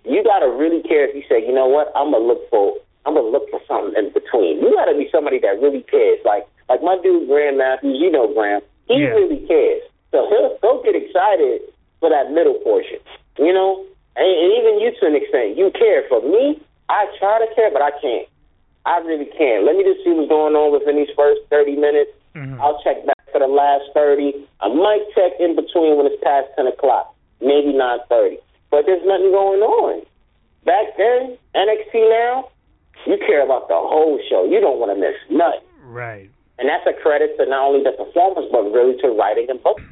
You 0.05 0.23
gotta 0.23 0.49
really 0.49 0.81
care 0.83 1.07
if 1.07 1.15
you 1.15 1.23
say, 1.29 1.45
you 1.45 1.53
know 1.53 1.67
what, 1.67 1.91
I'm 1.95 2.11
gonna 2.11 2.25
look 2.25 2.49
for 2.49 2.73
I'm 3.05 3.15
gonna 3.15 3.29
look 3.29 3.49
for 3.49 3.61
something 3.67 3.95
in 3.95 4.11
between. 4.11 4.59
You 4.59 4.75
gotta 4.75 4.97
be 4.97 5.07
somebody 5.11 5.39
that 5.39 5.61
really 5.61 5.83
cares. 5.83 6.19
Like 6.25 6.47
like 6.69 6.81
my 6.81 6.97
dude 7.01 7.27
Graham 7.27 7.57
Matthews, 7.57 7.97
you 7.99 8.11
know 8.11 8.31
Graham, 8.33 8.61
he 8.87 8.99
yeah. 8.99 9.15
really 9.15 9.45
cares. 9.47 9.83
So 10.11 10.27
he'll 10.29 10.57
he'll 10.61 10.83
get 10.83 10.95
excited 10.95 11.61
for 11.99 12.09
that 12.09 12.31
middle 12.31 12.59
portion. 12.63 12.99
You 13.37 13.53
know? 13.53 13.85
And, 14.17 14.25
and 14.25 14.49
even 14.57 14.81
you 14.81 14.89
to 14.99 15.05
an 15.05 15.15
extent, 15.15 15.57
you 15.57 15.69
care. 15.77 16.03
For 16.09 16.21
me, 16.21 16.59
I 16.89 17.05
try 17.19 17.37
to 17.37 17.53
care, 17.53 17.69
but 17.71 17.81
I 17.81 17.91
can't. 18.01 18.27
I 18.85 18.97
really 19.05 19.29
can't. 19.37 19.63
Let 19.63 19.75
me 19.75 19.83
just 19.83 20.03
see 20.03 20.11
what's 20.11 20.29
going 20.29 20.55
on 20.55 20.73
within 20.73 20.95
these 20.95 21.13
first 21.15 21.41
thirty 21.49 21.75
minutes. 21.75 22.11
Mm-hmm. 22.33 22.59
I'll 22.61 22.81
check 22.83 23.05
back 23.05 23.16
for 23.31 23.39
the 23.39 23.47
last 23.47 23.85
30. 23.93 24.33
I 24.61 24.67
might 24.69 25.03
check 25.15 25.33
in 25.39 25.55
between 25.55 25.97
when 25.97 26.05
it's 26.05 26.21
past 26.23 26.47
10 26.55 26.67
o'clock, 26.67 27.13
maybe 27.41 27.73
9.30. 27.73 28.37
But 28.69 28.85
there's 28.85 29.03
nothing 29.05 29.31
going 29.31 29.61
on. 29.61 30.05
Back 30.65 30.97
then, 30.97 31.37
NXT 31.55 31.95
now, 32.09 32.49
you 33.05 33.17
care 33.17 33.43
about 33.43 33.67
the 33.67 33.79
whole 33.79 34.19
show. 34.29 34.43
You 34.43 34.59
don't 34.59 34.79
want 34.79 34.91
to 34.91 34.99
miss 34.99 35.15
nothing. 35.31 35.63
Right. 35.87 36.29
And 36.59 36.67
that's 36.67 36.83
a 36.89 36.93
credit 36.99 37.37
to 37.37 37.45
not 37.45 37.71
only 37.71 37.83
the 37.83 37.95
performance, 37.95 38.49
but 38.51 38.67
really 38.73 38.99
to 38.99 39.13
writing 39.15 39.47
and 39.49 39.61
booking. 39.61 39.87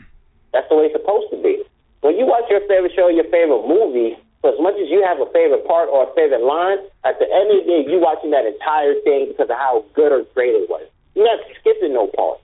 That's 0.51 0.67
the 0.67 0.75
way 0.75 0.91
it's 0.91 0.97
supposed 0.97 1.31
to 1.31 1.39
be. 1.39 1.63
When 2.01 2.17
you 2.17 2.25
watch 2.25 2.49
your 2.49 2.61
favorite 2.67 2.93
show, 2.95 3.07
your 3.07 3.29
favorite 3.29 3.65
movie, 3.65 4.17
for 4.41 4.53
as 4.53 4.59
much 4.59 4.75
as 4.77 4.89
you 4.89 5.01
have 5.01 5.17
a 5.21 5.29
favorite 5.31 5.65
part 5.65 5.89
or 5.89 6.05
a 6.05 6.11
favorite 6.13 6.43
line, 6.43 6.77
at 7.01 7.17
the 7.17 7.25
end 7.25 7.49
of 7.49 7.63
the 7.63 7.65
day, 7.65 7.81
you're 7.89 8.03
watching 8.03 8.29
that 8.29 8.45
entire 8.45 8.93
thing 9.01 9.33
because 9.33 9.49
of 9.49 9.57
how 9.57 9.85
good 9.93 10.11
or 10.11 10.21
great 10.37 10.53
it 10.53 10.69
was. 10.69 10.85
You're 11.13 11.25
not 11.25 11.41
skipping 11.59 11.93
no 11.93 12.07
part. 12.13 12.41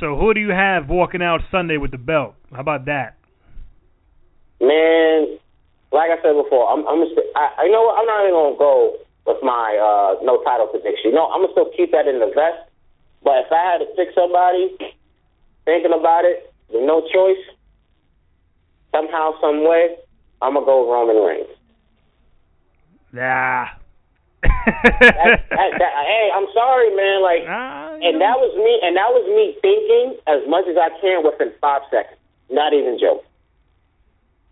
So 0.00 0.16
who 0.16 0.34
do 0.34 0.40
you 0.40 0.50
have 0.50 0.88
walking 0.88 1.22
out 1.22 1.40
Sunday 1.50 1.76
with 1.76 1.90
the 1.90 1.98
belt? 1.98 2.34
How 2.52 2.60
about 2.60 2.84
that? 2.86 3.16
Man, 4.60 5.38
like 5.92 6.10
I 6.10 6.20
said 6.22 6.34
before, 6.34 6.70
I'm 6.70 6.86
I'm 6.86 7.06
st- 7.06 7.32
I, 7.34 7.64
I 7.64 7.68
know 7.68 7.82
what, 7.82 7.98
I'm 7.98 8.06
not 8.06 8.22
even 8.22 8.34
gonna 8.34 8.58
go 8.58 8.96
with 9.26 9.42
my 9.42 9.78
uh 9.78 10.22
no 10.24 10.42
title 10.42 10.66
prediction. 10.66 11.14
No, 11.14 11.28
I'm 11.30 11.42
gonna 11.42 11.52
still 11.52 11.70
keep 11.76 11.92
that 11.92 12.06
in 12.06 12.20
the 12.20 12.30
vest. 12.34 12.68
But 13.22 13.46
if 13.46 13.52
I 13.52 13.72
had 13.72 13.78
to 13.78 13.86
pick 13.96 14.08
somebody, 14.14 14.76
thinking 15.64 15.92
about 15.92 16.24
it, 16.24 16.52
with 16.70 16.84
no 16.86 17.02
choice, 17.12 17.42
somehow, 18.92 19.32
some 19.40 19.66
way, 19.68 19.96
I'm 20.40 20.54
gonna 20.54 20.66
go 20.66 20.90
Roman 20.90 21.16
Reigns. 21.16 21.48
Nah. 23.12 23.66
That, 24.68 25.48
that, 25.50 25.70
that, 25.78 25.92
hey, 26.04 26.26
I'm 26.34 26.46
sorry, 26.52 26.92
man. 26.94 27.22
Like, 27.22 27.44
uh, 27.48 27.98
and 28.04 28.20
that 28.20 28.36
was 28.36 28.52
me, 28.56 28.72
and 28.84 28.96
that 28.96 29.10
was 29.10 29.24
me 29.32 29.56
thinking 29.64 30.20
as 30.28 30.44
much 30.48 30.68
as 30.68 30.76
I 30.76 30.92
can 31.00 31.24
within 31.24 31.52
five 31.60 31.82
seconds. 31.90 32.20
Not 32.50 32.72
even 32.72 32.98
joke. 33.00 33.24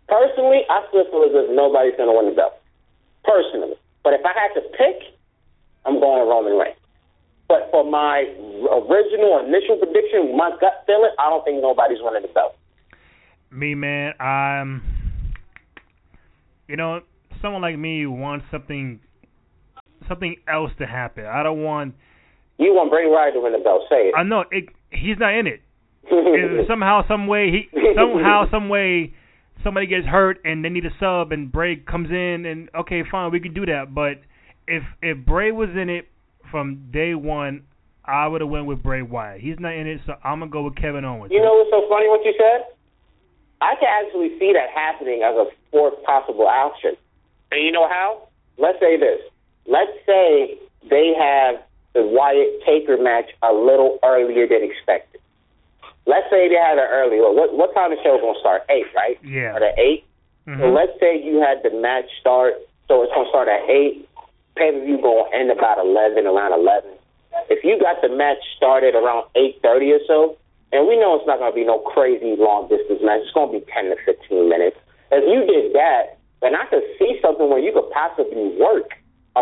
Personally, 0.07 0.63
I 0.69 0.85
still 0.89 1.05
feel 1.11 1.27
as 1.27 1.35
if 1.35 1.51
nobody's 1.51 1.97
gonna 1.97 2.15
win 2.15 2.31
the 2.31 2.35
belt. 2.35 2.55
Personally, 3.23 3.75
but 4.03 4.13
if 4.13 4.23
I 4.23 4.31
had 4.31 4.53
to 4.55 4.63
pick, 4.73 5.13
I'm 5.85 5.99
going 5.99 6.27
Roman 6.27 6.55
Reigns. 6.55 6.79
But 7.47 7.69
for 7.71 7.83
my 7.83 8.27
original 8.71 9.39
initial 9.43 9.77
prediction, 9.77 10.35
my 10.35 10.51
gut 10.59 10.83
feeling, 10.85 11.11
I 11.19 11.29
don't 11.29 11.43
think 11.43 11.61
nobody's 11.61 11.99
winning 12.01 12.21
the 12.23 12.33
belt. 12.33 12.55
Me, 13.51 13.75
man, 13.75 14.13
I'm. 14.19 14.83
You 16.67 16.75
know, 16.75 17.01
someone 17.41 17.61
like 17.61 17.77
me 17.77 18.05
wants 18.05 18.45
something 18.51 18.99
something 20.07 20.35
else 20.47 20.71
to 20.79 20.85
happen. 20.85 21.25
I 21.25 21.43
don't 21.43 21.63
want. 21.63 21.95
You 22.57 22.73
want 22.73 22.89
Bray 22.89 23.05
Wyatt 23.05 23.33
to 23.35 23.41
win 23.41 23.53
the 23.53 23.59
belt? 23.59 23.83
Say 23.89 24.09
it. 24.09 24.13
I 24.17 24.23
know 24.23 24.43
it. 24.51 24.65
He's 24.89 25.17
not 25.19 25.33
in 25.37 25.47
it. 25.47 25.61
if 26.09 26.67
somehow, 26.67 27.01
some 27.07 27.27
way, 27.27 27.51
he 27.51 27.69
somehow, 27.95 28.45
some 28.49 28.69
way, 28.69 29.13
somebody 29.63 29.87
gets 29.87 30.07
hurt 30.07 30.39
and 30.45 30.63
they 30.63 30.69
need 30.69 30.85
a 30.85 30.95
sub, 30.99 31.31
and 31.31 31.51
Bray 31.51 31.75
comes 31.75 32.09
in, 32.09 32.45
and 32.45 32.69
okay, 32.73 33.03
fine, 33.09 33.31
we 33.31 33.39
can 33.39 33.53
do 33.53 33.65
that. 33.65 33.93
But 33.93 34.23
if 34.67 34.83
if 35.01 35.25
Bray 35.25 35.51
was 35.51 35.69
in 35.75 35.89
it 35.89 36.07
from 36.49 36.89
day 36.93 37.13
one, 37.13 37.63
I 38.05 38.27
would 38.27 38.41
have 38.41 38.49
went 38.49 38.65
with 38.65 38.81
Bray 38.81 39.01
Wyatt. 39.01 39.41
He's 39.41 39.59
not 39.59 39.73
in 39.73 39.85
it, 39.85 40.01
so 40.05 40.13
I'm 40.23 40.39
gonna 40.39 40.51
go 40.51 40.63
with 40.63 40.75
Kevin 40.75 41.03
Owens. 41.03 41.31
You 41.31 41.41
know 41.41 41.53
what's 41.59 41.69
so 41.69 41.87
funny? 41.89 42.07
What 42.07 42.23
you 42.23 42.33
said? 42.37 42.71
I 43.59 43.75
can 43.75 43.89
actually 43.89 44.37
see 44.39 44.53
that 44.53 44.69
happening 44.73 45.23
as 45.25 45.35
a 45.35 45.45
fourth 45.71 46.01
possible 46.03 46.47
option. 46.47 46.95
And 47.51 47.65
you 47.65 47.71
know 47.71 47.87
how? 47.89 48.29
Let's 48.57 48.79
say 48.79 48.97
this 48.97 49.19
let's 49.67 49.91
say 50.05 50.57
they 50.89 51.13
have 51.19 51.61
the 51.93 52.03
Wyatt 52.03 52.61
Taker 52.65 52.97
match 52.97 53.29
a 53.43 53.53
little 53.53 53.99
earlier 54.03 54.47
than 54.47 54.63
expected. 54.63 55.21
Let's 56.05 56.29
say 56.29 56.47
they 56.47 56.55
had 56.55 56.77
it 56.77 56.87
early. 56.89 57.19
What 57.19 57.53
what 57.55 57.73
time 57.75 57.91
the 57.91 57.97
show 58.03 58.17
gonna 58.19 58.39
start? 58.39 58.63
Eight, 58.69 58.87
right? 58.95 59.19
Yeah. 59.23 59.55
At 59.55 59.77
8 59.77 60.03
Mhm. 60.47 60.59
So 60.59 60.65
let's 60.71 60.97
say 60.99 61.19
you 61.19 61.41
had 61.41 61.61
the 61.61 61.71
match 61.71 62.07
start. 62.19 62.55
So 62.87 63.03
it's 63.03 63.13
gonna 63.13 63.27
start 63.29 63.49
at 63.49 63.69
eight. 63.69 64.07
Pay 64.55 64.71
per 64.71 64.79
view 64.79 64.97
gonna 64.97 65.29
end 65.35 65.51
about 65.51 65.77
eleven, 65.77 66.25
around 66.25 66.53
eleven. 66.53 66.91
If 67.49 67.63
you 67.63 67.77
got 67.77 68.01
the 68.01 68.09
match 68.09 68.39
started 68.55 68.95
around 68.95 69.25
eight 69.35 69.59
thirty 69.61 69.91
or 69.91 69.99
so, 70.07 70.37
and 70.71 70.87
we 70.87 70.95
know 70.97 71.15
it's 71.15 71.27
not 71.27 71.39
gonna 71.39 71.51
be 71.51 71.65
no 71.65 71.79
crazy 71.79 72.35
long 72.37 72.69
distance 72.69 73.01
match. 73.03 73.21
It's 73.23 73.31
gonna 73.31 73.51
be 73.51 73.65
ten 73.67 73.89
to 73.89 73.97
fifteen 74.05 74.47
minutes. 74.47 74.77
If 75.11 75.27
you 75.27 75.45
did 75.45 75.73
that, 75.73 76.17
then 76.41 76.55
I 76.55 76.65
could 76.65 76.83
see 76.97 77.19
something 77.21 77.49
where 77.49 77.59
you 77.59 77.73
could 77.73 77.91
possibly 77.91 78.55
work 78.57 78.95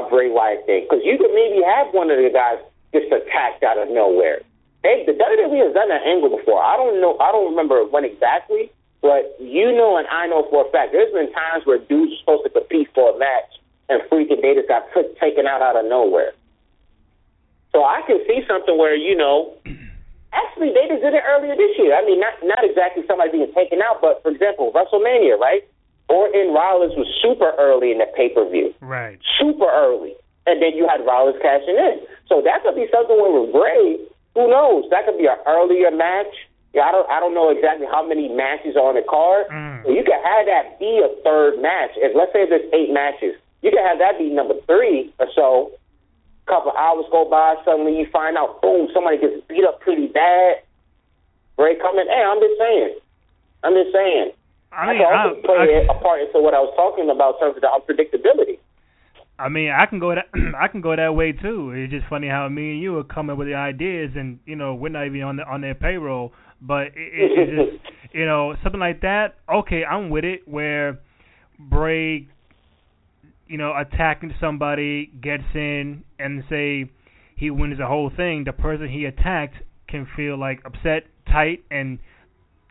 a 0.03 0.09
Bray 0.09 0.29
Wyatt 0.29 0.65
thing 0.65 0.83
because 0.83 1.03
you 1.03 1.17
could 1.17 1.31
maybe 1.31 1.63
have 1.63 1.93
one 1.93 2.11
of 2.11 2.17
the 2.17 2.29
guys 2.33 2.59
just 2.91 3.11
attacked 3.11 3.63
out 3.63 3.77
of 3.77 3.89
nowhere. 3.91 4.41
They, 4.83 5.03
the 5.05 5.13
WWE 5.13 5.65
has 5.65 5.73
done 5.73 5.89
that 5.89 6.05
angle 6.05 6.29
before. 6.29 6.61
I 6.61 6.77
don't 6.77 7.01
know. 7.01 7.17
I 7.17 7.31
don't 7.31 7.49
remember 7.49 7.83
when 7.85 8.05
exactly, 8.05 8.69
But 9.01 9.33
you 9.39 9.73
know, 9.73 9.97
and 9.97 10.05
I 10.07 10.27
know 10.27 10.45
for 10.49 10.67
a 10.67 10.69
fact, 10.69 10.93
there's 10.93 11.11
been 11.11 11.33
times 11.33 11.65
where 11.65 11.79
dudes 11.79 12.13
are 12.13 12.19
supposed 12.21 12.43
to 12.45 12.51
compete 12.53 12.89
for 12.93 13.15
a 13.15 13.17
match, 13.17 13.57
and 13.89 14.01
freaking 14.09 14.41
they 14.41 14.53
got 14.67 14.85
took, 14.93 15.17
taken 15.17 15.47
out 15.47 15.61
out 15.61 15.75
of 15.75 15.89
nowhere. 15.89 16.33
So 17.73 17.83
I 17.83 18.01
can 18.07 18.21
see 18.27 18.45
something 18.47 18.77
where 18.77 18.95
you 18.95 19.17
know, 19.17 19.57
actually 20.33 20.69
they 20.71 20.85
did 20.85 21.01
it 21.01 21.23
earlier 21.27 21.57
this 21.57 21.73
year. 21.77 21.97
I 21.97 22.05
mean, 22.05 22.19
not 22.19 22.33
not 22.43 22.61
exactly 22.63 23.03
somebody 23.07 23.31
being 23.31 23.53
taken 23.53 23.81
out, 23.81 24.01
but 24.01 24.21
for 24.21 24.29
example, 24.29 24.71
WrestleMania, 24.71 25.37
right? 25.37 25.65
Orton 26.09 26.53
Rollins 26.53 26.93
was 26.95 27.07
super 27.21 27.51
early 27.57 27.91
in 27.91 27.97
the 27.97 28.05
pay 28.15 28.29
per 28.29 28.47
view, 28.49 28.73
Right. 28.81 29.17
super 29.39 29.65
early, 29.69 30.13
and 30.45 30.61
then 30.61 30.73
you 30.77 30.87
had 30.87 31.05
Rollins 31.05 31.41
cashing 31.41 31.75
in. 31.75 31.99
So 32.27 32.41
that 32.41 32.63
could 32.63 32.75
be 32.75 32.87
something 32.91 33.17
where 33.19 33.31
with 33.41 33.51
Bray, 33.51 33.97
who 34.35 34.47
knows? 34.49 34.85
That 34.91 35.05
could 35.05 35.17
be 35.17 35.25
an 35.25 35.37
earlier 35.47 35.89
match. 35.91 36.33
Yeah, 36.73 36.83
I 36.83 36.91
don't 36.91 37.09
I 37.09 37.19
don't 37.19 37.33
know 37.33 37.49
exactly 37.49 37.87
how 37.89 38.05
many 38.05 38.27
matches 38.29 38.75
are 38.75 38.89
on 38.89 38.95
the 38.95 39.05
card. 39.07 39.47
Mm. 39.47 39.83
So 39.85 39.89
you 39.91 40.03
could 40.03 40.19
have 40.21 40.45
that 40.45 40.77
be 40.77 40.99
a 40.99 41.09
third 41.23 41.61
match. 41.61 41.91
If 41.95 42.15
let's 42.15 42.33
say 42.33 42.45
there's 42.47 42.67
eight 42.73 42.91
matches, 42.91 43.33
you 43.61 43.71
could 43.71 43.79
have 43.85 43.97
that 43.99 44.17
be 44.19 44.29
number 44.29 44.55
three 44.67 45.13
or 45.19 45.27
so. 45.33 45.71
Couple 46.45 46.71
hours 46.77 47.05
go 47.09 47.25
by, 47.25 47.55
suddenly 47.65 47.97
you 47.97 48.05
find 48.13 48.37
out, 48.37 48.61
boom, 48.61 48.87
somebody 48.93 49.17
gets 49.17 49.41
beat 49.47 49.63
up 49.65 49.79
pretty 49.79 50.05
bad. 50.05 50.61
Bray 51.57 51.75
coming, 51.81 52.05
hey, 52.05 52.21
I'm 52.21 52.39
just 52.39 52.59
saying. 52.59 52.95
I'm 53.63 53.73
just 53.73 53.91
saying. 53.91 54.31
I 54.76 54.93
mean, 54.93 55.01
I, 55.01 55.28
also 55.28 55.41
play 55.41 55.88
I, 55.88 55.93
a 55.93 55.97
part 56.01 56.21
into 56.21 56.39
what 56.43 56.53
I 56.53 56.59
was 56.59 56.73
talking 56.76 57.09
about 57.09 57.36
in 57.36 57.39
terms 57.39 57.55
of 57.55 57.63
the 57.63 57.71
unpredictability. 57.71 58.59
I 59.38 59.49
mean, 59.49 59.69
I 59.69 59.86
can 59.86 59.99
go 59.99 60.15
that 60.15 60.28
I 60.59 60.67
can 60.67 60.82
go 60.82 60.95
that 60.95 61.15
way 61.15 61.32
too. 61.32 61.71
It's 61.76 61.91
just 61.91 62.07
funny 62.09 62.28
how 62.28 62.47
me 62.49 62.71
and 62.71 62.82
you 62.82 62.97
are 62.97 63.03
coming 63.03 63.38
with 63.38 63.47
the 63.47 63.55
ideas, 63.55 64.11
and 64.15 64.39
you 64.45 64.55
know 64.55 64.76
we're 64.76 64.89
not 64.89 65.05
even 65.05 65.21
on 65.23 65.36
the, 65.38 65.43
on 65.43 65.61
their 65.61 65.76
payroll. 65.76 66.34
But 66.61 66.88
it, 66.88 66.93
it, 66.95 67.32
it's 67.36 67.51
just 67.51 67.95
you 68.13 68.26
know 68.26 68.55
something 68.63 68.80
like 68.80 69.01
that. 69.01 69.36
Okay, 69.53 69.84
I'm 69.84 70.09
with 70.09 70.23
it. 70.23 70.47
Where 70.47 70.99
Bray, 71.59 72.28
you 73.47 73.57
know, 73.57 73.73
attacking 73.78 74.34
somebody 74.39 75.07
gets 75.21 75.43
in 75.53 76.03
and 76.19 76.43
say 76.49 76.89
he 77.36 77.49
wins 77.49 77.78
the 77.78 77.88
whole 77.88 78.11
thing. 78.15 78.43
The 78.45 78.53
person 78.53 78.89
he 78.89 79.05
attacked 79.05 79.55
can 79.88 80.07
feel 80.15 80.39
like 80.39 80.61
upset, 80.65 81.03
tight, 81.28 81.63
and 81.69 81.99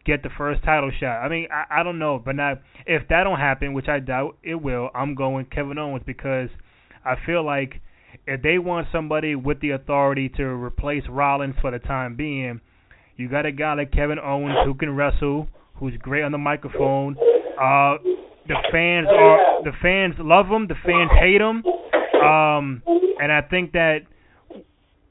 get 0.05 0.23
the 0.23 0.31
first 0.37 0.63
title 0.65 0.91
shot. 1.01 1.23
I 1.23 1.29
mean, 1.29 1.49
I, 1.51 1.81
I 1.81 1.83
don't 1.83 1.99
know, 1.99 2.21
but 2.25 2.37
now 2.37 2.55
if 2.87 3.09
that 3.09 3.25
don't 3.25 3.39
happen, 3.39 3.73
which 3.73 3.89
I 3.89 4.01
doubt 4.01 4.37
it 4.43 4.57
will, 4.57 4.91
I'm 4.95 5.15
going 5.15 5.47
Kevin 5.47 5.79
Owens 5.79 6.03
because 6.07 6.49
I 7.05 7.15
feel 7.25 7.45
like 7.45 7.81
if 8.27 8.43
they 8.43 8.59
want 8.59 8.89
somebody 8.93 9.35
with 9.35 9.61
the 9.61 9.71
authority 9.71 10.31
to 10.37 10.45
replace 10.45 11.03
Rollins 11.09 11.55
for 11.61 11.71
the 11.71 11.79
time 11.79 12.17
being, 12.17 12.61
you 13.17 13.29
got 13.29 13.47
a 13.47 13.53
guy 13.53 13.75
like 13.75 13.93
Kevin 13.93 14.19
Owens 14.19 14.57
who 14.65 14.75
can 14.75 14.95
wrestle, 14.95 15.49
who's 15.77 15.95
great 15.99 16.23
on 16.23 16.33
the 16.33 16.39
microphone. 16.39 17.17
Uh, 17.19 17.99
the 18.47 18.57
fans 18.71 19.07
are 19.11 19.63
the 19.63 19.73
fans 19.81 20.15
love 20.19 20.47
him, 20.47 20.69
the 20.69 20.75
fans 20.85 21.11
hate 21.19 21.41
him, 21.41 21.65
um, 22.21 22.83
and 23.21 23.33
I 23.33 23.41
think 23.49 23.73
that 23.73 24.01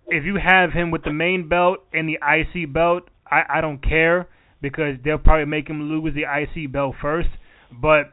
if 0.07 0.25
you 0.25 0.35
have 0.35 0.71
him 0.71 0.91
with 0.91 1.03
the 1.03 1.13
main 1.13 1.47
belt 1.47 1.79
and 1.93 2.07
the 2.07 2.19
IC 2.21 2.71
belt, 2.71 3.03
I, 3.25 3.57
I 3.57 3.61
don't 3.61 3.81
care 3.81 4.27
because 4.63 4.95
they'll 5.03 5.19
probably 5.19 5.45
make 5.45 5.69
him 5.69 5.83
lose 5.83 6.15
the 6.15 6.23
IC 6.23 6.71
belt 6.71 6.95
first. 6.99 7.27
But 7.71 8.11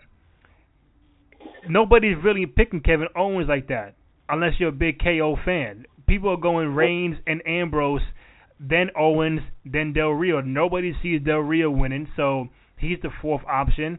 nobody's 1.67 2.17
really 2.23 2.45
picking 2.45 2.81
Kevin 2.81 3.07
Owens 3.17 3.49
like 3.49 3.69
that 3.69 3.95
unless 4.29 4.55
you're 4.59 4.69
a 4.69 4.73
big 4.73 4.99
KO 5.03 5.37
fan. 5.45 5.87
People 6.07 6.31
are 6.31 6.37
going 6.37 6.75
Reigns 6.75 7.17
and 7.27 7.41
Ambrose, 7.47 8.03
then 8.59 8.91
Owens, 8.99 9.41
then 9.65 9.93
Del 9.93 10.11
Rio. 10.11 10.41
Nobody 10.41 10.93
sees 11.03 11.23
Del 11.23 11.39
Rio 11.39 11.71
winning, 11.71 12.09
so 12.17 12.49
he's 12.77 12.99
the 13.03 13.11
fourth 13.23 13.43
option. 13.49 13.99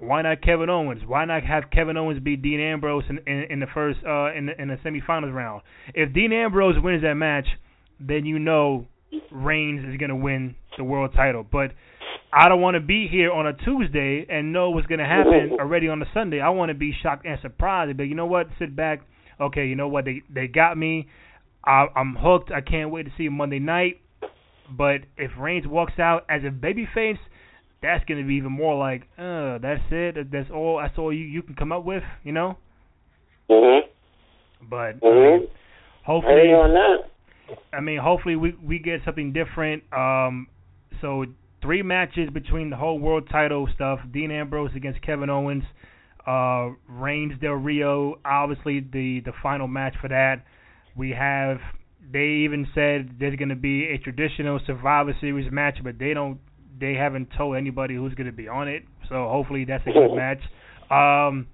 Why 0.00 0.22
not 0.22 0.42
Kevin 0.42 0.68
Owens? 0.68 1.02
Why 1.06 1.24
not 1.24 1.44
have 1.44 1.70
Kevin 1.72 1.96
Owens 1.96 2.20
beat 2.20 2.42
Dean 2.42 2.58
Ambrose 2.58 3.04
in, 3.08 3.18
in, 3.26 3.46
in 3.48 3.60
the 3.60 3.68
first 3.72 4.00
uh, 4.04 4.32
in 4.34 4.46
the 4.46 4.60
in 4.60 4.68
the 4.68 4.76
semifinals 4.84 5.32
round? 5.32 5.62
If 5.94 6.12
Dean 6.12 6.32
Ambrose 6.32 6.74
wins 6.82 7.02
that 7.02 7.14
match, 7.14 7.46
then 8.00 8.26
you 8.26 8.40
know 8.40 8.88
Reigns 9.30 9.84
is 9.92 9.96
gonna 9.98 10.16
win 10.16 10.54
the 10.76 10.84
world 10.84 11.12
title. 11.14 11.44
But 11.50 11.72
I 12.32 12.48
don't 12.48 12.60
want 12.60 12.74
to 12.76 12.80
be 12.80 13.08
here 13.08 13.30
on 13.30 13.46
a 13.46 13.52
Tuesday 13.52 14.26
and 14.28 14.52
know 14.52 14.70
what's 14.70 14.86
gonna 14.86 15.06
happen 15.08 15.52
already 15.60 15.88
on 15.88 16.00
a 16.02 16.06
Sunday. 16.14 16.40
I 16.40 16.48
want 16.50 16.70
to 16.70 16.74
be 16.74 16.92
shocked 17.02 17.26
and 17.26 17.38
surprised. 17.40 17.96
But 17.96 18.04
you 18.04 18.14
know 18.14 18.26
what? 18.26 18.48
Sit 18.58 18.74
back. 18.74 19.02
Okay, 19.40 19.66
you 19.66 19.76
know 19.76 19.88
what? 19.88 20.04
They 20.04 20.22
they 20.32 20.46
got 20.46 20.76
me. 20.78 21.08
I, 21.64 21.86
I'm 21.94 22.16
hooked. 22.16 22.50
I 22.50 22.60
can't 22.60 22.90
wait 22.90 23.04
to 23.04 23.12
see 23.16 23.28
Monday 23.28 23.58
night. 23.58 24.00
But 24.70 25.02
if 25.16 25.30
Reigns 25.38 25.66
walks 25.66 25.98
out 25.98 26.24
as 26.28 26.42
a 26.44 26.50
babyface, 26.50 27.18
that's 27.82 28.04
gonna 28.04 28.24
be 28.24 28.34
even 28.34 28.52
more 28.52 28.76
like, 28.76 29.02
uh, 29.18 29.58
that's 29.58 29.82
it. 29.90 30.30
That's 30.32 30.50
all. 30.50 30.78
That's 30.80 30.96
all 30.98 31.12
you 31.12 31.24
you 31.24 31.42
can 31.42 31.54
come 31.54 31.72
up 31.72 31.84
with. 31.84 32.02
You 32.24 32.32
know. 32.32 32.56
Mhm. 33.50 33.80
But 34.70 34.76
I 34.76 34.98
Mhm. 35.02 35.38
mean, 35.40 35.48
hopefully, 36.04 36.52
on 36.54 36.72
that. 36.74 37.10
I 37.72 37.80
mean, 37.80 37.98
hopefully 37.98 38.36
we 38.36 38.54
we 38.62 38.78
get 38.78 39.00
something 39.04 39.32
different. 39.32 39.82
Um, 39.92 40.48
so 41.00 41.24
three 41.62 41.82
matches 41.82 42.30
between 42.32 42.70
the 42.70 42.76
whole 42.76 42.98
world 42.98 43.28
title 43.30 43.68
stuff: 43.74 44.00
Dean 44.12 44.30
Ambrose 44.30 44.72
against 44.74 45.02
Kevin 45.02 45.30
Owens, 45.30 45.64
uh, 46.26 46.70
Reigns 46.88 47.40
Del 47.40 47.52
Rio. 47.52 48.18
Obviously, 48.24 48.80
the 48.80 49.20
the 49.24 49.32
final 49.42 49.68
match 49.68 49.94
for 50.00 50.08
that. 50.08 50.44
We 50.96 51.10
have. 51.10 51.58
They 52.12 52.44
even 52.44 52.66
said 52.74 53.16
there's 53.20 53.36
going 53.36 53.50
to 53.50 53.56
be 53.56 53.86
a 53.86 53.96
traditional 53.96 54.60
Survivor 54.66 55.16
Series 55.20 55.50
match, 55.50 55.78
but 55.82 55.98
they 55.98 56.14
don't. 56.14 56.38
They 56.78 56.94
haven't 56.94 57.28
told 57.36 57.56
anybody 57.56 57.94
who's 57.94 58.14
going 58.14 58.26
to 58.26 58.32
be 58.32 58.48
on 58.48 58.68
it. 58.68 58.82
So 59.08 59.28
hopefully 59.28 59.64
that's 59.64 59.86
a 59.86 59.92
good 59.92 60.14
match. 60.16 60.40
Um, 60.90 61.46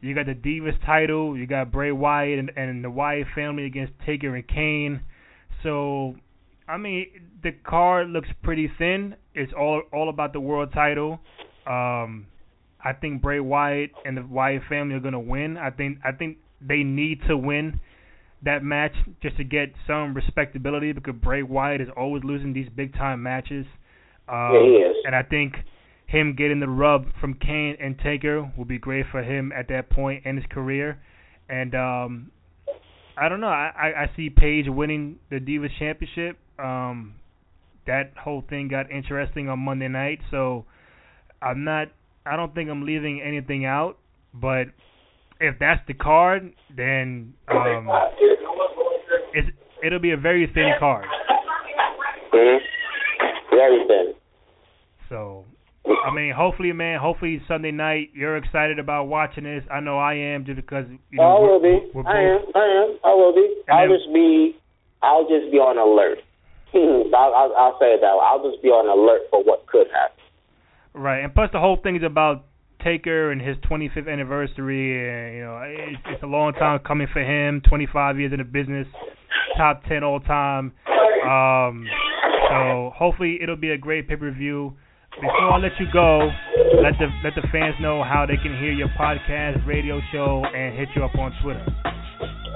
you 0.00 0.14
got 0.14 0.26
the 0.26 0.34
Divas 0.34 0.74
title. 0.86 1.36
You 1.36 1.46
got 1.46 1.70
Bray 1.70 1.92
Wyatt 1.92 2.38
and, 2.38 2.50
and 2.56 2.82
the 2.82 2.90
Wyatt 2.90 3.26
family 3.34 3.66
against 3.66 3.92
Taker 4.06 4.34
and 4.34 4.46
Kane. 4.48 5.02
So, 5.62 6.16
I 6.68 6.76
mean, 6.76 7.06
the 7.42 7.52
card 7.52 8.08
looks 8.08 8.28
pretty 8.42 8.70
thin. 8.78 9.16
It's 9.34 9.52
all 9.58 9.82
all 9.92 10.08
about 10.08 10.32
the 10.32 10.40
world 10.40 10.72
title. 10.72 11.20
Um, 11.66 12.26
I 12.82 12.92
think 12.98 13.22
Bray 13.22 13.40
Wyatt 13.40 13.90
and 14.04 14.16
the 14.16 14.22
Wyatt 14.22 14.62
family 14.68 14.94
are 14.94 15.00
gonna 15.00 15.20
win. 15.20 15.56
I 15.56 15.70
think 15.70 15.98
I 16.04 16.12
think 16.12 16.38
they 16.60 16.82
need 16.82 17.20
to 17.28 17.36
win 17.36 17.80
that 18.42 18.62
match 18.62 18.92
just 19.22 19.36
to 19.36 19.44
get 19.44 19.72
some 19.86 20.14
respectability 20.14 20.92
because 20.92 21.14
Bray 21.22 21.42
Wyatt 21.42 21.80
is 21.80 21.88
always 21.96 22.24
losing 22.24 22.52
these 22.52 22.68
big 22.74 22.94
time 22.94 23.22
matches. 23.22 23.66
Um, 24.28 24.54
Yeah, 24.54 24.62
he 24.62 24.76
is. 24.76 24.96
And 25.04 25.14
I 25.14 25.22
think 25.22 25.54
him 26.06 26.34
getting 26.36 26.60
the 26.60 26.68
rub 26.68 27.06
from 27.20 27.34
Kane 27.34 27.76
and 27.78 27.98
Taker 27.98 28.50
will 28.56 28.64
be 28.64 28.78
great 28.78 29.06
for 29.10 29.22
him 29.22 29.52
at 29.52 29.68
that 29.68 29.90
point 29.90 30.24
in 30.24 30.36
his 30.36 30.46
career. 30.50 31.00
And 31.48 31.74
um, 31.74 32.30
I 33.20 33.28
don't 33.28 33.40
know. 33.40 33.48
I, 33.48 33.70
I, 33.76 34.02
I 34.02 34.10
see 34.16 34.30
Paige 34.30 34.64
winning 34.68 35.16
the 35.28 35.36
Divas 35.36 35.68
Championship. 35.78 36.38
Um, 36.58 37.14
that 37.86 38.12
whole 38.18 38.42
thing 38.48 38.68
got 38.68 38.90
interesting 38.90 39.48
on 39.48 39.58
Monday 39.58 39.88
night, 39.88 40.20
so 40.30 40.64
I'm 41.42 41.64
not. 41.64 41.88
I 42.24 42.36
don't 42.36 42.54
think 42.54 42.70
I'm 42.70 42.86
leaving 42.86 43.20
anything 43.20 43.66
out. 43.66 43.98
But 44.32 44.68
if 45.40 45.58
that's 45.58 45.80
the 45.86 45.94
card, 45.94 46.52
then 46.74 47.34
um, 47.48 47.88
it's, 49.34 49.48
it'll 49.84 49.98
be 49.98 50.12
a 50.12 50.16
very 50.16 50.50
thin 50.54 50.70
card. 50.78 51.04
Mhm. 52.32 52.58
Very 53.50 53.84
thin. 53.88 54.14
I 56.06 56.14
mean, 56.14 56.32
hopefully, 56.36 56.72
man. 56.72 56.98
Hopefully 57.00 57.42
Sunday 57.48 57.70
night 57.70 58.10
you're 58.14 58.36
excited 58.36 58.78
about 58.78 59.04
watching 59.08 59.44
this. 59.44 59.64
I 59.70 59.80
know 59.80 59.98
I 59.98 60.14
am, 60.14 60.44
just 60.44 60.56
because 60.56 60.86
you 61.10 61.18
know 61.18 61.22
I 61.22 61.40
will 61.40 61.60
be. 61.60 61.90
we're 61.94 62.06
I 62.06 62.34
am. 62.36 62.40
I 62.54 62.86
am. 62.86 62.98
I 63.04 63.14
will 63.14 63.34
be. 63.34 63.46
And 63.68 63.78
I'll 63.78 63.88
then- 63.88 63.98
just 63.98 64.12
be. 64.14 64.56
I'll 65.02 65.22
just 65.28 65.50
be 65.50 65.58
on 65.58 65.78
alert. 65.78 66.18
I'll, 66.74 67.34
I'll, 67.34 67.52
I'll 67.56 67.78
say 67.80 67.94
it 67.94 68.00
that. 68.00 68.06
I'll 68.22 68.42
just 68.48 68.62
be 68.62 68.68
on 68.68 68.86
alert 68.86 69.22
for 69.30 69.42
what 69.42 69.66
could 69.66 69.86
happen. 69.92 70.16
Right, 70.92 71.20
and 71.24 71.34
plus 71.34 71.50
the 71.52 71.58
whole 71.60 71.78
thing 71.82 71.96
is 71.96 72.02
about 72.04 72.44
Taker 72.84 73.30
and 73.30 73.40
his 73.40 73.56
25th 73.70 74.10
anniversary, 74.10 74.96
and 75.08 75.36
you 75.36 75.42
know 75.42 75.60
it's, 75.64 76.02
it's 76.06 76.22
a 76.22 76.26
long 76.26 76.52
time 76.52 76.80
coming 76.86 77.06
for 77.12 77.22
him. 77.22 77.60
25 77.68 78.18
years 78.18 78.32
in 78.32 78.38
the 78.38 78.44
business, 78.44 78.86
top 79.56 79.82
10 79.88 80.02
all 80.04 80.20
time. 80.20 80.72
Um, 81.26 81.86
so 82.48 82.92
hopefully 82.94 83.38
it'll 83.42 83.56
be 83.56 83.70
a 83.70 83.78
great 83.78 84.08
pay 84.08 84.16
per 84.16 84.30
view. 84.30 84.74
Before 85.16 85.52
I 85.52 85.58
let 85.58 85.72
you 85.80 85.86
go, 85.92 86.30
let 86.80 86.94
the 87.02 87.10
let 87.24 87.34
the 87.34 87.42
fans 87.50 87.74
know 87.80 88.02
how 88.04 88.24
they 88.26 88.38
can 88.38 88.56
hear 88.56 88.70
your 88.70 88.88
podcast, 88.94 89.66
radio 89.66 90.00
show, 90.12 90.42
and 90.46 90.78
hit 90.78 90.88
you 90.94 91.04
up 91.04 91.14
on 91.18 91.34
Twitter. 91.42 91.66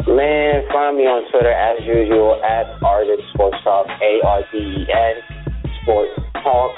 Man, 0.06 0.62
find 0.70 0.96
me 0.96 1.04
on 1.04 1.26
Twitter 1.34 1.50
as 1.50 1.82
usual 1.82 2.38
at 2.46 2.78
Arden 2.78 3.18
Sports 3.34 3.58
Talk, 3.64 3.90
A 3.90 4.12
R 4.22 4.40
D 4.52 4.58
E 4.58 4.86
N 4.86 5.14
Sports 5.82 6.14
Talk. 6.46 6.70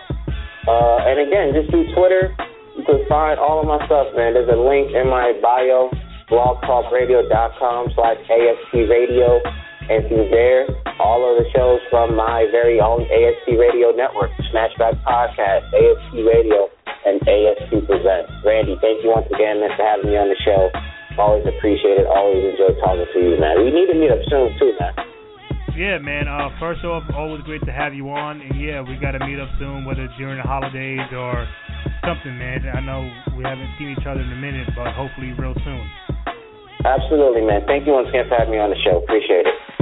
Uh, 0.67 1.07
and 1.07 1.21
again, 1.29 1.53
just 1.53 1.69
through 1.71 1.87
Twitter, 1.95 2.33
you 2.75 2.83
can 2.89 3.05
find 3.07 3.39
all 3.39 3.61
of 3.61 3.67
my 3.69 3.79
stuff, 3.87 4.11
man. 4.17 4.33
There's 4.35 4.49
a 4.49 4.59
link 4.59 4.91
in 4.97 5.07
my 5.07 5.37
bio, 5.45 5.93
blogtalkradio.com 6.33 7.93
slash 7.95 8.19
AST 8.27 8.73
Radio. 8.75 9.39
And 9.87 10.03
through 10.11 10.27
there, 10.35 10.67
all 10.99 11.23
of 11.23 11.39
the 11.39 11.47
shows 11.55 11.79
from 11.95 12.19
my 12.19 12.51
very 12.51 12.83
own 12.83 13.07
AST 13.07 13.47
Radio 13.55 13.95
network, 13.95 14.35
Smashback 14.51 14.99
Podcast, 15.07 15.71
AST 15.71 16.15
Radio, 16.27 16.67
and 17.07 17.23
ASQ 17.23 17.87
Presents. 17.87 18.27
Randy, 18.43 18.75
thank 18.83 19.07
you 19.07 19.15
once 19.15 19.31
again, 19.31 19.63
man, 19.63 19.71
for 19.79 19.87
having 19.87 20.11
me 20.11 20.19
on 20.19 20.27
the 20.27 20.41
show. 20.43 20.75
Always 21.23 21.47
appreciate 21.47 22.03
it. 22.03 22.07
Always 22.11 22.43
enjoy 22.51 22.75
talking 22.83 23.07
to 23.07 23.19
you, 23.23 23.39
man. 23.39 23.63
We 23.63 23.71
need 23.71 23.87
to 23.87 23.95
meet 23.95 24.11
up 24.11 24.21
soon, 24.27 24.51
too, 24.59 24.75
man. 24.83 24.93
Yeah, 25.79 26.03
man. 26.03 26.27
Uh, 26.27 26.51
first 26.59 26.83
off, 26.83 27.05
always 27.15 27.47
great 27.47 27.63
to 27.69 27.73
have 27.73 27.95
you 27.95 28.11
on, 28.11 28.41
and 28.41 28.59
yeah, 28.59 28.83
we 28.83 28.97
got 28.99 29.13
to 29.13 29.23
meet 29.23 29.39
up 29.39 29.49
soon, 29.61 29.85
whether 29.85 30.03
it's 30.03 30.17
during 30.19 30.41
the 30.41 30.49
holidays 30.49 31.07
or 31.15 31.47
something, 32.03 32.35
man. 32.35 32.65
I 32.75 32.81
know 32.81 33.07
we 33.37 33.45
haven't 33.45 33.71
seen 33.79 33.95
each 33.95 34.07
other 34.09 34.25
in 34.25 34.33
a 34.33 34.41
minute, 34.41 34.67
but 34.75 34.91
hopefully 34.97 35.31
real 35.39 35.55
soon. 35.63 35.85
Absolutely, 36.83 37.47
man. 37.47 37.63
Thank 37.67 37.87
you 37.87 37.93
once 37.93 38.09
again 38.09 38.27
for 38.27 38.35
having 38.35 38.57
me 38.57 38.59
on 38.59 38.71
the 38.71 38.81
show. 38.83 38.99
Appreciate 38.99 39.47
it. 39.47 39.76